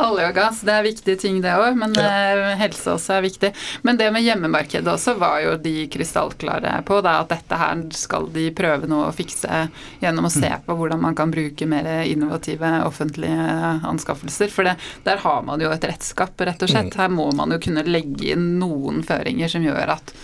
Olje 0.04 0.26
og 0.28 0.36
gass, 0.36 0.60
det 0.66 0.74
er 0.74 0.86
viktige 0.86 1.18
ting 1.18 1.40
det 1.42 1.54
òg, 1.58 1.74
men 1.78 1.96
ja. 1.98 2.04
Eh, 2.04 2.54
helse 2.60 2.94
også 2.94 3.16
er 3.16 3.24
viktig. 3.24 3.50
Men 3.86 3.98
det 3.98 4.10
med 4.14 4.24
hjemmemarkedet 4.24 4.86
også 4.90 5.16
var 5.18 5.40
jo 5.42 5.56
de 5.60 5.88
krystallklare 5.90 6.76
på, 6.86 7.00
da, 7.04 7.16
at 7.24 7.32
dette 7.34 7.58
her 7.58 7.82
skal 7.96 8.28
de 8.34 8.46
prøve 8.54 8.90
nå 8.90 9.00
å 9.08 9.14
fikse 9.14 9.64
gjennom 10.02 10.28
å 10.28 10.32
se 10.32 10.46
mm. 10.46 10.64
på 10.68 10.78
hvordan 10.78 11.02
man 11.02 11.18
kan 11.18 11.34
bruke 11.34 11.68
mer 11.70 11.90
innovative 12.06 12.70
offentlige 12.86 13.50
anskaffelser. 13.90 14.52
For 14.54 14.68
det, 14.68 14.76
der 15.06 15.22
har 15.24 15.42
man 15.46 15.62
jo 15.62 15.74
et 15.74 15.88
redskap, 15.90 16.38
rett 16.38 16.62
og 16.62 16.70
slett. 16.70 16.94
Mm. 16.94 17.00
Her 17.02 17.12
må 17.12 17.28
man 17.34 17.54
jo 17.54 17.60
kunne 17.66 17.86
legge 17.88 18.34
inn 18.36 18.54
noen 18.62 19.02
føringer 19.06 19.50
som 19.50 19.66
gjør 19.66 19.96
at 19.98 20.14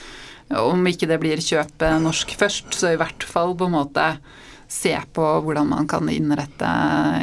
om 0.58 0.86
ikke 0.90 1.08
det 1.10 1.20
blir 1.22 1.42
kjøpe 1.44 1.94
norsk 2.02 2.36
først, 2.38 2.72
så 2.74 2.94
i 2.94 3.00
hvert 3.00 3.26
fall 3.26 3.56
på 3.58 3.70
en 3.70 3.76
måte 3.78 4.12
se 4.70 4.94
på 5.12 5.24
hvordan 5.42 5.66
man 5.66 5.88
kan 5.90 6.06
innrette, 6.08 6.68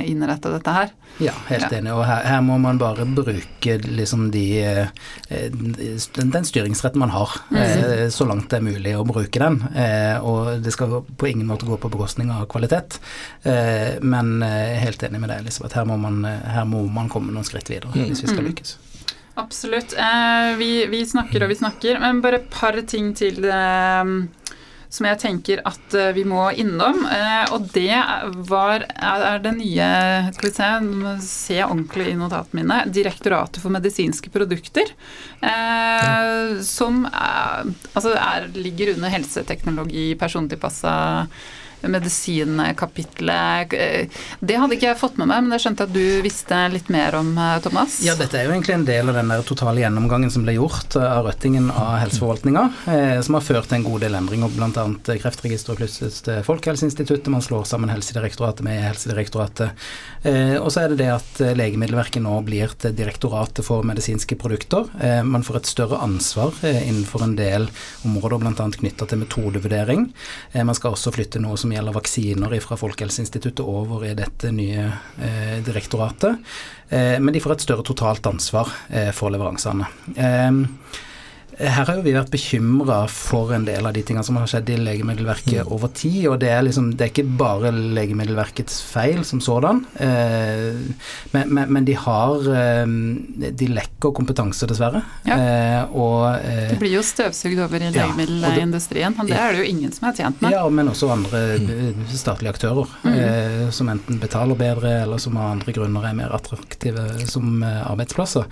innrette 0.03 0.51
dette 0.51 0.71
her. 0.75 0.89
Ja, 1.23 1.31
helt 1.47 1.71
ja. 1.71 1.77
enig. 1.77 1.93
Og 1.95 2.03
her, 2.05 2.25
her, 2.27 2.41
må 2.43 2.57
man 2.59 2.79
bare 2.81 3.05
bruke 3.07 3.77
liksom 3.87 4.27
de 4.33 4.43
den, 5.29 6.33
Den 6.35 6.45
styringsretten 6.45 6.99
man 6.99 7.13
har, 7.15 7.37
mm. 7.49 8.11
så 8.11 8.27
langt 8.27 8.49
det 8.51 8.59
er 8.59 8.67
mulig 8.67 8.93
å 8.99 9.05
bruke 9.07 9.39
den. 9.39 9.61
Eh, 9.71 10.19
og 10.19 10.59
det 10.63 10.75
skal 10.75 10.99
på 11.07 11.31
ingen 11.31 11.47
måte 11.47 11.69
gå 11.69 11.79
på 11.79 11.91
bekostning 11.93 12.33
av 12.35 12.49
kvalitet. 12.51 12.99
Men 14.03 14.35
jeg 14.43 14.75
er 14.75 14.83
helt 14.83 15.07
enig 15.07 15.23
med 15.23 15.31
deg, 15.31 15.45
Elisabeth. 15.45 15.79
Her 15.79 15.87
må 15.87 15.95
man, 16.03 16.19
her 16.27 16.67
må 16.67 16.83
man 16.91 17.07
komme 17.11 17.31
noen 17.31 17.47
skritt 17.47 17.71
videre 17.71 17.95
mm. 17.95 18.09
hvis 18.11 18.25
vi 18.25 18.33
skal 18.33 18.43
mm. 18.43 18.51
lykkes. 18.51 18.75
Absolutt. 19.38 19.93
Vi, 20.58 20.71
vi, 20.89 21.04
snakker 21.06 21.45
og 21.45 21.52
vi 21.52 21.60
snakker, 21.60 22.00
men 22.02 22.23
bare 22.23 22.41
et 22.41 22.50
par 22.54 22.78
ting 22.89 23.12
til 23.17 23.45
som 24.89 25.08
jeg 25.08 25.19
tenker 25.19 25.62
at 25.67 25.95
eh, 25.97 26.13
vi 26.15 26.23
må 26.28 26.47
innom. 26.60 27.04
Eh, 27.12 27.52
og 27.56 27.67
det 27.76 27.97
var, 28.50 28.86
er 28.95 29.41
det 29.43 29.54
nye 29.58 29.89
Skal 30.36 30.47
vi 30.47 30.54
se, 30.56 30.69
må 30.86 31.15
se 31.23 31.60
ordentlig 31.65 32.12
i 32.13 32.17
notatene 32.19 32.63
mine. 32.63 32.80
Direktoratet 32.93 33.62
for 33.63 33.73
medisinske 33.73 34.32
produkter. 34.34 34.93
Eh, 35.41 36.58
som 36.65 37.04
er, 37.12 37.71
altså 37.93 38.15
er, 38.15 38.50
ligger 38.56 38.95
under 38.95 39.13
helseteknologi, 39.13 40.10
persontilpassa 40.19 40.95
medisinkapitlet. 41.81 43.75
Det 44.39 44.57
hadde 44.57 44.77
ikke 44.77 44.89
jeg 44.89 44.99
fått 44.99 45.17
med 45.21 45.29
meg, 45.29 45.43
men 45.45 45.55
jeg 45.55 45.65
skjønte 45.65 45.87
at 45.87 45.93
du 45.93 46.21
visste 46.25 46.59
litt 46.73 46.89
mer 46.93 47.15
om, 47.19 47.29
eh, 47.37 47.59
Thomas? 47.63 47.99
Ja, 48.05 48.15
dette 48.17 48.39
er 48.39 48.47
jo 48.47 48.53
egentlig 48.55 48.75
en 48.75 48.87
del 48.87 49.09
av 49.09 49.15
den 49.19 49.33
totale 49.47 49.81
gjennomgangen 49.83 50.31
som 50.33 50.43
ble 50.45 50.57
gjort 50.57 50.95
av 50.99 51.25
Røttingen 51.27 51.69
av 51.71 51.99
helseforvaltninga, 52.03 52.63
eh, 52.87 53.21
som 53.21 53.37
har 53.37 53.45
ført 53.45 53.67
til 53.69 53.79
en 53.79 53.87
god 53.87 54.01
del 54.05 54.17
endringer, 54.17 54.49
bl.a. 54.55 54.85
Kreftregisteret 55.17 55.77
flyttes 55.81 56.21
til 56.25 56.43
Folkehelseinstituttet, 56.47 57.31
man 57.33 57.45
slår 57.45 57.67
sammen 57.69 57.91
Helsedirektoratet 57.93 58.63
med 58.67 58.81
Helsedirektoratet. 58.85 59.87
Eh, 60.23 60.55
og 60.57 60.71
så 60.73 60.85
er 60.85 60.93
det 60.93 61.01
det 61.03 61.11
at 61.13 61.41
Legemiddelverket 61.57 62.23
nå 62.23 62.39
blir 62.47 62.73
til 62.79 62.95
Direktoratet 62.97 63.65
for 63.65 63.85
medisinske 63.87 64.37
produkter. 64.39 64.87
Eh, 65.01 65.23
man 65.23 65.43
får 65.43 65.61
et 65.61 65.69
større 65.69 65.99
ansvar 66.03 66.55
eh, 66.61 66.87
innenfor 66.87 67.23
en 67.23 67.35
del 67.37 67.67
områder, 68.07 68.41
bl.a. 68.41 68.67
knytta 68.77 69.07
til 69.09 69.21
metodevurdering. 69.21 70.07
Eh, 70.51 70.63
man 70.63 70.77
skal 70.77 70.95
også 70.95 71.13
flytte 71.15 71.41
noe 71.43 71.57
som 71.59 71.66
som 71.67 71.73
gjelder 71.75 71.95
vaksiner 71.97 72.60
fra 72.63 72.77
Folkehelseinstituttet 72.80 73.65
over 73.65 74.06
i 74.08 74.13
dette 74.15 74.53
nye 74.56 74.86
eh, 75.19 75.58
direktoratet. 75.65 76.39
Eh, 76.89 77.19
men 77.19 77.34
de 77.36 77.41
får 77.43 77.58
et 77.58 77.65
større 77.65 77.84
totalt 77.84 78.30
ansvar 78.30 78.71
eh, 78.88 79.12
for 79.12 79.34
leveransene. 79.34 79.89
Eh, 80.15 80.62
Her 81.57 81.87
har 81.87 81.95
jo 81.97 82.03
vi 82.05 82.13
vært 82.13 82.29
bekymra 82.29 82.99
for 83.09 83.49
en 83.55 83.63
del 83.65 83.85
av 83.89 83.95
de 83.95 84.03
tingene 84.05 84.25
som 84.25 84.37
har 84.37 84.45
skjedd 84.49 84.67
i 84.69 84.75
Legemiddelverket 84.77 85.63
mm. 85.65 85.71
over 85.73 85.89
tid. 85.97 86.27
Og 86.29 86.35
det 86.43 86.51
er 86.53 86.61
liksom 86.67 86.91
Det 86.93 87.07
er 87.07 87.09
ikke 87.09 87.37
bare 87.39 87.71
Legemiddelverkets 87.73 88.77
feil 88.85 89.23
som 89.25 89.41
sådan. 89.41 89.81
Eh, 89.97 90.77
men, 91.33 91.49
men, 91.49 91.71
men, 91.73 91.87
de 91.87 91.95
har 91.97 92.45
eh, 92.53 92.85
De 93.57 93.69
lekker 93.73 94.13
kompetanse, 94.13 94.69
dessverre. 94.69 95.01
Ja. 95.25 95.37
Eh, 95.37 95.95
og 95.97 96.27
eh, 96.35 96.75
Det 96.75 96.77
blir 96.83 96.93
jo 96.99 97.01
støvsugd 97.05 97.63
over 97.65 97.81
i 97.81 97.89
legemiddelindustrien. 97.89 99.17
Ja, 99.17 99.25
det, 99.25 99.33
det, 99.33 99.41
er 99.41 99.57
det 99.57 99.63
jo 99.63 99.71
ingen 99.71 99.97
som 99.97 100.11
er 100.11 100.17
tjent 100.21 100.45
med. 100.45 100.53
Ja, 100.53 100.61
men 100.69 100.93
også 100.93 101.09
andre 101.15 101.43
mm. 101.63 102.05
statlige 102.13 102.53
aktører. 102.53 102.93
Mm. 103.01 103.17
Eh, 103.17 103.65
som 103.73 103.89
enten 103.95 104.21
betaler 104.21 104.61
bedre, 104.61 104.93
eller 105.07 105.21
som 105.21 105.41
av 105.41 105.55
andre 105.55 105.73
grunner 105.73 106.05
er 106.05 106.17
mer 106.21 106.37
attraktive 106.37 107.09
som 107.25 107.65
arbeidsplasser. 107.65 108.45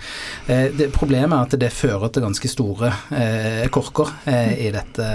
det, 0.46 0.90
problemet 0.94 1.36
er 1.36 1.46
at 1.46 1.60
det 1.60 1.70
fører 1.74 2.10
til 2.10 2.24
ganske 2.26 2.50
store 2.50 2.95
eh, 3.16 3.64
korker 3.72 4.12
eh, 4.28 4.54
i 4.66 4.70
dette 4.74 5.08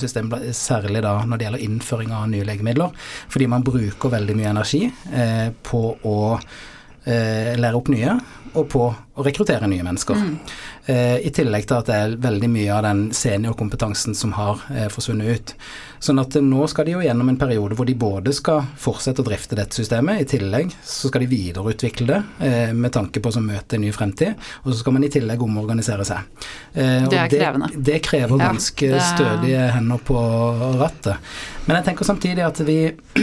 systemet, 0.00 0.50
særlig 0.56 1.02
da 1.04 1.14
når 1.24 1.38
det 1.38 1.46
gjelder 1.48 1.66
innføring 1.66 2.14
av 2.14 2.26
nye 2.32 2.46
legemidler. 2.48 2.94
Fordi 3.28 3.48
man 3.50 3.66
bruker 3.66 4.12
veldig 4.14 4.36
mye 4.38 4.50
energi 4.52 4.82
eh, 5.12 5.48
på 5.70 5.82
å 6.08 6.18
eh, 6.36 7.54
lære 7.58 7.78
opp 7.78 7.90
nye, 7.94 8.16
og 8.54 8.68
på 8.72 8.84
å 8.88 9.24
rekruttere 9.26 9.68
nye 9.70 9.84
mennesker. 9.86 10.18
Mm. 10.18 10.36
Eh, 10.88 11.18
I 11.26 11.30
tillegg 11.36 11.66
til 11.68 11.76
at 11.76 11.88
det 11.90 11.96
er 12.00 12.12
veldig 12.16 12.48
mye 12.48 12.72
av 12.72 12.86
den 12.86 13.00
seniorkompetansen 13.12 14.14
som 14.16 14.32
har 14.38 14.62
eh, 14.72 14.86
forsvunnet 14.88 15.28
ut. 15.28 15.50
Sånn 16.00 16.20
at 16.22 16.38
nå 16.40 16.64
skal 16.72 16.86
de 16.88 16.94
jo 16.94 17.02
gjennom 17.04 17.28
en 17.28 17.36
periode 17.36 17.76
hvor 17.76 17.84
de 17.84 17.96
både 17.98 18.32
skal 18.32 18.62
fortsette 18.80 19.20
å 19.20 19.26
drifte 19.26 19.58
dette 19.58 19.76
systemet, 19.76 20.22
i 20.22 20.28
tillegg 20.30 20.72
så 20.80 21.10
skal 21.10 21.26
de 21.26 21.28
videreutvikle 21.28 22.06
det 22.08 22.20
eh, 22.46 22.72
med 22.72 22.94
tanke 22.94 23.20
på 23.20 23.28
å 23.28 23.42
møte 23.44 23.76
en 23.76 23.84
ny 23.84 23.90
fremtid, 23.92 24.38
og 24.62 24.70
så 24.70 24.78
skal 24.80 24.96
man 24.96 25.04
i 25.04 25.10
tillegg 25.12 25.44
omorganisere 25.44 26.06
seg. 26.08 26.46
det 26.72 27.18
er 27.20 27.28
krevende. 27.34 27.68
Det, 27.74 27.82
det 27.90 27.98
krever 28.06 28.40
ganske 28.40 28.88
ja, 28.88 29.02
er... 29.02 29.08
stødige 29.10 29.66
hender 29.74 30.00
på 30.08 30.22
rattet. 30.80 31.34
Men 31.66 31.82
jeg 31.82 31.88
tenker 31.90 32.08
samtidig 32.08 32.46
at 32.46 32.62
vi, 32.64 32.78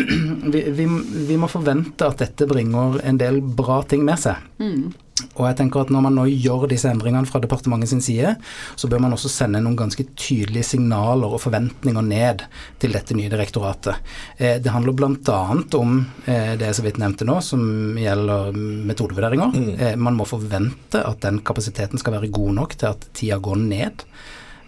vi, 0.53 0.61
vi, 0.69 0.85
vi, 1.31 1.39
må 1.41 1.49
forvente 1.49 2.05
at 2.05 2.21
dette 2.21 2.45
bringer 2.45 2.99
en 3.01 3.17
del 3.17 3.41
bra 3.41 3.79
ting 3.89 4.05
med 4.05 4.21
seg. 4.21 4.45
Mm. 4.61 4.93
Og 5.15 5.45
jeg 5.47 5.55
tenker 5.61 5.85
at 5.85 5.91
Når 5.93 6.03
man 6.03 6.17
nå 6.17 6.25
gjør 6.27 6.65
disse 6.67 6.89
endringene 6.91 7.27
fra 7.29 7.39
departementet 7.43 7.91
sin 7.91 8.03
side, 8.03 8.33
så 8.75 8.89
bør 8.91 8.99
man 9.05 9.15
også 9.15 9.31
sende 9.31 9.61
noen 9.63 9.77
ganske 9.79 10.03
tydelige 10.11 10.67
signaler 10.73 11.37
og 11.37 11.39
forventninger 11.43 12.03
ned 12.03 12.43
til 12.83 12.95
dette 12.95 13.15
nye 13.15 13.31
direktoratet. 13.31 14.01
Eh, 14.37 14.57
det 14.59 14.73
handler 14.73 14.97
bl.a. 14.97 15.39
om 15.79 15.95
eh, 16.27 16.55
det 16.59 16.67
jeg 16.67 16.79
så 16.79 16.85
vidt 16.85 16.99
nevnte 16.99 17.27
nå, 17.27 17.39
som 17.45 17.63
gjelder 17.99 18.59
metodevurderinger. 18.91 19.55
Mm. 19.55 19.69
Eh, 19.79 19.95
man 19.95 20.19
må 20.19 20.27
forvente 20.27 20.99
at 20.99 21.23
den 21.23 21.39
kapasiteten 21.47 22.01
skal 22.01 22.17
være 22.17 22.33
god 22.35 22.57
nok 22.59 22.75
til 22.75 22.91
at 22.91 23.07
tida 23.15 23.39
går 23.39 23.61
ned. 23.63 24.03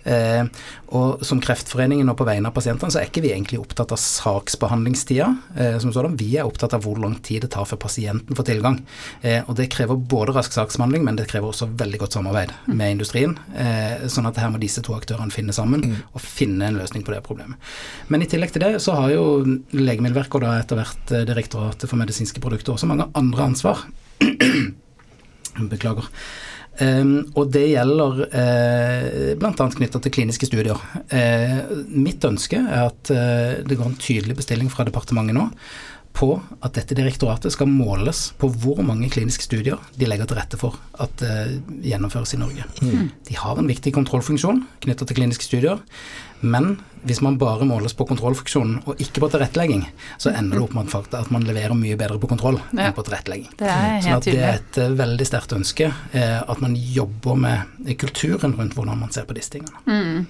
Eh, 0.07 0.47
og 0.95 1.23
som 1.27 1.41
Kreftforeningen 1.43 2.07
og 2.07 2.15
på 2.19 2.27
vegne 2.27 2.47
av 2.47 2.55
pasientene, 2.55 2.93
så 2.93 3.01
er 3.01 3.09
ikke 3.09 3.23
vi 3.25 3.33
egentlig 3.33 3.59
opptatt 3.59 3.91
av 3.91 3.99
saksbehandlingstida 3.99 5.27
eh, 5.59 5.77
som 5.83 5.91
sådan. 5.93 6.15
Vi 6.19 6.29
er 6.37 6.47
opptatt 6.47 6.75
av 6.77 6.85
hvor 6.85 6.99
lang 7.01 7.17
tid 7.25 7.43
det 7.43 7.51
tar 7.55 7.67
før 7.67 7.81
pasienten 7.83 8.37
får 8.37 8.47
tilgang. 8.47 8.79
Eh, 9.21 9.41
og 9.43 9.57
det 9.59 9.69
krever 9.73 9.99
både 9.99 10.37
rask 10.37 10.55
saksbehandling, 10.55 11.03
men 11.07 11.19
det 11.19 11.27
krever 11.31 11.51
også 11.51 11.69
veldig 11.79 12.01
godt 12.05 12.17
samarbeid 12.17 12.55
mm. 12.55 12.73
med 12.79 12.95
industrien. 12.95 13.35
Eh, 13.59 14.07
sånn 14.11 14.29
at 14.29 14.39
her 14.39 14.51
må 14.53 14.61
disse 14.63 14.83
to 14.85 14.95
aktørene 14.95 15.33
finne 15.33 15.55
sammen 15.55 15.83
mm. 15.83 15.99
og 16.13 16.23
finne 16.23 16.71
en 16.71 16.79
løsning 16.79 17.03
på 17.07 17.15
det 17.15 17.21
problemet. 17.27 17.59
Men 18.07 18.23
i 18.23 18.31
tillegg 18.31 18.55
til 18.55 18.63
det 18.63 18.77
så 18.83 18.95
har 19.01 19.11
jo 19.13 19.25
Legemiddelverket 19.75 20.39
og 20.39 20.43
da 20.45 20.57
etter 20.61 20.79
hvert 20.79 21.15
Direktoratet 21.27 21.89
for 21.89 21.99
medisinske 21.99 22.41
produkter 22.43 22.75
også 22.75 22.87
mange 22.89 23.09
andre 23.17 23.49
ansvar. 23.51 23.83
Beklager. 25.71 26.07
Um, 26.77 27.13
og 27.33 27.49
det 27.55 27.63
gjelder 27.71 28.19
uh, 28.29 29.35
bl.a. 29.39 29.67
knytta 29.77 30.01
til 30.03 30.13
kliniske 30.13 30.49
studier. 30.49 30.77
Uh, 31.09 31.83
mitt 31.89 32.23
ønske 32.27 32.59
er 32.61 32.89
at 32.91 33.13
uh, 33.13 33.63
det 33.65 33.77
går 33.79 33.89
en 33.89 34.01
tydelig 34.01 34.37
bestilling 34.37 34.69
fra 34.73 34.85
departementet 34.87 35.37
nå 35.37 35.49
på 36.17 36.31
at 36.65 36.73
dette 36.73 36.95
direktoratet 36.97 37.53
skal 37.53 37.69
måles 37.69 38.31
på 38.41 38.49
hvor 38.61 38.79
mange 38.85 39.09
kliniske 39.13 39.45
studier 39.45 39.81
de 39.97 40.07
legger 40.09 40.29
til 40.29 40.39
rette 40.39 40.57
for 40.57 40.77
at 41.01 41.25
uh, 41.25 41.57
gjennomføres 41.85 42.33
i 42.33 42.41
Norge. 42.41 42.65
Mm. 42.81 43.11
De 43.27 43.37
har 43.37 43.59
en 43.59 43.69
viktig 43.69 43.93
kontrollfunksjon 43.97 44.63
knytta 44.85 45.05
til 45.05 45.19
kliniske 45.19 45.45
studier, 45.45 45.81
men 46.41 46.75
hvis 47.07 47.21
man 47.21 47.37
bare 47.39 47.65
måles 47.65 47.93
på 47.95 48.05
kontrollfunksjonen 48.09 48.81
og 48.89 49.01
ikke 49.01 49.21
på 49.23 49.29
tilrettelegging, 49.31 49.83
så 50.19 50.33
ender 50.35 50.57
det 50.57 50.63
opp 50.65 50.73
med 50.75 50.95
at 51.19 51.29
man 51.33 51.45
leverer 51.47 51.77
mye 51.77 51.97
bedre 51.99 52.19
på 52.19 52.29
kontroll 52.31 52.57
ja. 52.71 52.87
enn 52.87 52.95
på 52.97 53.05
tilrettelegging. 53.07 53.53
Det 53.59 53.69
er 53.71 54.01
sånn 54.03 54.17
at 54.17 54.27
det 54.27 54.41
er 54.41 54.57
et 54.59 54.79
uh, 54.81 54.95
veldig 54.99 55.27
sterkt 55.29 55.55
ønske 55.55 55.91
uh, 55.91 56.41
at 56.41 56.63
man 56.63 56.75
jobber 56.75 57.39
med 57.39 57.93
kulturen 58.01 58.57
rundt 58.57 58.75
hvordan 58.77 58.99
man 59.05 59.13
ser 59.15 59.29
på 59.29 59.37
disse 59.37 59.55
tingene. 59.55 59.83
Mm. 59.87 60.25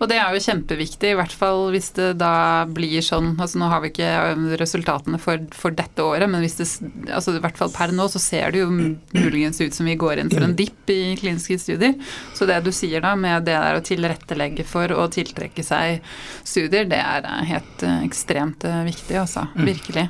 Og 0.00 0.08
det 0.10 0.18
er 0.20 0.34
jo 0.34 0.42
kjempeviktig, 0.42 1.12
i 1.12 1.18
hvert 1.18 1.34
fall 1.36 1.68
hvis 1.74 1.90
det 1.96 2.12
da 2.20 2.66
blir 2.68 3.02
sånn 3.04 3.32
altså 3.36 3.60
Nå 3.60 3.68
har 3.70 3.82
vi 3.84 3.90
ikke 3.92 4.10
um, 4.34 4.48
resultatene 4.60 5.20
for, 5.20 5.42
for 5.56 5.74
dette 5.76 6.04
året, 6.04 6.28
men 6.30 6.42
hvis 6.44 6.56
det, 6.58 6.66
altså 7.12 7.34
i 7.36 7.42
hvert 7.42 7.58
fall 7.60 7.72
per 7.74 7.94
nå 7.94 8.06
så 8.12 8.20
ser 8.22 8.54
det 8.54 8.62
jo 8.62 8.70
muligens 8.72 9.60
ut 9.60 9.76
som 9.76 9.88
vi 9.88 9.96
går 10.00 10.22
inn 10.22 10.32
for 10.32 10.44
en 10.46 10.56
dipp 10.56 10.90
i 10.92 11.14
kliniske 11.20 11.58
studier. 11.60 11.96
Så 12.36 12.48
det 12.48 12.60
du 12.64 12.72
sier 12.74 13.04
da 13.04 13.14
med 13.18 13.46
det 13.48 13.56
der 13.56 13.78
å 13.78 13.84
tilrettelegge 13.84 14.66
for 14.68 14.92
å 14.94 15.06
tiltrekke 15.12 15.64
seg 15.66 16.00
studier, 16.44 16.88
det 16.90 17.00
er 17.00 17.26
eh, 17.28 17.42
helt 17.52 17.86
uh, 17.86 18.00
ekstremt 18.06 18.64
uh, 18.68 18.82
viktig, 18.88 19.16
altså. 19.20 19.46
Mm. 19.54 19.66
Virkelig. 19.70 20.06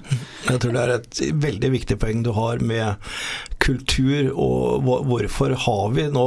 Jeg 0.46 0.62
tror 0.62 0.76
det 0.76 0.84
er 0.84 0.94
et 0.96 1.22
veldig 1.46 1.72
viktig 1.76 1.98
poeng 2.00 2.24
du 2.26 2.32
har 2.36 2.62
med 2.64 3.11
kultur, 3.61 4.30
og 4.32 4.88
hvorfor 5.08 5.54
har 5.66 5.92
vi 5.96 6.06
nå 6.12 6.26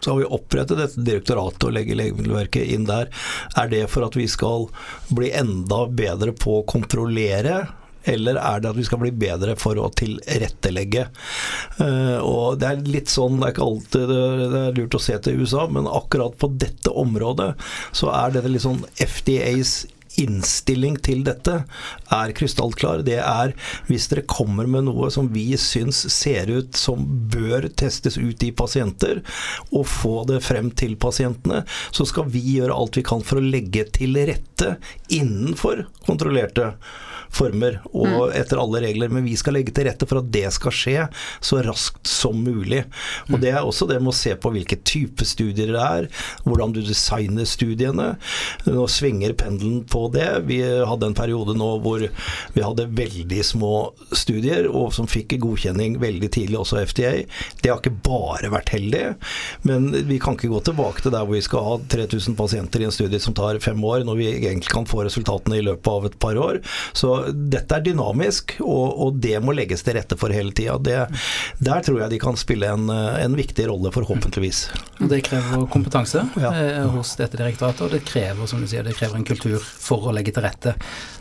så 0.00 0.12
har 0.12 0.20
vi 0.20 0.28
opprettet 0.36 0.80
dette 0.80 1.06
direktoratet 1.06 1.68
og 1.68 1.74
legger 1.76 1.98
Legemiddelverket 1.98 2.74
inn 2.76 2.86
der. 2.88 3.10
Er 3.56 3.72
det 3.72 3.86
for 3.92 4.06
at 4.06 4.16
vi 4.18 4.28
skal 4.30 4.68
bli 5.08 5.32
enda 5.36 5.86
bedre 5.88 6.34
på 6.36 6.60
å 6.60 6.66
kontrollere? 6.68 7.64
Eller 8.06 8.38
er 8.38 8.60
det 8.62 8.70
at 8.70 8.78
vi 8.78 8.84
skal 8.86 9.00
bli 9.02 9.10
bedre 9.18 9.56
for 9.58 9.78
å 9.82 9.88
tilrettelegge? 9.98 11.08
Uh, 11.80 12.22
og 12.22 12.60
Det 12.60 12.68
er 12.68 12.84
litt 12.86 13.10
sånn, 13.10 13.40
det 13.40 13.48
er 13.48 13.56
ikke 13.56 13.66
alltid 13.66 14.12
det 14.12 14.60
er 14.60 14.78
lurt 14.78 14.98
å 14.98 15.02
se 15.02 15.18
til 15.24 15.42
USA, 15.42 15.66
men 15.66 15.90
akkurat 15.90 16.38
på 16.38 16.52
dette 16.54 16.92
området 16.94 17.52
så 17.96 18.12
er 18.14 18.36
det 18.36 18.46
litt 18.46 18.66
sånn 18.66 18.84
FDAs 18.94 19.80
innstilling 20.20 20.98
til 21.04 21.24
dette 21.26 21.58
er 22.12 22.34
krystallklar. 22.36 23.04
Det 23.06 23.18
er 23.22 23.54
hvis 23.88 24.08
dere 24.10 24.26
kommer 24.30 24.68
med 24.70 24.86
noe 24.88 25.10
som 25.14 25.30
vi 25.32 25.48
syns 25.60 26.02
ser 26.12 26.50
ut 26.52 26.76
som 26.78 27.04
bør 27.32 27.68
testes 27.78 28.18
ut 28.18 28.42
i 28.46 28.52
pasienter, 28.56 29.22
og 29.72 29.86
få 29.90 30.16
det 30.30 30.42
frem 30.44 30.70
til 30.76 30.96
pasientene, 31.00 31.64
så 31.90 32.06
skal 32.08 32.30
vi 32.32 32.42
gjøre 32.56 32.76
alt 32.76 32.98
vi 32.98 33.06
kan 33.06 33.24
for 33.26 33.40
å 33.40 33.46
legge 33.46 33.86
til 33.96 34.16
rette 34.28 34.76
innenfor 35.12 35.86
kontrollerte 36.06 36.72
former 37.36 37.80
og 37.90 38.06
mm. 38.06 38.34
etter 38.38 38.60
alle 38.60 38.82
regler. 38.84 39.12
Men 39.12 39.26
vi 39.26 39.36
skal 39.38 39.56
legge 39.58 39.74
til 39.74 39.88
rette 39.88 40.08
for 40.08 40.22
at 40.22 40.30
det 40.32 40.46
skal 40.54 40.74
skje 40.74 41.06
så 41.44 41.60
raskt 41.66 42.08
som 42.08 42.38
mulig. 42.46 42.84
Og 43.30 43.40
Det 43.42 43.52
er 43.52 43.62
også 43.62 43.88
det 43.90 43.98
med 44.02 44.12
å 44.12 44.16
se 44.16 44.34
på 44.38 44.52
hvilke 44.54 44.78
type 44.86 45.26
studier 45.28 45.72
det 45.74 45.82
er, 45.82 46.08
hvordan 46.46 46.74
du 46.76 46.82
designer 46.84 47.48
studiene. 47.48 48.12
Nå 48.68 48.86
svinger 48.90 49.36
pendelen 49.38 49.84
på 49.90 50.05
det. 50.14 50.28
Vi 50.48 50.60
hadde 50.62 51.10
en 51.10 51.16
periode 51.16 51.56
nå 51.58 51.70
hvor 51.84 52.04
vi 52.54 52.64
hadde 52.64 52.88
veldig 52.96 53.42
små 53.44 53.74
studier, 54.12 54.68
og 54.70 54.92
som 54.96 55.08
fikk 55.10 55.36
godkjenning 55.42 55.98
veldig 56.02 56.30
tidlig, 56.32 56.58
også 56.60 56.82
FDA. 56.86 57.12
Det 57.62 57.72
har 57.72 57.80
ikke 57.80 57.96
bare 58.06 58.50
vært 58.52 58.72
heldig, 58.74 59.04
men 59.68 59.90
vi 60.08 60.20
kan 60.22 60.36
ikke 60.36 60.52
gå 60.52 60.62
tilbake 60.68 61.04
til 61.04 61.14
der 61.14 61.26
hvor 61.26 61.36
vi 61.36 61.44
skal 61.44 61.66
ha 61.66 61.76
3000 61.96 62.36
pasienter 62.38 62.82
i 62.82 62.88
en 62.88 62.94
studie 62.94 63.20
som 63.22 63.34
tar 63.36 63.58
fem 63.64 63.82
år, 63.84 64.04
når 64.06 64.20
vi 64.20 64.28
egentlig 64.34 64.72
kan 64.72 64.88
få 64.88 65.04
resultatene 65.06 65.60
i 65.60 65.64
løpet 65.66 65.92
av 65.92 66.08
et 66.08 66.18
par 66.22 66.38
år. 66.40 66.60
Så 66.96 67.12
dette 67.32 67.76
er 67.76 67.84
dynamisk, 67.86 68.56
og, 68.64 68.86
og, 69.06 69.20
det 69.22 69.38
må 69.42 69.54
legges 69.56 69.84
til 69.86 69.96
rette 69.96 70.18
for 70.20 70.34
hele 70.34 70.52
tida. 70.56 70.76
Der 71.58 71.84
tror 71.84 72.02
jeg 72.02 72.12
de 72.12 72.20
kan 72.22 72.36
spille 72.38 72.68
en, 72.68 72.90
en 72.90 73.36
viktig 73.38 73.68
rolle, 73.70 73.92
forhåpentligvis. 73.94 74.66
Det 74.98 75.22
krever 75.26 75.66
kompetanse 75.72 76.22
ja. 76.40 76.52
eh, 76.52 76.82
hos 76.92 77.14
dette 77.20 77.38
direktoratet, 77.40 77.86
og 77.86 77.94
det 77.94 78.04
krever 78.08 78.48
som 78.48 78.62
du 78.62 78.68
sier, 78.70 78.84
det 78.86 78.96
krever 78.98 79.20
en 79.20 79.26
kultur 79.26 79.58
for 79.60 79.95
å 80.04 80.14
legge 80.14 80.34
til 80.36 80.44
rette. 80.44 80.76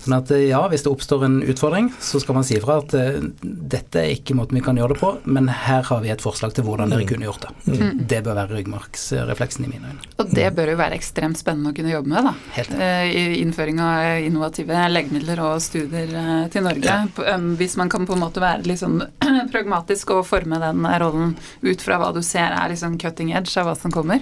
Sånn 0.06 0.20
at 0.20 0.30
eh, 0.36 0.48
ja, 0.52 0.60
hvis 0.70 0.84
det 0.86 0.92
oppstår 0.92 1.26
en 1.26 1.40
utfordring, 1.50 1.90
så 2.04 2.20
skal 2.22 2.38
man 2.38 2.46
si 2.46 2.60
fra 2.62 2.78
at 2.84 2.94
eh, 2.98 3.18
dette 3.42 4.04
er 4.04 4.14
ikke 4.14 4.36
måten 4.38 4.60
vi 4.60 4.62
kan 4.66 4.78
gjøre 4.78 4.94
det 4.94 5.02
på, 5.02 5.12
men 5.26 5.50
her 5.50 5.86
har 5.88 6.04
vi 6.04 6.12
et 6.14 6.22
forslag 6.22 6.54
til 6.54 6.68
hvordan 6.68 6.94
dere 6.94 7.06
mm. 7.06 7.10
kunne 7.10 7.26
gjort 7.26 7.48
det. 7.48 7.54
Mm. 7.74 8.04
Det 8.12 8.20
bør 8.28 8.38
være 8.38 8.60
ryggmargsrefleksen 8.60 9.66
i 9.66 9.72
mine 9.72 9.94
øyne. 9.94 10.12
Og 10.22 10.34
det 10.38 10.52
bør 10.58 10.74
jo 10.76 10.78
være 10.84 11.00
ekstremt 11.00 11.42
spennende 11.42 11.74
å 11.74 11.78
kunne 11.78 11.94
jobbe 11.96 12.14
med, 12.14 12.30
da. 12.30 12.36
Helt. 12.60 12.76
Eh, 12.78 13.06
I 13.10 13.24
innføring 13.40 13.82
av 13.82 14.28
innovative 14.28 14.84
legemidler 14.92 15.42
og 15.48 15.64
studier 15.66 16.14
til 16.54 16.68
Norge. 16.68 17.00
Ja. 17.16 17.40
Hvis 17.58 17.78
man 17.82 17.90
kan 17.90 18.06
på 18.06 18.14
en 18.14 18.22
måte 18.22 18.44
være 18.44 18.68
litt 18.70 18.84
sånn 18.84 19.02
pragmatisk 19.54 20.14
og 20.14 20.26
forme 20.30 20.62
den 20.62 20.86
rollen 21.02 21.34
ut 21.66 21.82
fra 21.82 21.98
hva 22.02 22.12
du 22.14 22.22
ser 22.26 22.54
er 22.54 22.70
liksom 22.72 23.00
cutting 23.02 23.34
edge 23.34 23.58
av 23.58 23.72
hva 23.72 23.76
som 23.80 23.94
kommer. 23.94 24.22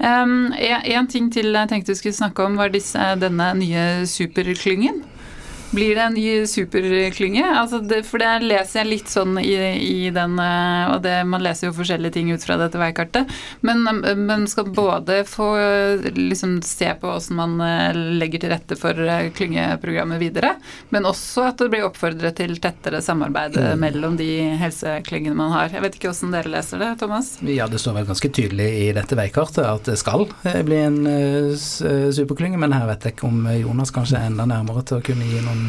En 0.00 1.08
ting 1.10 1.28
til 1.32 1.52
jeg 1.52 1.68
tenkte 1.68 1.92
du 1.92 1.98
skulle 1.98 2.16
snakke 2.16 2.44
om, 2.46 2.56
var 2.56 2.72
disse, 2.72 3.04
denne 3.20 3.50
nye 3.58 3.79
superklyngen. 4.06 5.04
Blir 5.70 5.94
det 5.94 6.02
en 6.02 6.14
ny 6.14 6.46
superklynge? 6.50 7.44
Altså 7.46 7.78
det, 7.78 8.02
for 8.08 8.22
det 8.22 8.30
leser 8.42 8.80
jeg 8.80 8.88
litt 8.88 9.10
sånn 9.12 9.38
i, 9.38 9.54
i 9.78 10.10
den 10.14 10.34
Og 10.40 10.98
det, 11.04 11.14
man 11.30 11.44
leser 11.44 11.68
jo 11.68 11.76
forskjellige 11.76 12.16
ting 12.16 12.32
ut 12.34 12.44
fra 12.44 12.56
dette 12.58 12.80
veikartet. 12.80 13.30
Men 13.66 13.84
man 14.26 14.46
skal 14.50 14.70
både 14.74 15.20
få 15.28 15.48
liksom 16.16 16.58
se 16.66 16.90
på 16.98 17.10
hvordan 17.10 17.38
man 17.38 18.18
legger 18.18 18.42
til 18.42 18.52
rette 18.54 18.78
for 18.78 18.98
klyngeprogrammet 19.36 20.20
videre, 20.20 20.54
men 20.90 21.06
også 21.08 21.46
at 21.50 21.60
det 21.60 21.70
blir 21.72 21.86
oppfordret 21.86 22.38
til 22.40 22.56
tettere 22.62 23.02
samarbeid 23.04 23.56
mm. 23.58 23.80
mellom 23.80 24.16
de 24.18 24.28
helseklyngene 24.60 25.36
man 25.38 25.54
har. 25.54 25.70
Jeg 25.74 25.84
vet 25.84 25.98
ikke 25.98 26.10
hvordan 26.10 26.34
dere 26.34 26.54
leser 26.56 26.82
det, 26.82 26.90
Thomas? 27.02 27.32
Ja, 27.46 27.68
det 27.70 27.82
står 27.82 28.00
vel 28.00 28.10
ganske 28.10 28.32
tydelig 28.34 28.68
i 28.82 28.90
dette 28.96 29.18
veikartet 29.18 29.62
at 29.66 29.86
det 29.86 29.98
skal 30.00 30.26
eh, 30.48 30.60
bli 30.66 30.80
en 30.82 31.00
superklynge, 32.16 32.58
men 32.60 32.74
her 32.74 32.88
vet 32.90 33.06
jeg 33.06 33.16
ikke 33.16 33.30
om 33.30 33.46
Jonas 33.54 33.94
kanskje 33.94 34.18
er 34.18 34.30
enda 34.30 34.48
nærmere 34.48 34.84
til 34.86 34.98
å 34.98 35.04
kunne 35.04 35.28
gi 35.28 35.42
noen 35.44 35.59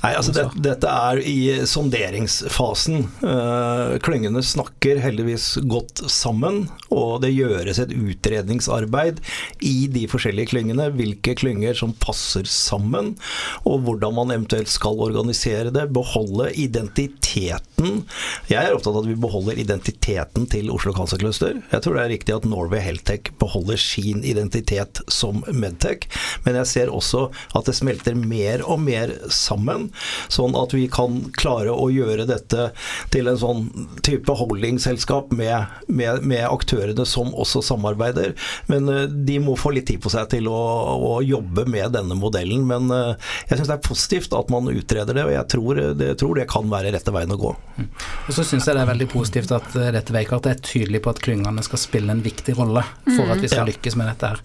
Nei, 0.00 0.12
altså 0.16 0.32
det, 0.34 0.44
dette 0.64 0.90
er 0.90 1.20
i 1.26 1.38
sonderingsfasen. 1.68 3.02
Uh, 3.22 3.96
klyngene 4.04 4.42
snakker 4.44 5.00
heldigvis 5.02 5.52
godt 5.68 6.04
sammen, 6.10 6.62
og 6.88 7.20
det 7.24 7.32
gjøres 7.34 7.80
et 7.82 7.92
utredningsarbeid 7.94 9.20
i 9.66 9.86
de 9.92 10.06
forskjellige 10.10 10.52
klyngene. 10.54 10.90
Hvilke 10.96 11.36
klynger 11.38 11.76
som 11.76 11.94
passer 12.00 12.48
sammen, 12.48 13.14
og 13.68 13.84
hvordan 13.86 14.16
man 14.16 14.34
eventuelt 14.34 14.70
skal 14.72 15.00
organisere 15.04 15.72
det. 15.74 15.88
Beholde 15.94 16.50
identiteten. 16.56 18.04
Jeg 18.50 18.60
er 18.60 18.74
opptatt 18.76 18.94
av 18.94 19.02
at 19.04 19.10
vi 19.10 19.18
beholder 19.20 19.60
identiteten 19.60 20.48
til 20.50 20.72
Oslo 20.72 20.94
Cancer 20.96 21.20
Cluster. 21.20 21.60
Jeg 21.72 21.84
tror 21.84 21.96
det 21.96 22.04
er 22.04 22.14
riktig 22.14 22.36
at 22.36 22.48
Norway 22.48 22.82
Heltech 22.84 23.32
beholder 23.40 23.80
sin 23.80 24.24
identitet 24.26 25.02
som 25.10 25.44
Medtech, 25.52 26.06
men 26.44 26.58
jeg 26.60 26.70
ser 26.70 26.92
også 26.92 27.28
at 27.56 27.68
det 27.68 27.76
smelter 27.78 28.16
mer 28.18 28.64
og 28.66 28.80
mer 28.82 29.12
sammen, 29.34 29.88
sånn 30.28 30.56
at 30.58 30.74
vi 30.76 30.86
kan 30.92 31.22
klare 31.38 31.72
å 31.72 31.88
gjøre 31.92 32.26
dette 32.28 32.70
til 33.14 33.30
en 33.30 33.38
sånn 33.40 33.66
type 34.06 34.34
holdingselskap 34.36 35.32
med, 35.36 35.70
med, 35.88 36.24
med 36.26 36.46
aktørene 36.48 37.06
som 37.08 37.32
også 37.34 37.62
samarbeider. 37.64 38.34
Men 38.70 38.88
eh, 38.88 39.06
de 39.08 39.38
må 39.42 39.56
få 39.58 39.74
litt 39.74 39.88
tid 39.90 40.02
på 40.02 40.12
seg 40.12 40.30
til 40.34 40.48
å, 40.50 40.60
å 41.10 41.14
jobbe 41.24 41.66
med 41.70 41.94
denne 41.96 42.16
modellen. 42.18 42.66
Men 42.68 42.90
eh, 42.94 43.30
jeg 43.48 43.60
syns 43.60 43.70
det 43.70 43.76
er 43.78 43.86
positivt 43.86 44.36
at 44.36 44.52
man 44.52 44.70
utreder 44.70 45.16
det, 45.16 45.26
og 45.26 45.34
jeg 45.34 45.48
tror 45.54 45.82
det, 45.98 46.12
tror 46.20 46.40
det 46.40 46.48
kan 46.50 46.70
være 46.70 46.94
rette 46.94 47.14
veien 47.14 47.34
å 47.34 47.40
gå. 47.40 47.54
Mm. 47.80 47.88
Og 48.28 48.32
så 48.36 48.46
syns 48.46 48.68
jeg 48.68 48.76
det 48.76 48.84
er 48.84 48.92
veldig 48.92 49.10
positivt 49.12 49.54
at 49.56 49.76
eh, 49.76 49.92
dette 49.96 50.16
veikartet 50.16 50.52
er 50.52 50.64
tydelig 50.64 51.02
på 51.04 51.14
at 51.14 51.22
klyngene 51.24 51.64
skal 51.66 51.82
spille 51.82 52.14
en 52.14 52.24
viktig 52.24 52.56
rolle 52.58 52.84
for 53.06 53.30
at 53.30 53.42
vi 53.42 53.50
skal 53.50 53.64
ja. 53.64 53.70
lykkes 53.70 53.98
med 53.98 54.10
dette 54.10 54.30
her. 54.30 54.42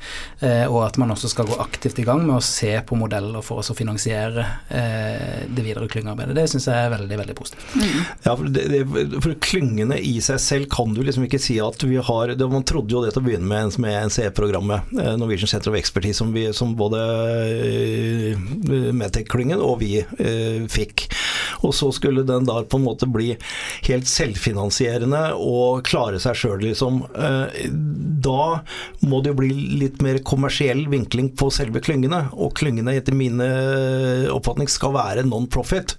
Og 0.70 0.80
at 0.86 0.98
man 1.02 1.12
også 1.14 1.30
skal 1.32 1.48
gå 1.50 1.58
aktivt 1.62 2.00
i 2.02 2.06
gang 2.08 2.24
med 2.26 2.38
å 2.38 2.44
se 2.44 2.72
på 2.86 2.98
modeller 2.98 3.44
for 3.46 3.62
oss 3.62 3.72
å 3.72 3.78
finansiere 3.78 4.46
det 4.76 5.64
videre 5.64 5.88
klyngearbeidet. 5.92 6.36
Det 6.36 6.48
syns 6.52 6.68
jeg 6.70 6.88
er 6.88 6.92
veldig, 6.92 7.18
veldig 7.22 7.36
positivt. 7.38 7.76
Mm. 7.80 8.00
Ja, 8.26 8.34
for, 8.34 8.50
det, 8.52 8.82
for, 9.24 9.36
klyngene 9.46 10.00
i 10.00 10.16
seg 10.24 10.42
selv 10.42 10.70
kan 10.74 10.94
du 10.96 11.02
liksom 11.06 11.28
ikke 11.28 11.40
si 11.42 11.58
at 11.64 11.84
vi 11.86 12.00
har 12.02 12.34
det, 12.36 12.48
Man 12.52 12.66
trodde 12.68 12.94
jo 12.94 13.04
det 13.04 13.14
til 13.16 13.24
å 13.24 13.26
begynne 13.26 13.48
med 13.48 13.66
med 13.78 14.06
NCE-programmet, 14.10 14.92
Norwegian 15.18 15.48
Center 15.48 15.72
of 15.72 15.78
Expertise, 15.78 16.18
som, 16.18 16.34
vi, 16.34 16.54
som 16.54 16.76
både 16.78 17.00
Medtech-klyngen 18.96 19.62
og 19.64 19.80
vi 19.82 20.00
uh, 20.04 20.66
fikk. 20.72 21.08
Og 21.66 21.74
så 21.76 21.90
skulle 21.96 22.26
den 22.28 22.48
da 22.48 22.60
på 22.68 22.80
en 22.80 22.86
måte 22.86 23.08
bli 23.10 23.34
helt 23.88 24.10
selvfinansierende 24.10 25.24
og 25.40 25.86
klare 25.88 26.20
seg 26.22 26.38
sjøl, 26.40 26.60
liksom. 26.68 27.04
Uh, 27.16 27.48
da 28.26 28.62
må 29.06 29.22
det 29.22 29.34
jo 29.34 29.40
bli 29.42 29.52
litt 29.82 30.02
mer 30.06 30.22
kommersiell 30.26 30.86
vinkling 30.92 31.32
på 31.38 31.50
selve 31.54 31.82
klyngene. 31.86 32.26
Og 32.34 32.56
klyngene 32.58 32.98
etter 32.98 33.16
min 33.18 33.42
oppfatning 34.34 34.65
skal 34.72 34.96
være 34.96 35.26
non-profit. 35.28 35.96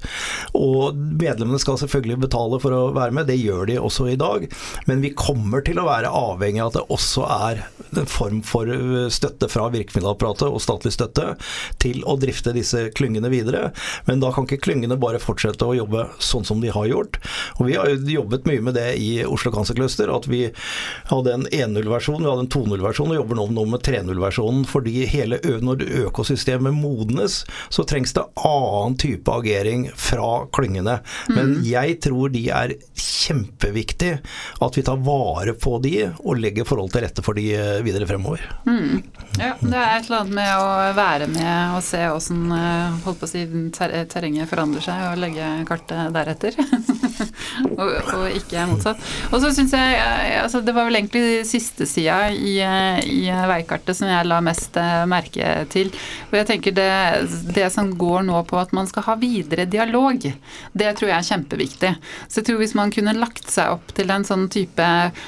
Og 0.56 0.96
medlemmene 0.96 1.60
skal 1.62 1.78
selvfølgelig 1.80 2.20
betale 2.26 2.60
for 2.62 2.74
å 2.74 2.82
være 2.96 3.14
med, 3.16 3.28
det 3.30 3.38
gjør 3.40 3.66
de 3.70 3.78
også 3.80 4.10
i 4.12 4.18
dag. 4.20 4.46
Men 4.88 5.02
vi 5.04 5.14
kommer 5.16 5.64
til 5.66 5.80
å 5.80 5.88
være 5.88 6.12
avhengig 6.12 6.62
av 6.62 6.72
at 6.72 6.78
det 6.78 6.84
også 6.96 7.26
er 7.30 7.64
en 7.96 8.10
form 8.10 8.42
for 8.46 8.70
støtte 9.12 9.48
fra 9.50 9.68
virkemiddelapparatet 9.72 10.48
og 10.48 10.62
statlig 10.62 10.92
støtte 10.94 11.34
til 11.82 12.02
å 12.08 12.16
drifte 12.20 12.54
disse 12.56 12.86
klyngene 12.96 13.30
videre. 13.32 13.70
Men 14.08 14.22
da 14.22 14.32
kan 14.34 14.46
ikke 14.46 14.62
klyngene 14.66 14.98
bare 15.00 15.20
fortsette 15.22 15.66
å 15.66 15.76
jobbe 15.76 16.06
sånn 16.22 16.46
som 16.46 16.62
de 16.62 16.72
har 16.74 16.88
gjort. 16.90 17.20
Og 17.58 17.70
vi 17.70 17.76
har 17.78 17.90
jo 17.90 18.16
jobbet 18.16 18.48
mye 18.48 18.64
med 18.64 18.76
det 18.78 18.88
i 19.00 19.10
Oslo 19.26 19.52
Cancer 19.54 19.76
Cluster, 19.78 20.10
at 20.12 20.28
vi 20.30 20.46
hadde 21.10 21.34
en 21.34 21.46
1.0-versjon, 21.48 22.22
vi 22.22 22.30
hadde 22.30 22.46
en 22.46 22.52
2.0-versjon 22.52 23.12
og 23.12 23.20
jobber 23.20 23.40
nå 23.40 23.66
med 23.72 23.84
3.0-versjonen. 23.86 24.66
Fordi 24.68 25.06
hele 25.10 25.40
når 25.62 25.84
økosystemet 26.06 26.74
modnes, 26.76 27.42
så 27.72 27.84
trengs 27.88 28.14
det 28.16 28.24
annen 28.47 28.97
type 29.01 29.32
agering 29.32 29.88
fra 29.94 30.47
klyngene. 30.53 30.99
Men 31.28 31.59
mm. 31.59 31.64
jeg 31.66 31.99
tror 32.07 32.32
de 32.34 32.44
er 32.55 32.76
kjempeviktig 32.97 34.12
at 34.62 34.78
vi 34.78 34.84
tar 34.86 35.01
vare 35.05 35.57
på 35.59 35.78
de 35.82 35.94
og 36.22 36.38
legger 36.40 36.68
forhold 36.68 36.92
til 36.94 37.05
rette 37.07 37.24
for 37.26 37.38
de 37.38 37.49
eh, 37.57 37.82
videre 37.86 38.09
fremover. 38.09 38.42
Mm. 38.68 39.03
Ja, 39.36 39.53
det 39.61 39.76
er 39.76 39.99
et 39.99 40.07
eller 40.07 40.22
annet 40.22 40.36
med 40.38 40.53
å 40.57 40.68
være 40.97 41.28
med 41.30 41.76
og 41.76 41.82
se 41.84 42.01
åssen 42.09 42.47
si, 43.03 43.11
å 43.12 43.28
si, 43.28 43.44
terrenget 43.76 44.49
forandrer 44.51 44.84
seg, 44.84 45.03
og 45.11 45.20
legge 45.20 45.49
kartet 45.68 46.14
deretter. 46.14 46.57
og, 47.78 47.82
og, 47.82 48.24
ikke 48.36 48.66
motsatt. 48.70 49.03
Og 49.30 49.40
så 49.42 49.51
syns 49.57 49.74
jeg 49.76 50.01
altså 50.40 50.61
Det 50.64 50.74
var 50.76 50.88
vel 50.88 50.99
egentlig 50.99 51.44
siste 51.49 51.86
sida 51.88 52.30
i, 52.30 52.57
i, 52.61 53.20
veikartet 53.51 53.97
som 53.97 54.11
jeg 54.11 54.28
la 54.28 54.40
mest 54.44 54.76
eh, 54.80 55.05
merke 55.09 55.53
til. 55.72 55.92
Og 56.30 56.38
jeg 56.40 56.49
tenker 56.51 56.76
det, 56.76 56.90
det 57.57 57.68
som 57.74 57.92
går 57.99 58.26
nå 58.28 58.36
på 58.47 58.59
at 58.61 58.74
man 58.76 58.89
skal 58.91 59.07
ha 59.09 59.16
videre 59.20 59.66
dialog, 59.70 60.26
det 60.72 60.93
tror 60.99 61.11
jeg 61.11 61.16
er 61.16 61.28
kjempeviktig. 61.30 61.93
Så 62.28 62.41
jeg 62.41 62.49
tror 62.49 62.61
hvis 62.62 62.76
man 62.78 62.93
kunne 62.95 63.16
lagt 63.16 63.51
seg 63.53 63.76
opp 63.76 63.95
til 63.97 64.12
en 64.12 64.26
sånn 64.26 64.49
type, 64.53 64.87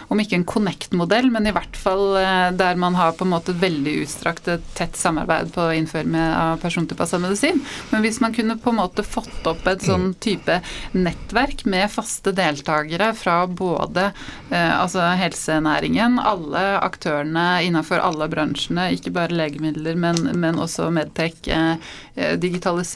om 0.09 0.21
ikke 0.23 0.39
en 0.41 0.47
Connect-modell, 0.49 1.31
men 1.33 1.49
i 1.49 1.55
hvert 1.55 1.77
fall 1.79 2.19
eh, 2.21 2.49
der 2.59 2.79
man 2.81 2.97
har 2.99 3.17
på 3.17 3.27
en 3.27 3.35
måte 3.35 3.57
veldig 3.59 3.99
utstrakt 4.03 4.49
tett 4.79 4.97
samarbeid 4.97 5.53
på 5.55 5.69
innføring 5.77 6.17
av 6.19 6.61
persontilpassa 6.63 7.19
medisin. 7.23 7.61
Men 7.91 8.05
hvis 8.05 8.21
man 8.21 8.35
kunne 8.37 8.59
på 8.61 8.73
en 8.73 8.81
måte 8.81 9.05
fått 9.07 9.47
opp 9.49 9.67
et 9.69 9.85
sånn 9.85 10.13
type 10.23 10.61
nettverk 10.97 11.65
med 11.69 11.91
faste 11.93 12.33
deltakere 12.37 13.13
fra 13.19 13.41
både 13.47 14.11
eh, 14.51 14.73
altså 14.75 15.05
helsenæringen, 15.19 16.19
alle 16.19 16.65
aktørene 16.83 17.47
innenfor 17.67 18.03
alle 18.05 18.29
bransjene, 18.31 18.89
ikke 18.97 19.15
bare 19.17 19.37
legemidler, 19.37 19.99
men, 19.99 20.21
men 20.39 20.61
også 20.61 20.91
Medtech, 20.95 21.41
eh, 21.53 21.77
eh 22.17 22.37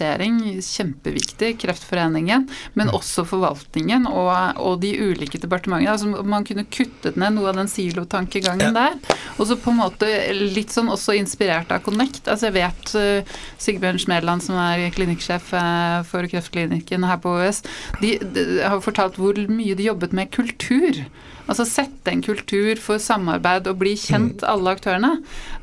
digitalisering, 0.02 0.62
kjempeviktig, 0.62 1.60
Kreftforeningen, 1.60 2.48
men 2.74 2.90
også 2.90 3.24
forvaltningen 3.24 4.06
og, 4.06 4.58
og 4.58 4.80
de 4.82 4.92
ulike 4.98 5.38
departementene. 5.38 5.92
Altså 5.92 6.24
man 6.24 6.44
kunne 6.44 6.64
kuttet 6.64 7.16
ned 7.16 7.36
noe 7.36 7.50
av 7.50 7.56
den 7.60 7.70
silotankegangen 7.70 8.74
der. 8.74 8.98
Og 9.38 9.46
så 9.48 9.56
på 9.56 9.72
en 9.72 9.80
måte 9.82 10.08
litt 10.34 10.72
sånn 10.72 10.90
også 10.92 11.16
inspirert 11.18 11.72
av 11.72 11.82
Connect. 11.86 12.28
Altså 12.28 12.50
jeg 12.50 12.58
vet 12.58 12.94
uh, 12.96 13.36
Sigbjørn 13.62 14.00
Smedland, 14.02 14.44
som 14.44 14.58
er 14.58 14.88
klinikksjef 14.94 15.52
uh, 15.54 16.02
for 16.08 16.26
Kreftklinikken 16.30 17.06
her 17.06 17.20
på 17.22 17.36
OUS, 17.38 17.62
de, 18.02 18.16
de, 18.22 18.46
har 18.62 18.82
fortalt 18.84 19.20
hvor 19.20 19.38
mye 19.48 19.76
de 19.78 19.90
jobbet 19.90 20.16
med 20.16 20.32
kultur. 20.34 21.04
Altså 21.50 21.66
sette 21.66 22.12
en 22.12 22.22
kultur 22.22 22.78
for 22.80 23.02
samarbeid 23.02 23.66
og 23.70 23.80
bli 23.80 23.96
kjent, 23.98 24.42
mm. 24.42 24.48
alle 24.48 24.74
aktørene. 24.76 25.10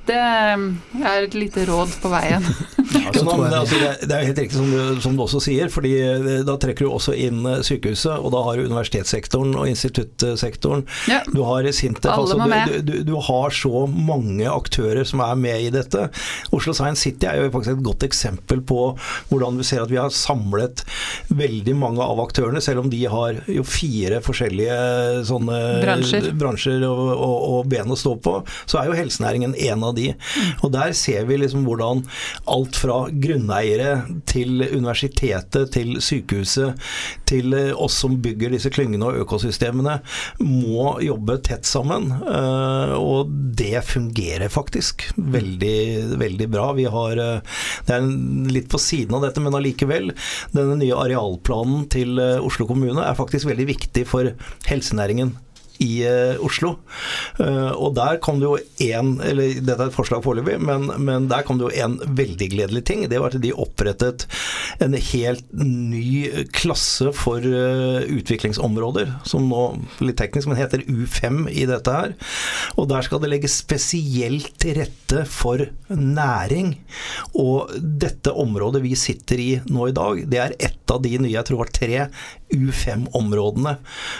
Det 0.09 1.05
er 1.05 1.23
et 1.27 1.35
lite 1.37 1.65
råd 1.69 1.91
på 2.01 2.09
veien. 2.11 2.45
ja, 2.95 3.11
men, 3.13 3.53
altså, 3.53 3.77
det, 4.01 4.09
er 4.09 4.25
helt 4.25 4.39
riktig 4.41 4.57
som 4.57 4.69
du, 4.71 5.01
som 5.03 5.17
du, 5.17 5.23
også 5.25 5.41
sier, 5.43 5.69
fordi 5.71 5.91
eh, 6.01 6.29
da 6.47 6.55
trekker 6.61 6.87
du 6.87 6.93
også 6.95 7.13
inn 7.13 7.43
eh, 7.45 7.61
sykehuset, 7.65 8.15
og 8.17 8.33
da 8.33 8.41
har 8.47 8.57
du 8.57 8.69
universitetssektoren 8.69 9.53
og 9.59 9.69
instituttsektoren. 9.69 10.85
Ja. 11.11 11.21
Du 11.29 11.43
har 11.45 11.67
Sintef. 11.75 12.09
Altså, 12.09 12.39
du, 12.39 12.79
du, 12.87 12.93
du, 13.05 13.13
har 13.29 13.53
så 13.53 13.83
mange 13.85 14.47
aktører 14.49 15.05
som 15.05 15.21
er 15.21 15.37
med 15.37 15.67
i 15.67 15.69
dette. 15.73 16.07
Oslo 16.55 16.73
Science 16.73 17.03
City 17.05 17.29
er 17.29 17.43
jo 17.43 17.51
faktisk 17.53 17.75
et 17.75 17.85
godt 17.85 18.05
eksempel 18.07 18.63
på 18.65 18.81
hvordan 19.29 19.59
vi 19.59 19.67
ser 19.67 19.83
at 19.83 19.91
vi 19.91 19.99
har 19.99 20.09
samlet 20.13 20.81
veldig 21.29 21.75
mange 21.77 22.03
av 22.03 22.21
aktørene, 22.23 22.63
selv 22.63 22.85
om 22.85 22.89
de 22.91 23.03
har 23.11 23.43
jo 23.51 23.65
fire 23.67 24.23
forskjellige 24.25 24.79
sånne 25.29 25.59
bransjer, 25.83 26.31
bransjer 26.39 26.87
og, 26.87 27.03
og, 27.13 27.37
og 27.53 27.69
ben 27.69 27.93
å 27.93 27.99
stå 27.99 28.15
på, 28.23 28.39
så 28.65 28.81
er 28.81 28.89
jo 28.89 28.97
helsenæringen 28.97 29.53
en 29.69 29.85
av 29.85 29.95
de 29.97 29.98
de. 29.99 30.07
Og 30.63 30.73
der 30.73 30.95
ser 30.97 31.27
vi 31.29 31.39
liksom 31.39 31.65
hvordan 31.67 32.03
alt 32.49 32.79
fra 32.79 33.01
grunneiere 33.11 33.99
til 34.29 34.63
universitetet, 34.63 35.71
til 35.75 35.97
sykehuset, 36.03 36.79
til 37.29 37.55
eh, 37.57 37.71
oss 37.75 37.99
som 38.03 38.17
bygger 38.23 38.53
disse 38.55 38.71
klyngene 38.73 39.09
og 39.09 39.23
økosystemene, 39.23 39.99
må 40.43 40.95
jobbe 41.03 41.39
tett 41.45 41.67
sammen. 41.69 42.09
Eh, 42.19 42.95
og 42.97 43.33
det 43.59 43.83
fungerer 43.87 44.51
faktisk 44.53 45.09
veldig, 45.17 46.15
veldig 46.21 46.49
bra. 46.51 46.71
Vi 46.77 46.87
har 46.89 47.23
eh, 47.23 47.59
Det 47.87 47.97
er 47.97 48.07
litt 48.53 48.69
på 48.71 48.81
siden 48.81 49.17
av 49.17 49.27
dette, 49.27 49.43
men 49.43 49.55
allikevel. 49.57 50.11
Denne 50.55 50.79
nye 50.79 50.97
arealplanen 50.97 51.85
til 51.91 52.19
Oslo 52.19 52.67
kommune 52.69 53.03
er 53.03 53.17
faktisk 53.17 53.49
veldig 53.49 53.67
viktig 53.69 54.05
for 54.09 54.33
helsenæringen 54.69 55.35
i 55.83 56.03
Oslo. 56.43 56.75
Og 57.39 57.93
der 57.97 58.19
kom 58.23 58.39
det 58.41 58.47
jo 58.47 58.57
én 58.83 59.11
Eller 59.23 59.59
dette 59.59 59.77
er 59.77 59.89
et 59.89 59.95
forslag 59.95 60.23
foreløpig, 60.25 60.57
men, 60.63 60.89
men, 60.99 61.27
der 61.31 61.45
kom 61.47 61.59
det 61.59 61.69
jo 61.69 61.85
en 61.85 61.97
veldig 62.17 62.49
gledelig 62.53 62.83
ting. 62.89 63.05
Det 63.09 63.19
var 63.21 63.35
at 63.35 63.43
de 63.43 63.53
opprettet 63.53 64.25
en 64.83 64.95
helt 64.95 65.45
ny 65.55 66.45
klasse 66.55 67.11
for 67.15 67.43
utviklingsområder, 67.43 69.13
som 69.27 69.47
nå 69.49 69.63
litt 70.03 70.19
teknisk, 70.19 70.49
men 70.49 70.59
heter 70.59 70.83
U5 70.87 71.45
i 71.51 71.65
dette 71.69 71.95
her. 71.95 72.15
Og 72.77 72.89
der 72.91 73.05
skal 73.05 73.23
det 73.23 73.31
legges 73.33 73.59
spesielt 73.63 74.51
til 74.61 74.79
rette 74.81 75.25
for 75.29 75.65
næring. 75.89 76.75
Og 77.39 77.71
dette 77.79 78.33
området 78.33 78.83
vi 78.83 78.95
sitter 78.99 79.41
i 79.41 79.49
nå 79.69 79.89
i 79.89 79.95
dag, 79.95 80.23
det 80.29 80.41
er 80.41 80.57
ett 80.59 80.91
av 80.91 81.01
de 81.03 81.15
nye, 81.17 81.33
jeg 81.35 81.47
tror 81.47 81.63
var 81.63 81.73
tre 81.73 82.05
U5-områdene, 82.49 83.75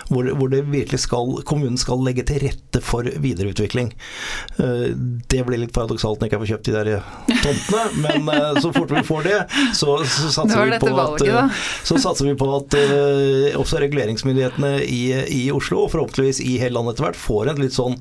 hvor, 0.09 0.29
hvor, 0.37 0.51
det 0.51 0.61
virkelig 0.69 1.01
skal, 1.05 1.39
kommunen 1.49 1.79
skal 1.79 2.01
legge 2.05 2.25
til 2.29 2.43
rette 2.45 2.81
for 2.85 3.07
videreutvikling. 3.23 3.91
Eh, 4.61 4.89
det 5.31 5.41
blir 5.47 5.61
litt 5.61 5.73
paradoksalt 5.75 6.19
når 6.19 6.27
jeg 6.27 6.31
ikke 6.31 6.41
får 6.43 6.51
kjøpt 6.53 6.69
de 6.69 6.75
der 6.75 6.91
tomtene, 7.43 7.83
men 8.03 8.31
eh, 8.33 8.61
så 8.63 8.71
fort 8.75 8.93
vi 8.93 9.03
får 9.07 9.27
det, 9.27 9.39
så, 9.77 9.97
så 10.05 10.31
satser, 10.37 10.69
vi 10.69 10.79
på, 10.81 10.93
valget, 10.93 11.25
at, 11.27 11.49
eh, 11.49 11.65
så 11.89 11.99
satser 12.01 12.29
vi 12.29 12.35
på 12.39 12.49
at 12.57 12.77
også 13.59 13.81
reguleringsmyndighetene 13.83 14.73
i, 14.85 15.01
i 15.39 15.41
Oslo, 15.55 15.85
og 15.85 15.93
forhåpentligvis 15.95 16.41
i 16.45 16.57
hele 16.61 16.77
landet 16.77 16.97
etter 16.97 17.09
hvert, 17.09 17.19
får 17.19 17.53
et 17.53 17.63
litt 17.63 17.75
sånn 17.75 17.97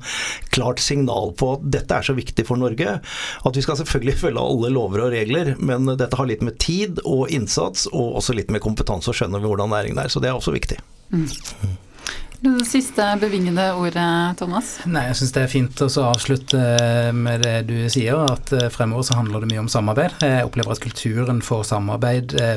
klart 0.53 0.81
signal 0.83 1.33
på 1.39 1.53
at 1.55 1.65
dette 1.77 1.99
er 1.99 2.05
så 2.05 2.15
viktig 2.17 2.45
for 2.47 2.59
Norge 2.61 2.99
at 2.99 3.57
vi 3.57 3.65
skal 3.65 3.79
selvfølgelig 3.79 4.17
følge 4.23 4.45
alle 4.45 4.73
lover 4.73 5.05
og 5.07 5.13
regler, 5.15 5.53
men 5.59 5.89
dette 5.95 6.15
har 6.19 6.29
litt 6.29 6.45
med 6.45 6.59
tid 6.61 7.01
og 7.05 7.29
innsats, 7.33 7.87
og 7.91 8.19
også 8.21 8.37
litt 8.37 8.53
med 8.53 8.63
kompetanse 8.63 9.11
og 9.11 9.17
skjønne 9.17 9.41
hvordan 9.43 9.71
næringen 9.73 10.01
er. 10.01 10.11
Så 10.11 10.21
det 10.23 10.31
er 10.31 10.37
også 10.37 10.53
viktig. 10.55 10.79
Mm. 11.09 11.25
Det 12.39 12.65
siste 12.67 13.03
bevingede 13.19 13.65
ordet, 13.75 14.37
Thomas? 14.39 14.77
Nei, 14.87 15.03
Jeg 15.09 15.17
syns 15.19 15.33
det 15.35 15.41
er 15.43 15.51
fint 15.51 15.81
å 15.83 15.89
avslutte 16.07 16.61
med 17.15 17.43
det 17.43 17.55
du 17.67 17.75
sier, 17.91 18.15
at 18.31 18.53
eh, 18.55 18.69
fremover 18.71 19.03
så 19.09 19.17
handler 19.19 19.43
det 19.43 19.49
mye 19.51 19.65
om 19.65 19.71
samarbeid. 19.71 20.15
Jeg 20.23 20.47
opplever 20.47 20.71
at 20.71 20.83
kulturen 20.83 21.43
for 21.43 21.67
samarbeid 21.67 22.37
eh, 22.39 22.55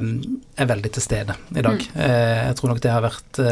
er 0.62 0.70
veldig 0.70 0.93
til 0.95 1.07
stede 1.07 1.37
i 1.51 1.66
dag. 1.66 1.83
Mm. 1.83 1.99
Eh, 2.07 2.39
jeg 2.47 2.61
tror 2.61 2.72
nok 2.72 2.85
det 2.85 2.95
har 2.95 3.07
vært 3.09 3.43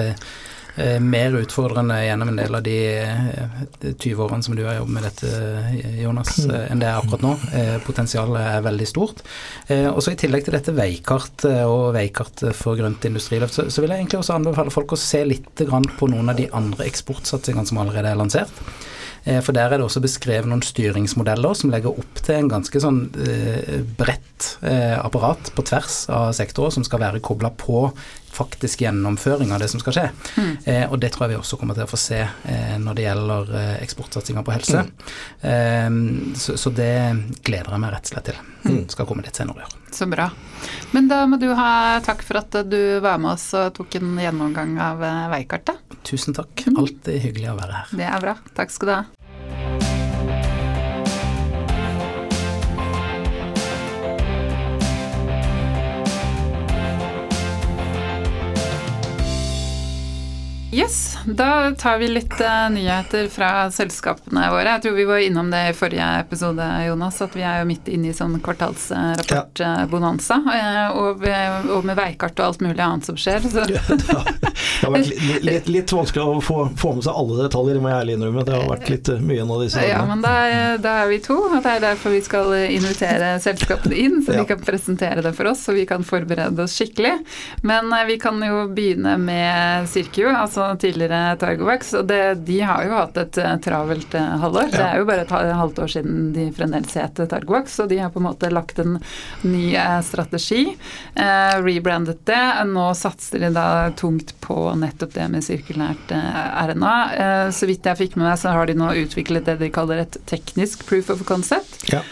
mer 1.00 1.34
utfordrende 1.40 1.96
gjennom 2.04 2.30
en 2.30 2.38
del 2.38 2.54
av 2.54 2.62
de, 2.62 2.76
de 3.80 3.92
20 3.92 4.22
årene 4.24 4.46
som 4.46 4.56
du 4.56 4.62
har 4.66 4.78
jobbet 4.78 4.94
med 4.94 5.06
dette, 5.08 5.30
Jonas, 6.00 6.32
mm. 6.44 6.52
eh, 6.54 6.66
enn 6.72 6.82
det 6.82 6.88
er 6.90 7.00
akkurat 7.00 7.24
nå. 7.24 7.32
Eh, 7.58 7.74
potensialet 7.86 8.40
er 8.42 8.66
veldig 8.66 8.88
stort. 8.88 9.24
Og 9.70 10.00
så 10.02 10.14
I 10.14 10.18
tillegg 10.20 10.46
til 10.46 10.56
dette 10.56 10.74
veikart 10.74 11.44
og 11.46 11.92
veikart 11.94 12.44
for 12.58 12.78
grønt 12.78 13.04
industriløft, 13.06 13.56
så, 13.56 13.66
så, 13.70 13.82
vil 13.82 13.92
jeg 13.94 14.02
egentlig 14.02 14.20
også 14.22 14.36
anbefale 14.36 14.74
folk 14.74 14.94
å 14.94 15.00
se 15.00 15.22
litt 15.26 15.50
på 15.60 16.10
noen 16.10 16.32
av 16.32 16.38
de 16.38 16.48
andre 16.56 16.86
eksportsatsingene 16.90 17.68
som 17.70 17.82
allerede 17.82 18.10
er 18.10 18.18
lansert. 18.18 18.64
Eh, 19.24 19.40
for 19.44 19.56
der 19.56 19.68
er 19.68 19.80
det 19.80 19.86
også 19.86 20.02
beskrevet 20.02 20.48
noen 20.48 20.64
styringsmodeller 20.64 21.56
som 21.58 21.72
legger 21.72 21.92
opp 21.92 22.22
til 22.24 22.38
en 22.38 22.50
ganske 22.50 22.82
sånn 22.82 23.02
eh, 23.20 23.80
bredt 23.98 24.54
eh, 24.64 24.96
apparat 24.96 25.52
på 25.56 25.64
tvers 25.68 26.02
av 26.12 26.30
sektorer 26.36 26.72
som 26.76 26.86
skal 26.86 27.02
være 27.02 27.22
kobla 27.24 27.52
på 27.60 27.88
faktisk 28.30 28.80
gjennomføring 28.80 29.52
av 29.52 29.60
det 29.60 29.68
som 29.68 29.80
skal 29.82 29.96
skje. 29.96 30.06
Mm. 30.36 30.52
Eh, 30.64 30.84
og 30.90 30.98
det 31.02 31.12
tror 31.14 31.26
jeg 31.26 31.34
vi 31.34 31.40
også 31.40 31.58
kommer 31.60 31.76
til 31.76 31.86
å 31.86 31.90
få 31.90 31.98
se 32.00 32.20
eh, 32.22 32.76
når 32.80 32.98
det 32.98 33.06
gjelder 33.06 33.52
eh, 33.60 33.74
eksportsatsinga 33.84 34.44
på 34.46 34.54
helse. 34.54 34.84
Mm. 35.42 36.34
Så, 36.38 36.56
så, 36.60 36.70
det 36.74 36.94
gleder 37.46 37.74
jeg 37.74 37.82
meg 37.82 37.94
rett 37.94 38.08
og 38.08 38.14
slett 38.14 38.30
til. 38.30 38.40
Mm. 38.64 38.82
Skal 38.92 39.08
komme 39.08 39.24
litt 39.26 39.38
senere 39.40 39.64
i 39.64 39.66
år. 39.66 39.76
Så 39.94 40.06
bra. 40.10 40.28
Men 40.94 41.08
da 41.10 41.22
må 41.26 41.40
du 41.40 41.48
ha 41.56 41.70
takk 42.04 42.22
for 42.26 42.40
at 42.42 42.60
du 42.70 42.80
var 43.02 43.18
med 43.22 43.34
oss 43.34 43.48
og 43.58 43.72
tok 43.78 43.98
en 44.00 44.12
gjennomgang 44.22 44.76
av 44.82 45.02
veikartet. 45.34 45.80
Tusen 46.06 46.36
takk. 46.36 46.66
Mm. 46.66 46.78
Alltid 46.84 47.24
hyggelig 47.26 47.50
å 47.54 47.58
være 47.58 47.80
her. 47.80 47.96
Det 48.02 48.12
er 48.12 48.28
bra. 48.28 48.36
Takk 48.56 48.76
skal 48.76 48.92
du 48.92 48.96
ha. 48.98 49.99
Yes, 60.72 61.18
da 61.24 61.74
tar 61.78 61.98
vi 61.98 62.08
litt 62.08 62.40
uh, 62.40 62.70
nyheter 62.70 63.28
fra 63.28 63.70
selskapene 63.70 64.50
våre. 64.52 64.70
Jeg 64.76 64.82
tror 64.84 64.92
vi 64.94 65.04
var 65.04 65.18
innom 65.18 65.50
det 65.50 65.64
i 65.70 65.72
forrige 65.74 66.06
episode, 66.20 66.62
Jonas, 66.86 67.18
at 67.24 67.34
vi 67.34 67.42
er 67.42 67.58
jo 67.58 67.66
midt 67.66 67.88
inne 67.90 68.08
i 68.12 68.14
sånn 68.14 68.36
kvartalsrapportbonanza. 68.44 70.38
Ja. 70.46 70.86
Uh, 70.90 70.98
og, 71.00 71.26
og, 71.74 71.84
med 71.88 71.98
veikart 71.98 72.38
og 72.38 72.44
alt 72.46 72.60
mulig 72.62 72.84
annet 72.84 73.04
som 73.08 73.18
skjer. 73.18 73.40
Så. 73.50 73.58
Ja, 73.66 73.82
det, 73.88 74.06
har, 74.14 74.24
det 74.38 74.52
har 74.84 74.94
vært 74.94 75.10
litt, 75.10 75.42
litt, 75.48 75.66
litt, 75.74 75.90
vanskelig 75.90 76.22
å 76.22 76.38
få, 76.44 76.70
få, 76.78 76.94
med 77.00 77.04
seg 77.08 77.18
alle 77.18 77.34
detaljer, 77.42 77.82
må 77.82 77.90
jeg 77.90 77.98
ærlig 78.04 78.14
innrømme. 78.20 78.46
Det 78.46 78.54
har 78.54 78.70
vært 78.70 78.88
litt 78.94 79.08
mye 79.18 79.40
mye 79.42 79.56
av 79.56 79.64
disse 79.64 79.84
Ja, 79.88 80.00
men 80.06 80.22
da, 80.22 80.34
da, 80.78 80.94
er 81.02 81.10
vi 81.10 81.18
to, 81.24 81.34
og 81.48 81.58
det 81.58 81.74
er 81.74 81.80
derfor 81.88 82.14
vi 82.14 82.22
skal 82.22 82.54
invitere 82.68 83.34
selskapene 83.42 83.98
inn, 83.98 84.22
så 84.22 84.38
ja. 84.38 84.44
de 84.44 84.52
kan 84.52 84.62
presentere 84.62 85.26
det 85.26 85.34
for 85.34 85.50
oss, 85.50 85.66
så 85.66 85.74
vi 85.74 85.82
kan 85.90 86.06
forberede 86.06 86.62
oss 86.62 86.78
skikkelig. 86.78 87.16
Men 87.66 87.90
vi 88.06 88.20
kan 88.22 88.38
jo 88.44 88.68
begynne 88.70 89.18
med 89.18 89.90
Sirkio. 89.90 90.30
altså 90.30 90.59
altså 90.62 90.80
tidligere 90.86 91.36
Targovax. 91.40 91.92
Og 91.98 92.06
det, 92.08 92.20
de 92.48 92.58
har 92.60 92.84
jo 92.86 92.94
hatt 92.96 93.20
et 93.20 93.38
uh, 93.42 93.52
travelt 93.62 94.14
uh, 94.16 94.36
halvår. 94.44 94.68
Ja. 94.68 94.76
Det 94.76 94.86
er 94.86 95.00
jo 95.00 95.08
bare 95.08 95.24
et 95.24 95.34
halvt 95.60 95.80
år 95.84 95.92
siden 95.94 96.18
de 96.36 96.48
fremdeles 96.56 96.96
het 96.98 97.22
Targovax, 97.30 97.78
og 97.84 97.90
de 97.92 98.00
har 98.02 98.12
på 98.14 98.20
en 98.22 98.28
måte 98.28 98.50
lagt 98.52 98.82
en 98.82 98.98
ny 99.42 99.70
strategi. 100.04 100.08
strategi. 100.10 100.62
rebrandet 101.64 102.24
det. 102.26 102.42
Nå 102.68 102.90
satser 102.94 103.44
de 103.44 103.50
da 103.54 103.90
tungt 103.96 104.34
på 104.42 104.56
nettopp 104.78 105.14
det 105.14 105.28
med 105.32 105.44
sirkulært 105.44 106.12
RNA. 106.12 106.94
så 107.54 107.68
vidt 107.68 107.86
jeg 107.86 107.98
fikk 107.98 108.18
med 108.18 108.28
meg, 108.28 108.38
så 108.38 108.54
har 108.54 108.68
de 108.68 108.76
nå 108.78 108.90
utviklet 109.04 109.48
det 109.48 109.56
de 109.62 109.70
kaller 109.72 110.04
et 110.04 110.20
teknisk 110.30 110.84
proof 110.88 111.10
of 111.10 111.24
concept. 111.28 111.88
Ja. 111.90 112.02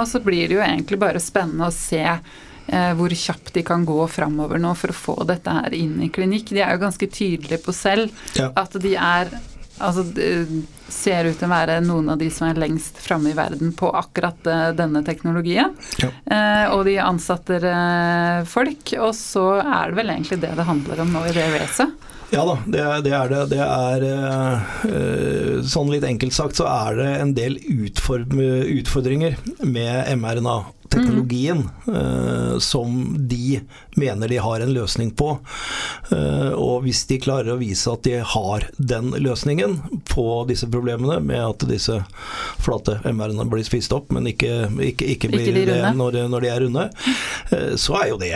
og 0.00 0.06
så 0.08 0.20
blir 0.22 0.48
det 0.48 0.56
jo 0.56 0.64
egentlig 0.64 1.00
bare 1.02 1.20
spennende 1.22 1.68
å 1.68 1.74
se 1.74 2.04
Eh, 2.04 2.20
hvor 2.96 3.12
kjapt 3.12 3.50
de 3.52 3.64
kan 3.66 3.82
gå 3.84 3.98
framover 4.08 4.60
nå 4.62 4.70
for 4.78 4.92
å 4.92 4.96
få 4.96 5.16
dette 5.28 5.52
her 5.52 5.74
inn 5.76 5.98
i 6.04 6.08
klinikk. 6.12 6.54
De 6.54 6.62
er 6.64 6.72
jo 6.72 6.84
ganske 6.84 7.08
tydelige 7.12 7.60
på 7.64 7.74
selv 7.76 8.12
ja. 8.38 8.48
at 8.56 8.78
de 8.80 8.94
er 8.96 9.32
Altså 9.82 10.04
ser 10.92 11.24
ut 11.26 11.38
til 11.38 11.48
å 11.48 11.52
være 11.52 11.80
noen 11.84 12.10
av 12.12 12.18
de 12.20 12.28
som 12.32 12.48
er 12.48 12.60
lengst 12.60 12.98
framme 13.02 13.30
i 13.32 13.36
verden 13.36 13.72
på 13.76 13.90
akkurat 13.96 14.46
eh, 14.46 14.70
denne 14.76 15.02
teknologien. 15.06 15.70
Ja. 16.02 16.08
Eh, 16.26 16.66
og 16.74 16.84
de 16.88 16.98
ansetter 17.02 17.64
eh, 17.70 18.44
folk, 18.48 18.94
og 19.00 19.14
så 19.16 19.46
er 19.62 19.90
det 19.90 19.96
vel 20.02 20.10
egentlig 20.14 20.40
det 20.44 20.54
det 20.58 20.68
handler 20.68 20.96
om 21.04 21.10
nå 21.16 21.20
i 21.28 21.36
det 21.36 21.46
racet. 21.56 21.90
Ja 22.32 22.42
da, 22.48 22.56
det 22.64 22.82
det. 23.04 23.12
Er 23.12 23.32
det. 23.32 23.40
det 23.50 23.64
er, 23.64 24.00
sånn 25.68 25.90
litt 25.92 26.06
enkelt 26.08 26.32
sagt 26.32 26.56
så 26.56 26.64
er 26.64 26.96
det 26.96 27.08
en 27.20 27.34
del 27.36 27.58
utfordringer 27.60 29.36
med 29.60 30.08
mRNA 30.16 30.56
teknologien 30.92 31.64
mm. 31.86 32.60
som 32.60 33.00
de 33.28 33.60
mener 33.96 34.28
de 34.28 34.36
har 34.36 34.60
en 34.60 34.72
løsning 34.72 35.10
på. 35.10 35.38
Uh, 36.12 36.52
og 36.52 36.82
hvis 36.86 37.04
de 37.08 37.18
klarer 37.22 37.54
å 37.54 37.60
vise 37.60 37.90
at 37.92 38.04
de 38.06 38.18
har 38.24 38.66
den 38.76 39.12
løsningen 39.16 39.78
på 40.10 40.26
disse 40.48 40.68
problemene, 40.72 41.18
med 41.24 41.40
at 41.40 41.66
disse 41.68 41.98
flate 42.62 42.98
MR-ene 43.04 43.46
blir 43.50 43.64
spist 43.66 43.92
opp, 43.96 44.12
men 44.14 44.28
ikke, 44.30 44.68
ikke, 44.92 45.08
ikke 45.14 45.32
blir 45.32 45.46
ikke 45.46 45.56
de 45.58 45.66
det 45.70 45.92
når, 45.96 46.22
når, 46.32 46.44
de 46.44 46.52
er 46.52 46.64
runde, 46.66 46.86
uh, 47.52 47.74
så 47.80 47.98
er 48.00 48.10
jo 48.12 48.20
det 48.22 48.32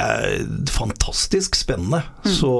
fantastisk 0.72 1.56
spennende. 1.58 2.02
Mm. 2.24 2.32
Så, 2.36 2.52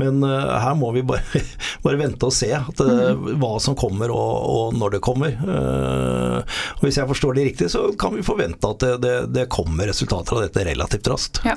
men 0.00 0.22
her 0.24 0.74
må 0.78 0.92
vi 0.96 1.04
bare, 1.06 1.42
bare 1.84 2.00
vente 2.00 2.28
og 2.28 2.36
se 2.36 2.50
at, 2.56 2.82
mm. 2.82 3.34
hva 3.42 3.54
som 3.62 3.76
kommer 3.78 4.12
og, 4.12 4.32
og, 4.52 4.76
når 4.78 4.96
det 4.96 5.02
kommer. 5.04 5.36
og 5.42 6.84
hvis 6.84 6.98
jeg 6.98 7.08
forstår 7.08 7.36
det 7.36 7.44
riktig, 7.50 7.68
så 7.72 7.84
kan 7.98 8.14
vi 8.16 8.24
forvente 8.24 8.68
at 8.68 8.81
det, 8.82 8.96
det, 9.04 9.14
det 9.34 9.46
kommer 9.52 9.88
resultater 9.90 10.36
av 10.38 10.46
dette 10.46 10.66
relativt 10.68 11.10
raskt. 11.14 11.42
Ja. 11.48 11.56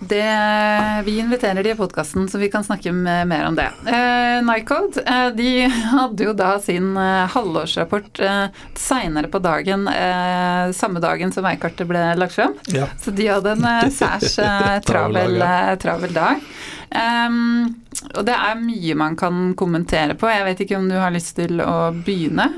Det, 0.00 1.02
vi 1.04 1.18
inviterer 1.18 1.62
de 1.62 1.70
i 1.70 1.74
podkasten, 1.74 2.28
så 2.28 2.38
vi 2.38 2.48
kan 2.50 2.64
snakke 2.64 2.92
mer 2.92 3.46
om 3.46 3.54
det. 3.54 3.70
Eh, 3.86 4.42
Nycode 4.44 5.02
eh, 5.06 5.28
de 5.36 5.50
hadde 5.92 6.24
jo 6.26 6.32
da 6.36 6.56
sin 6.60 6.96
eh, 6.96 7.26
halvårsrapport 7.30 8.20
eh, 8.20 8.44
seinere 8.74 9.30
på 9.30 9.38
dagen, 9.38 9.88
eh, 9.88 10.72
samme 10.72 11.00
dagen 11.00 11.32
som 11.32 11.46
veikartet 11.46 11.86
ble 11.88 12.02
lagt 12.18 12.34
frem. 12.34 12.56
Ja. 12.74 12.88
Så 13.02 13.14
de 13.14 13.28
hadde 13.30 13.54
en 13.54 13.68
eh, 13.70 13.86
særs 13.94 14.38
eh, 14.42 14.80
travel, 14.86 15.38
travel, 15.82 16.14
dag. 16.16 16.42
Um, 16.90 17.74
og 18.16 18.26
det 18.28 18.34
er 18.36 18.60
mye 18.60 18.96
man 18.98 19.16
kan 19.18 19.50
kommentere 19.58 20.16
på. 20.18 20.28
Jeg 20.30 20.44
vet 20.46 20.62
ikke 20.64 20.78
om 20.78 20.88
du 20.90 20.96
har 21.00 21.14
lyst 21.14 21.36
til 21.38 21.60
å 21.64 21.90
begynne? 21.96 22.50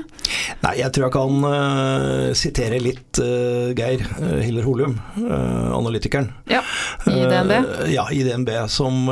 Nei, 0.63 0.73
jeg 0.81 0.91
tror 0.93 1.07
jeg 1.07 1.13
kan 1.15 1.45
uh, 1.45 2.31
sitere 2.37 2.79
litt 2.81 3.19
uh, 3.23 3.71
Geir 3.77 4.03
uh, 4.19 4.39
Hiller 4.43 4.65
Holum, 4.67 4.97
analytikeren. 5.19 6.29
Ja, 6.49 6.61
i 7.09 7.15
DNB? 7.29 7.53
Ja, 7.93 8.05
i 8.13 8.21
DNB, 8.25 8.51
som 8.71 9.09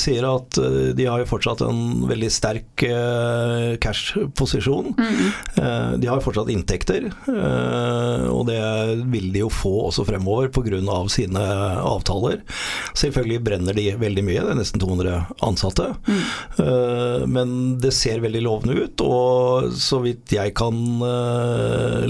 sier 0.00 0.26
at 0.28 0.58
de 0.96 1.06
har 1.06 1.20
jo 1.22 1.28
fortsatt 1.28 1.62
en 1.66 2.06
veldig 2.08 2.30
sterk 2.32 2.84
cash-posisjon. 3.82 4.92
Mm. 4.96 5.98
De 6.00 6.08
har 6.08 6.22
fortsatt 6.24 6.50
inntekter, 6.52 7.08
og 8.30 8.46
det 8.48 8.60
vil 9.12 9.28
de 9.34 9.44
jo 9.44 9.50
få 9.52 9.74
også 9.88 10.06
fremover 10.08 10.50
pga. 10.54 10.96
sine 11.12 11.42
avtaler. 11.82 12.40
Selvfølgelig 12.96 13.42
brenner 13.46 13.76
de 13.76 13.88
veldig 14.00 14.24
mye, 14.26 14.44
det 14.46 14.54
er 14.54 14.60
nesten 14.66 14.82
200 14.82 15.24
ansatte. 15.46 15.94
Mm. 16.06 17.30
Men 17.30 17.50
det 17.80 17.92
ser 17.94 18.22
veldig 18.24 18.42
lovende 18.44 18.74
ut, 18.82 19.02
og 19.04 19.70
så 19.78 20.00
vidt 20.04 20.34
jeg 20.34 20.54
kan 20.58 20.76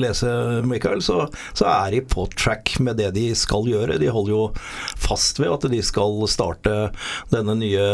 lese, 0.00 0.30
Michael, 0.66 1.02
så, 1.04 1.26
så 1.56 1.68
er 1.70 1.96
de 1.96 2.02
på 2.08 2.26
track 2.36 2.76
med 2.80 2.98
det 3.00 3.12
de 3.16 3.28
skal 3.38 3.68
gjøre. 3.68 3.98
De 4.00 4.10
holder 4.12 4.34
jo 4.34 4.42
fast 5.00 5.40
ved 5.42 5.52
at 5.52 5.68
de 5.72 5.82
skal 5.84 6.24
starte 6.30 6.74
denne 7.32 7.56
nye 7.60 7.86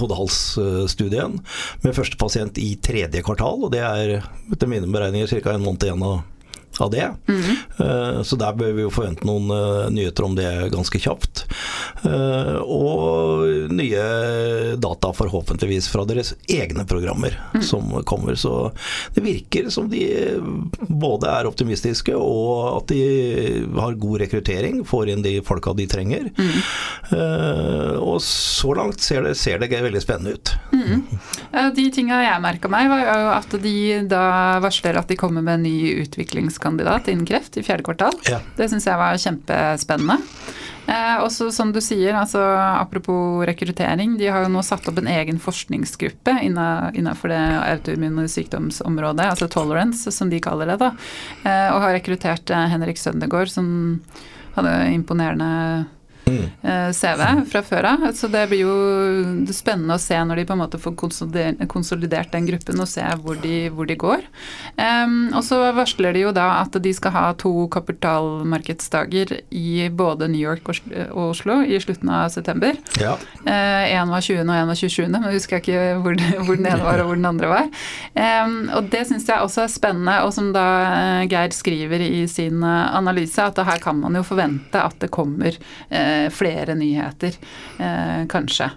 hodehalsstudien 0.00 1.38
med 1.82 1.96
første 1.96 2.18
pasient 2.20 2.60
i 2.62 2.74
tredje 2.82 3.24
kvartal. 3.24 3.66
og 3.66 3.72
Det 3.74 3.82
er 3.82 4.20
etter 4.52 4.70
mine 4.70 4.90
beregninger 4.92 5.30
ca. 5.42 5.56
en 5.56 5.66
måned 5.66 5.88
igjen 5.88 6.06
av 6.06 6.22
av 6.80 6.90
det. 6.94 7.10
Mm. 7.28 8.22
Så 8.24 8.36
der 8.40 8.54
bør 8.56 8.72
vi 8.76 8.84
jo 8.86 8.92
forvente 8.92 9.26
noen 9.26 9.50
eh, 9.52 9.90
nyheter 9.92 10.26
om 10.26 10.36
det 10.36 10.48
ganske 10.72 11.00
kjapt. 11.02 11.44
Eh, 12.06 12.58
og 12.62 13.72
nye 13.72 14.04
data 14.82 15.12
forhåpentligvis 15.16 15.88
fra 15.92 16.04
deres 16.08 16.34
egne 16.50 16.86
programmer 16.88 17.36
mm. 17.54 17.62
som 17.66 17.90
kommer. 18.08 18.38
Så 18.38 18.72
det 19.14 19.24
virker 19.24 19.70
som 19.70 19.90
de 19.92 20.04
både 20.88 21.30
er 21.30 21.48
optimistiske 21.50 22.16
og 22.16 22.82
at 22.82 22.92
de 22.92 23.02
har 23.76 23.98
god 24.00 24.22
rekruttering, 24.24 24.82
får 24.88 25.12
inn 25.12 25.24
de 25.24 25.36
folka 25.46 25.74
de 25.76 25.86
trenger. 25.90 26.30
Mm. 26.36 26.58
Og 28.02 28.18
så 28.24 28.72
langt 28.76 29.02
ser 29.02 29.26
det, 29.26 29.34
ser 29.40 29.60
det 29.62 29.70
veldig 29.72 30.02
spennende 30.02 30.36
ut. 30.36 30.52
Mm. 30.72 31.02
De 31.76 31.86
tinga 31.94 32.20
jeg 32.22 32.42
merka 32.44 32.70
meg, 32.72 32.90
var 32.90 33.02
jo 33.02 33.30
at 33.34 33.56
de 33.62 33.76
da 34.10 34.24
varsler 34.62 34.98
at 35.00 35.10
de 35.10 35.18
kommer 35.18 35.44
med 35.44 35.60
en 35.60 35.66
ny 35.66 35.76
utviklings 36.02 36.58
kandidat 36.62 37.10
innen 37.10 37.28
kreft 37.28 37.58
i 37.58 37.64
fjerde 37.66 37.86
kvartal. 37.86 38.16
Ja. 38.30 38.40
Det 38.56 38.70
syns 38.70 38.86
jeg 38.88 39.00
var 39.00 39.18
kjempespennende. 39.20 40.20
Eh, 40.86 41.16
også 41.22 41.46
som 41.54 41.70
du 41.70 41.78
sier, 41.84 42.16
altså 42.18 42.40
apropos 42.58 43.44
rekruttering, 43.46 44.16
de 44.18 44.26
har 44.32 44.42
jo 44.42 44.50
nå 44.50 44.64
satt 44.66 44.88
opp 44.90 44.98
en 44.98 45.10
egen 45.12 45.38
forskningsgruppe 45.42 46.34
innenfor 46.42 47.30
det 47.30 47.40
autoimmune 47.68 48.26
sykdomsområdet, 48.30 49.28
altså 49.30 49.48
tolerance, 49.50 50.10
som 50.10 50.32
de 50.32 50.42
kaller 50.42 50.72
det, 50.72 50.80
da. 50.82 50.90
Eh, 51.46 51.68
og 51.70 51.84
har 51.86 51.96
rekruttert 52.00 52.50
eh, 52.50 52.68
Henrik 52.74 52.98
Søndegård, 52.98 53.52
som 53.52 53.68
hadde 54.56 54.74
imponerende 54.92 55.52
mm. 56.32 56.48
Eh, 56.62 56.90
CV 56.92 57.22
fra 57.50 57.62
før 57.66 57.88
av. 57.92 58.04
Så 58.16 58.28
det 58.32 58.44
blir 58.50 58.64
jo 58.64 59.52
spennende 59.54 59.96
å 59.96 60.02
se 60.02 60.18
når 60.18 60.42
de 60.42 60.46
på 60.48 60.56
en 60.56 60.62
måte 60.62 60.80
får 60.80 60.94
konsolidert 61.70 62.32
den 62.34 62.48
gruppen, 62.48 62.80
og 62.82 62.90
se 62.90 63.04
hvor 63.22 63.38
de, 63.42 63.56
hvor 63.74 63.88
de 63.88 63.96
går. 63.98 64.24
Um, 64.76 65.32
og 65.36 65.42
så 65.46 65.58
varsler 65.76 66.16
de 66.16 66.24
jo 66.24 66.32
da 66.34 66.48
at 66.60 66.76
de 66.82 66.92
skal 66.94 67.14
ha 67.16 67.24
to 67.38 67.66
kapitalmarkedsdager 67.72 69.34
i 69.50 69.88
både 69.92 70.30
New 70.32 70.40
York 70.40 70.68
og 70.68 71.22
Oslo 71.32 71.60
i 71.64 71.80
slutten 71.82 72.12
av 72.12 72.30
september. 72.34 72.78
Ja. 73.00 73.16
Uh, 73.42 73.82
en 73.92 74.12
var 74.12 74.24
20. 74.24 74.44
og 74.46 74.54
en 74.56 74.72
var 74.72 74.78
27., 74.78 75.08
men 75.12 75.28
jeg 75.28 75.40
husker 75.40 75.62
ikke 75.62 75.82
hvor, 76.02 76.18
hvor, 76.46 76.58
den 76.58 76.70
ene 76.70 76.86
var 76.86 77.02
og 77.02 77.10
hvor 77.10 77.20
den 77.20 77.28
andre 77.28 77.52
var. 77.52 77.70
Um, 78.14 78.56
og 78.78 78.90
det 78.92 79.04
syns 79.08 79.28
jeg 79.28 79.42
også 79.42 79.66
er 79.66 79.72
spennende, 79.72 80.18
og 80.26 80.32
som 80.36 80.52
da 80.54 80.66
uh, 80.92 81.28
Geir 81.30 81.54
skriver 81.56 82.06
i 82.06 82.24
sin 82.30 82.62
analyse, 82.62 83.42
at 83.42 83.58
her 83.66 83.80
kan 83.82 83.98
man 83.98 84.16
jo 84.18 84.24
forvente 84.26 84.80
at 84.80 84.96
det 85.02 85.10
kommer 85.12 85.56
uh, 85.58 86.21
Eh, 86.21 86.21
flere 86.30 86.76
nyheter, 86.78 87.36
eh, 87.78 88.22
kanskje. 88.30 88.70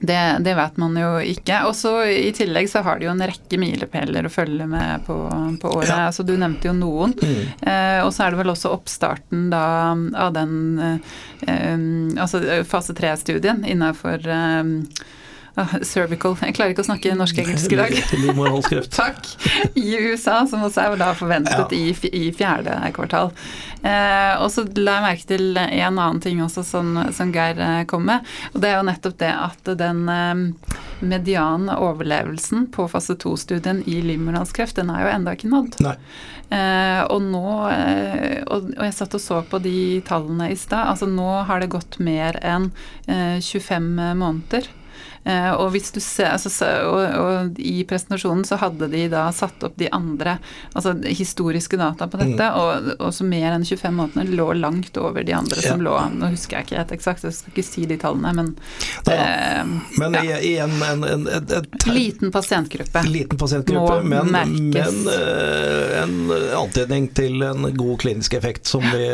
Det, 0.00 0.36
det, 0.40 0.54
vet 0.54 0.76
man 0.76 0.96
jo 0.96 1.08
ikke. 1.18 1.62
Og 1.66 1.74
så 1.76 1.92
I 2.06 2.30
tillegg 2.36 2.68
så 2.70 2.84
har 2.86 3.00
de 3.00 3.08
jo 3.08 3.12
en 3.14 3.24
rekke 3.26 3.58
milepæler 3.58 4.28
å 4.28 4.32
følge 4.32 4.68
med 4.70 5.04
på, 5.08 5.16
på 5.62 5.72
året. 5.74 5.90
Ja. 5.90 6.04
Altså, 6.06 6.22
du 6.22 6.36
nevnte 6.38 6.70
jo 6.70 6.74
noen. 6.76 7.14
Mm. 7.18 7.40
Eh, 7.66 8.00
og 8.04 8.12
så 8.14 8.26
er 8.26 8.34
det 8.34 8.42
vel 8.42 8.54
også 8.54 8.72
oppstarten 8.76 9.48
da 9.52 9.64
av 10.28 10.34
den 10.36 10.54
eh, 10.84 12.18
altså 12.20 12.42
fase 12.68 12.94
tre-studien 12.98 13.64
innenfor 13.66 14.22
eh, 14.22 14.74
cervical 15.90 16.36
Jeg 16.42 16.56
klarer 16.56 16.74
ikke 16.74 16.84
å 16.84 16.88
snakke 16.88 17.14
norsk-engelsk 17.18 17.74
i 17.74 17.78
dag. 17.80 17.96
Takk. 18.94 19.20
I 19.78 19.86
USA, 20.08 20.40
som 20.50 20.64
også 20.66 20.84
er 20.84 20.98
da 21.00 21.12
forventet 21.18 21.74
ja. 21.74 21.78
i, 21.78 21.92
i, 22.12 22.28
fjerde 22.36 22.76
kvartal. 22.96 23.32
Eh, 23.82 24.34
og 24.42 24.50
så 24.54 24.66
la 24.78 24.98
jeg 24.98 25.06
merke 25.06 25.28
til 25.30 25.60
en 25.60 25.98
annen 25.98 26.22
ting 26.24 26.42
også 26.44 26.64
som, 26.66 26.96
som 27.14 27.32
Geir 27.34 27.60
eh, 27.62 27.82
kom 27.90 28.06
med. 28.08 28.26
Og 28.54 28.62
det 28.62 28.72
er 28.72 28.80
jo 28.80 28.88
nettopp 28.88 29.18
det 29.22 29.34
at 29.34 29.72
den 29.78 30.04
eh, 30.12 30.74
mediane 31.00 31.78
overlevelsen 31.78 32.68
på 32.74 32.88
fase 32.90 33.16
to-studien 33.20 33.84
i 33.86 34.00
livmorhalskreft, 34.02 34.78
den 34.78 34.90
er 34.94 35.06
jo 35.06 35.14
enda 35.14 35.36
ikke 35.36 35.52
nådd. 35.52 35.78
Eh, 36.48 37.02
og 37.12 37.20
nå 37.28 37.48
eh, 37.68 38.38
og, 38.48 38.70
og, 38.72 38.84
jeg 38.86 38.94
satt 38.96 39.16
og 39.18 39.20
så 39.20 39.42
på 39.50 39.60
de 39.60 40.00
tallene 40.08 40.48
i 40.52 40.56
stad. 40.56 40.94
Altså 40.94 41.08
nå 41.10 41.28
har 41.48 41.60
det 41.60 41.72
gått 41.74 41.98
mer 42.00 42.38
enn 42.40 42.70
25 43.04 43.90
eh, 44.00 44.14
måneder 44.16 44.70
og, 45.28 45.70
hvis 45.74 45.90
du 45.92 46.00
ser, 46.00 46.30
altså, 46.36 46.68
og, 46.88 47.00
og, 47.20 47.58
i 47.60 47.82
presentasjonen 47.88 48.44
så 48.48 48.56
hadde 48.62 48.88
de 48.92 49.04
da 49.12 49.26
satt 49.34 49.62
opp 49.66 49.74
de 49.76 49.90
andre 49.92 50.38
altså 50.72 50.94
historiske 51.04 51.76
data 51.76 52.08
på 52.08 52.20
dette, 52.20 52.46
mm. 52.48 52.56
og, 52.56 52.88
og, 52.96 53.12
så 53.14 53.26
mer 53.28 53.52
enn 53.52 53.66
25 53.66 53.94
måneder 53.98 54.32
lå 54.38 54.46
langt 54.56 54.96
over 55.00 55.26
de 55.26 55.34
andre 55.36 55.60
som 55.62 55.82
lå 55.84 55.96
Nå 56.18 56.30
husker 56.32 56.58
jeg 56.58 56.66
ikke 56.66 56.78
helt 56.78 56.94
eksakt, 56.94 57.26
jeg 57.26 57.36
skal 57.36 57.52
ikke 57.52 57.66
si 57.66 57.84
de 57.90 57.98
tallene, 58.00 58.32
men 58.38 58.50
ja. 59.06 59.12
eh, 59.12 59.74
Men 60.00 60.16
ja. 60.16 60.38
igjen 60.38 60.76
en, 60.86 61.04
en, 61.04 61.26
en, 61.28 61.50
en, 61.58 61.68
Liten 61.92 62.32
pasientgruppe. 62.32 63.02
Liten 63.08 63.38
pasientgruppe, 63.40 64.00
men, 64.08 64.32
men 64.72 64.96
uh, 65.08 65.98
en 66.02 66.16
antydning 66.58 67.10
til 67.16 67.42
en 67.44 67.68
god 67.76 68.00
klinisk 68.00 68.38
effekt 68.38 68.68
som 68.68 68.84
vi 68.84 69.06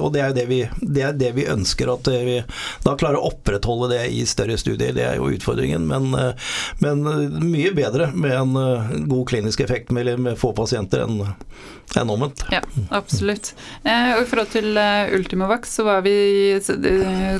Og 0.00 0.12
det 0.14 0.22
er 0.22 0.30
jo 0.30 0.36
det 0.36 0.46
vi, 0.50 0.60
det 0.80 1.04
er 1.08 1.16
det 1.16 1.32
vi 1.36 1.46
ønsker, 1.50 1.90
at 1.92 2.10
vi 2.26 2.38
da 2.84 2.94
klarer 2.98 3.18
å 3.20 3.30
opprettholde 3.30 3.90
det 3.94 4.02
i 4.14 4.22
større 4.28 4.56
studier. 4.60 4.94
Det 4.96 5.04
er 5.06 5.18
jo 5.18 5.30
utfordringen 5.32 5.55
utfordringen. 5.56 5.86
Men, 5.86 6.14
eh, 6.14 6.34
men 6.78 7.06
eh, 7.06 7.40
mye 7.42 7.72
bedre 7.72 8.12
med 8.12 8.32
en 8.32 8.56
eh, 8.56 8.90
god 9.06 9.28
klinisk 9.28 9.60
effekt 9.60 9.90
med, 9.90 10.18
med 10.18 10.38
få 10.38 10.52
pasienter 10.52 11.00
enn 11.00 11.26
en 11.96 12.10
omvendt. 12.10 12.42
Ja, 12.50 12.60
absolutt. 12.90 13.54
Og 13.84 14.22
I 14.22 14.26
forhold 14.26 14.50
til 14.50 14.78
Ultimovax 15.14 15.70
så 15.78 15.84
var 15.86 16.02
vi 16.02 16.58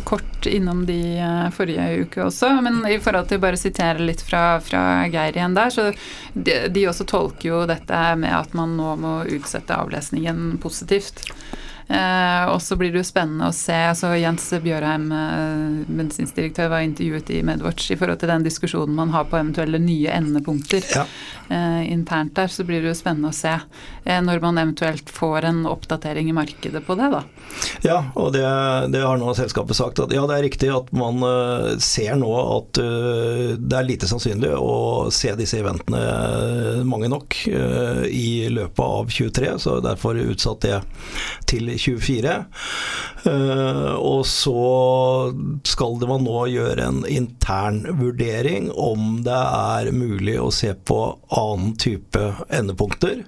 kort 0.06 0.46
innom 0.46 0.84
de 0.86 1.18
forrige 1.52 2.04
uke 2.06 2.22
også. 2.24 2.52
Men 2.62 2.78
i 2.86 3.00
forhold 3.02 3.26
til 3.28 3.42
bare 3.42 3.58
å 3.58 3.60
sitere 3.60 4.06
litt 4.06 4.22
fra, 4.22 4.60
fra 4.62 5.02
Geir 5.10 5.36
igjen 5.36 5.58
der, 5.58 5.74
så 5.74 5.88
de, 6.32 6.60
de 6.72 6.86
også 6.88 7.08
tolker 7.10 7.50
jo 7.50 7.64
dette 7.68 8.00
med 8.22 8.32
at 8.38 8.54
man 8.56 8.78
nå 8.78 8.94
må 9.02 9.16
utsette 9.26 9.76
avlesningen 9.76 10.60
positivt. 10.62 11.26
Eh, 11.88 12.44
og 12.50 12.58
så 12.62 12.74
blir 12.74 12.90
det 12.90 12.98
jo 12.98 13.06
spennende 13.06 13.46
å 13.46 13.54
se 13.54 13.76
altså 13.92 14.10
Jens 14.18 14.48
Bjørheim, 14.62 15.04
eh, 15.14 15.84
bensinsdirektør, 15.86 16.72
var 16.72 16.82
intervjuet 16.82 17.30
i 17.30 17.42
Medwatch 17.46 17.92
i 17.94 17.98
forhold 18.00 18.18
til 18.18 18.32
den 18.32 18.46
diskusjonen 18.46 18.96
man 18.96 19.12
har 19.14 19.28
på 19.30 19.38
eventuelle 19.38 19.78
nye 19.78 20.10
endepunkter 20.16 20.82
ja. 20.96 21.04
eh, 21.46 21.84
internt 21.92 22.34
der. 22.34 22.50
Så 22.50 22.66
blir 22.66 22.82
det 22.82 22.90
jo 22.90 22.98
spennende 22.98 23.30
å 23.30 23.36
se 23.36 23.54
når 24.06 24.40
man 24.44 24.58
eventuelt 24.60 25.10
får 25.10 25.48
en 25.48 25.64
oppdatering 25.66 26.30
i 26.30 26.34
markedet 26.36 26.82
på 26.86 26.94
det, 26.98 27.08
da. 27.10 27.22
Ja, 27.82 27.98
og 28.14 28.32
det, 28.36 28.44
det 28.92 29.02
har 29.02 29.18
nå 29.18 29.32
selskapet 29.34 29.78
sagt 29.78 30.00
at 30.02 30.12
ja, 30.14 30.24
det 30.28 30.36
er 30.36 30.46
riktig 30.46 30.70
at 30.74 30.92
man 30.96 31.22
uh, 31.24 31.74
ser 31.82 32.14
nå 32.20 32.30
at 32.30 32.80
uh, 32.82 33.56
det 33.58 33.78
er 33.78 33.88
lite 33.88 34.10
sannsynlig 34.10 34.52
å 34.54 35.08
se 35.14 35.34
disse 35.38 35.58
eventene 35.60 36.84
mange 36.86 37.10
nok 37.10 37.36
i 37.46 38.46
løpet 38.52 38.82
av 38.82 39.10
23, 39.10 39.52
så 39.62 39.78
derfor 39.84 40.18
utsatt 40.20 40.64
det 40.66 40.80
til 41.50 41.70
24. 41.78 42.36
Eh, 43.26 43.92
og 43.94 44.26
så 44.26 45.32
skal 45.66 45.98
man 46.06 46.24
nå 46.26 46.44
gjøre 46.52 46.86
en 46.86 47.00
intern 47.10 47.82
vurdering 47.98 48.68
om 48.70 49.22
det 49.26 49.36
er 49.36 49.90
mulig 49.94 50.36
å 50.40 50.52
se 50.54 50.72
på 50.76 51.00
annen 51.34 51.74
type 51.80 52.22
endepunkter. 52.54 53.24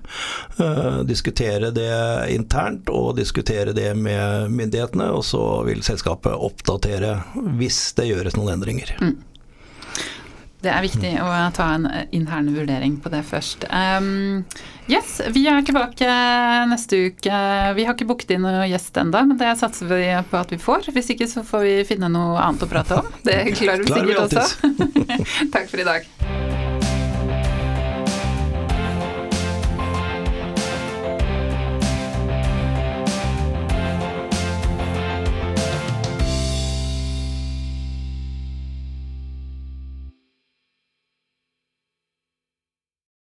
Eh, 0.68 1.00
diskutere 1.08 1.70
det 1.70 1.92
internt 2.34 2.88
og 2.92 3.16
diskutere 3.18 3.72
det 3.76 3.94
med 3.96 4.50
myndighetene, 4.50 5.10
og 5.14 5.24
så 5.24 5.62
vil 5.68 5.84
selskapet 5.86 6.34
oppdatere 6.34 7.18
hvis 7.58 7.80
det 7.98 8.10
gjøres 8.10 8.38
noen 8.38 8.56
endringer. 8.58 8.94
Mm. 9.00 9.16
Det 10.58 10.70
er 10.74 10.82
viktig 10.82 11.10
å 11.22 11.28
ta 11.54 11.68
en 11.76 11.84
intern 12.10 12.48
vurdering 12.50 12.96
på 12.98 13.12
det 13.12 13.20
først. 13.28 13.68
Um, 13.70 14.40
yes, 14.90 15.20
vi 15.30 15.44
er 15.46 15.62
tilbake 15.62 16.08
neste 16.66 16.98
uke. 17.12 17.42
Vi 17.78 17.86
har 17.86 17.94
ikke 17.94 18.08
booket 18.08 18.34
inn 18.34 18.42
noen 18.42 18.66
gjest 18.66 18.98
ennå, 18.98 19.22
men 19.30 19.38
det 19.38 19.54
satser 19.60 19.86
vi 19.92 20.02
på 20.30 20.40
at 20.40 20.50
vi 20.50 20.58
får. 20.58 20.90
Hvis 20.96 21.12
ikke 21.14 21.30
så 21.30 21.46
får 21.46 21.62
vi 21.62 21.76
finne 21.86 22.10
noe 22.10 22.40
annet 22.42 22.66
å 22.66 22.70
prate 22.74 22.98
om. 22.98 23.12
Det 23.22 23.38
klarer 23.54 23.86
vi 23.86 23.94
sikkert 23.94 24.26
også. 24.26 24.72
Takk 25.54 25.70
for 25.70 25.78
i 25.78 25.86
dag. 25.86 26.10